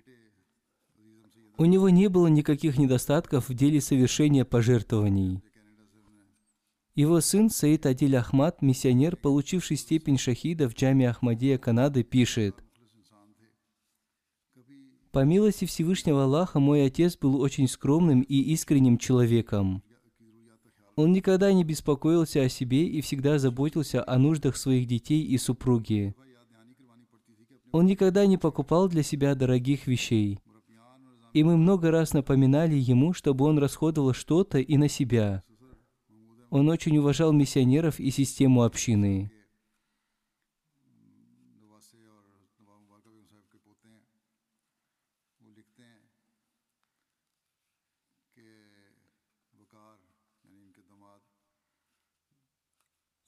У 1.58 1.64
него 1.64 1.88
не 1.90 2.08
было 2.08 2.28
никаких 2.28 2.78
недостатков 2.78 3.48
в 3.48 3.54
деле 3.54 3.80
совершения 3.80 4.44
пожертвований. 4.44 5.42
Его 6.94 7.20
сын 7.20 7.50
Саид 7.50 7.86
Адиль 7.86 8.16
Ахмад, 8.16 8.62
миссионер, 8.62 9.16
получивший 9.16 9.76
степень 9.76 10.18
шахида 10.18 10.68
в 10.68 10.74
джаме 10.74 11.08
Ахмадия 11.08 11.58
Канады, 11.58 12.04
пишет, 12.04 12.62
«По 15.10 15.24
милости 15.24 15.64
Всевышнего 15.64 16.24
Аллаха 16.24 16.58
мой 16.58 16.86
отец 16.86 17.18
был 17.18 17.40
очень 17.40 17.68
скромным 17.68 18.22
и 18.22 18.34
искренним 18.34 18.96
человеком. 18.96 19.82
Он 21.02 21.12
никогда 21.12 21.52
не 21.52 21.64
беспокоился 21.64 22.42
о 22.42 22.48
себе 22.48 22.86
и 22.86 23.00
всегда 23.00 23.36
заботился 23.40 24.08
о 24.08 24.18
нуждах 24.18 24.56
своих 24.56 24.86
детей 24.86 25.20
и 25.24 25.36
супруги. 25.36 26.14
Он 27.72 27.86
никогда 27.86 28.24
не 28.24 28.38
покупал 28.38 28.88
для 28.88 29.02
себя 29.02 29.34
дорогих 29.34 29.88
вещей. 29.88 30.38
И 31.32 31.42
мы 31.42 31.56
много 31.56 31.90
раз 31.90 32.12
напоминали 32.12 32.76
ему, 32.76 33.14
чтобы 33.14 33.46
он 33.46 33.58
расходовал 33.58 34.12
что-то 34.12 34.58
и 34.58 34.76
на 34.76 34.86
себя. 34.86 35.42
Он 36.50 36.68
очень 36.68 36.96
уважал 36.98 37.32
миссионеров 37.32 37.98
и 37.98 38.12
систему 38.12 38.62
общины. 38.62 39.31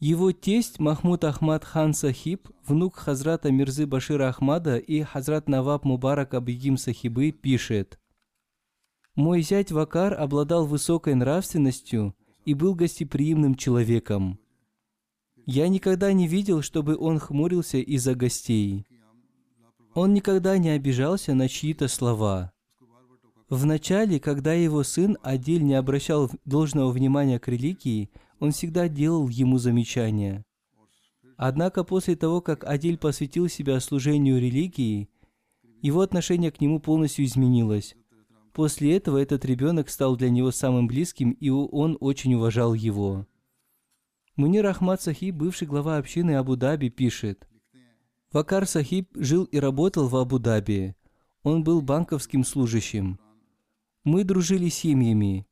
Его 0.06 0.32
тесть 0.32 0.80
Махмуд 0.80 1.24
Ахмад 1.24 1.64
хан 1.64 1.94
Сахиб, 1.94 2.50
внук 2.66 2.96
Хазрата 2.96 3.50
Мирзы 3.50 3.86
Башира 3.86 4.28
Ахмада 4.28 4.76
и 4.76 5.00
Хазрат 5.00 5.48
Наваб 5.48 5.86
Мубарак 5.86 6.34
Абигим 6.34 6.76
Сахибы, 6.76 7.32
пишет, 7.32 7.98
«Мой 9.14 9.40
зять 9.40 9.72
Вакар 9.72 10.12
обладал 10.12 10.66
высокой 10.66 11.14
нравственностью 11.14 12.14
и 12.44 12.52
был 12.52 12.74
гостеприимным 12.74 13.54
человеком. 13.54 14.38
Я 15.46 15.68
никогда 15.68 16.12
не 16.12 16.28
видел, 16.28 16.60
чтобы 16.60 16.98
он 16.98 17.18
хмурился 17.18 17.78
из-за 17.78 18.14
гостей. 18.14 18.86
Он 19.94 20.12
никогда 20.12 20.58
не 20.58 20.68
обижался 20.68 21.32
на 21.32 21.48
чьи-то 21.48 21.88
слова. 21.88 22.52
Вначале, 23.48 24.20
когда 24.20 24.52
его 24.52 24.82
сын 24.82 25.16
Адиль 25.22 25.64
не 25.64 25.74
обращал 25.74 26.30
должного 26.44 26.90
внимания 26.90 27.38
к 27.38 27.48
религии, 27.48 28.10
он 28.44 28.52
всегда 28.52 28.88
делал 28.88 29.28
ему 29.28 29.56
замечания. 29.56 30.44
Однако 31.38 31.82
после 31.82 32.14
того, 32.14 32.42
как 32.42 32.62
Адиль 32.64 32.98
посвятил 32.98 33.48
себя 33.48 33.80
служению 33.80 34.38
религии, 34.38 35.08
его 35.80 36.02
отношение 36.02 36.50
к 36.50 36.60
нему 36.60 36.78
полностью 36.78 37.24
изменилось. 37.24 37.96
После 38.52 38.96
этого 38.96 39.16
этот 39.16 39.46
ребенок 39.46 39.88
стал 39.88 40.16
для 40.16 40.28
него 40.28 40.50
самым 40.50 40.86
близким, 40.86 41.30
и 41.30 41.48
он 41.48 41.96
очень 42.00 42.34
уважал 42.34 42.74
его. 42.74 43.26
Мунир 44.36 44.66
Ахмад 44.66 45.00
Сахиб, 45.00 45.34
бывший 45.34 45.66
глава 45.66 45.96
общины 45.96 46.32
Абу-Даби, 46.32 46.90
пишет, 46.90 47.48
Вакар 48.30 48.66
Сахиб 48.66 49.08
жил 49.14 49.44
и 49.44 49.58
работал 49.58 50.08
в 50.08 50.16
Абу-Даби. 50.16 50.94
Он 51.42 51.64
был 51.64 51.80
банковским 51.80 52.44
служащим. 52.44 53.18
Мы 54.04 54.22
дружили 54.22 54.68
семьями. 54.68 55.46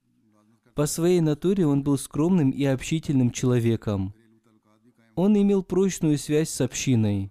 По 0.74 0.86
своей 0.86 1.20
натуре 1.20 1.66
он 1.66 1.82
был 1.82 1.98
скромным 1.98 2.50
и 2.50 2.64
общительным 2.64 3.30
человеком. 3.30 4.14
Он 5.14 5.36
имел 5.36 5.62
прочную 5.62 6.16
связь 6.16 6.48
с 6.48 6.62
общиной. 6.62 7.30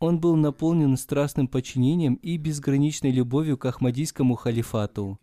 Он 0.00 0.18
был 0.18 0.34
наполнен 0.34 0.96
страстным 0.96 1.46
подчинением 1.46 2.14
и 2.14 2.36
безграничной 2.36 3.12
любовью 3.12 3.56
к 3.56 3.64
Ахмадийскому 3.66 4.34
халифату. 4.34 5.18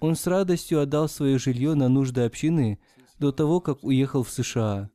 Он 0.00 0.14
с 0.14 0.26
радостью 0.26 0.80
отдал 0.80 1.08
свое 1.08 1.38
жилье 1.38 1.74
на 1.74 1.88
нужды 1.88 2.22
общины 2.22 2.78
до 3.18 3.32
того, 3.32 3.60
как 3.60 3.82
уехал 3.82 4.22
в 4.22 4.30
США. 4.30 4.90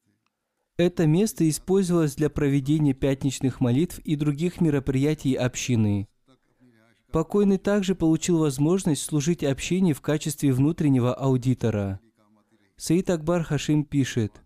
Это 0.78 1.06
место 1.06 1.48
использовалось 1.50 2.16
для 2.16 2.30
проведения 2.30 2.94
пятничных 2.94 3.60
молитв 3.60 4.00
и 4.00 4.16
других 4.16 4.62
мероприятий 4.62 5.36
общины. 5.36 6.08
Покойный 7.12 7.58
также 7.58 7.94
получил 7.94 8.38
возможность 8.38 9.04
служить 9.04 9.44
общине 9.44 9.94
в 9.94 10.00
качестве 10.02 10.54
внутреннего 10.54 11.14
аудитора. 11.14 12.00
Саид 12.78 13.10
Акбар 13.10 13.44
Хашим 13.44 13.84
пишет, 13.84 14.42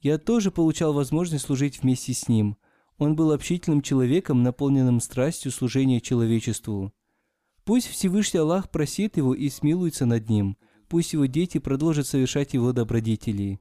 «Я 0.00 0.18
тоже 0.18 0.50
получал 0.50 0.92
возможность 0.92 1.46
служить 1.46 1.82
вместе 1.82 2.12
с 2.12 2.28
ним. 2.28 2.58
Он 2.98 3.16
был 3.16 3.32
общительным 3.32 3.80
человеком, 3.80 4.42
наполненным 4.42 5.00
страстью 5.00 5.50
служения 5.50 6.00
человечеству. 6.00 6.92
Пусть 7.64 7.86
Всевышний 7.86 8.40
Аллах 8.40 8.70
просит 8.70 9.16
его 9.16 9.34
и 9.34 9.48
смилуется 9.48 10.04
над 10.04 10.28
ним. 10.28 10.58
Пусть 10.88 11.14
его 11.14 11.24
дети 11.26 11.58
продолжат 11.58 12.06
совершать 12.06 12.52
его 12.54 12.72
добродетели. 12.72 13.60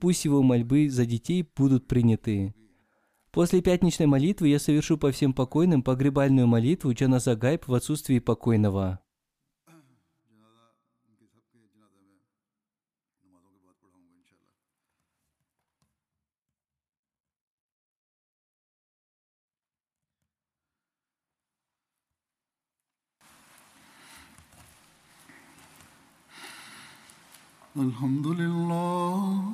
Пусть 0.00 0.24
его 0.24 0.42
мольбы 0.42 0.90
за 0.90 1.06
детей 1.06 1.48
будут 1.56 1.86
приняты. 1.86 2.54
После 3.37 3.61
пятничной 3.61 4.05
молитвы 4.05 4.49
я 4.49 4.59
совершу 4.59 4.97
по 4.97 5.11
всем 5.11 5.33
покойным 5.33 5.81
погребальную 5.81 6.45
молитву 6.45 6.93
Джаназа 6.93 7.35
Гайб 7.35 7.67
в 7.67 7.73
отсутствии 7.73 8.19
покойного. 8.19 8.99
الحمد 27.75 28.27
لله 28.27 29.53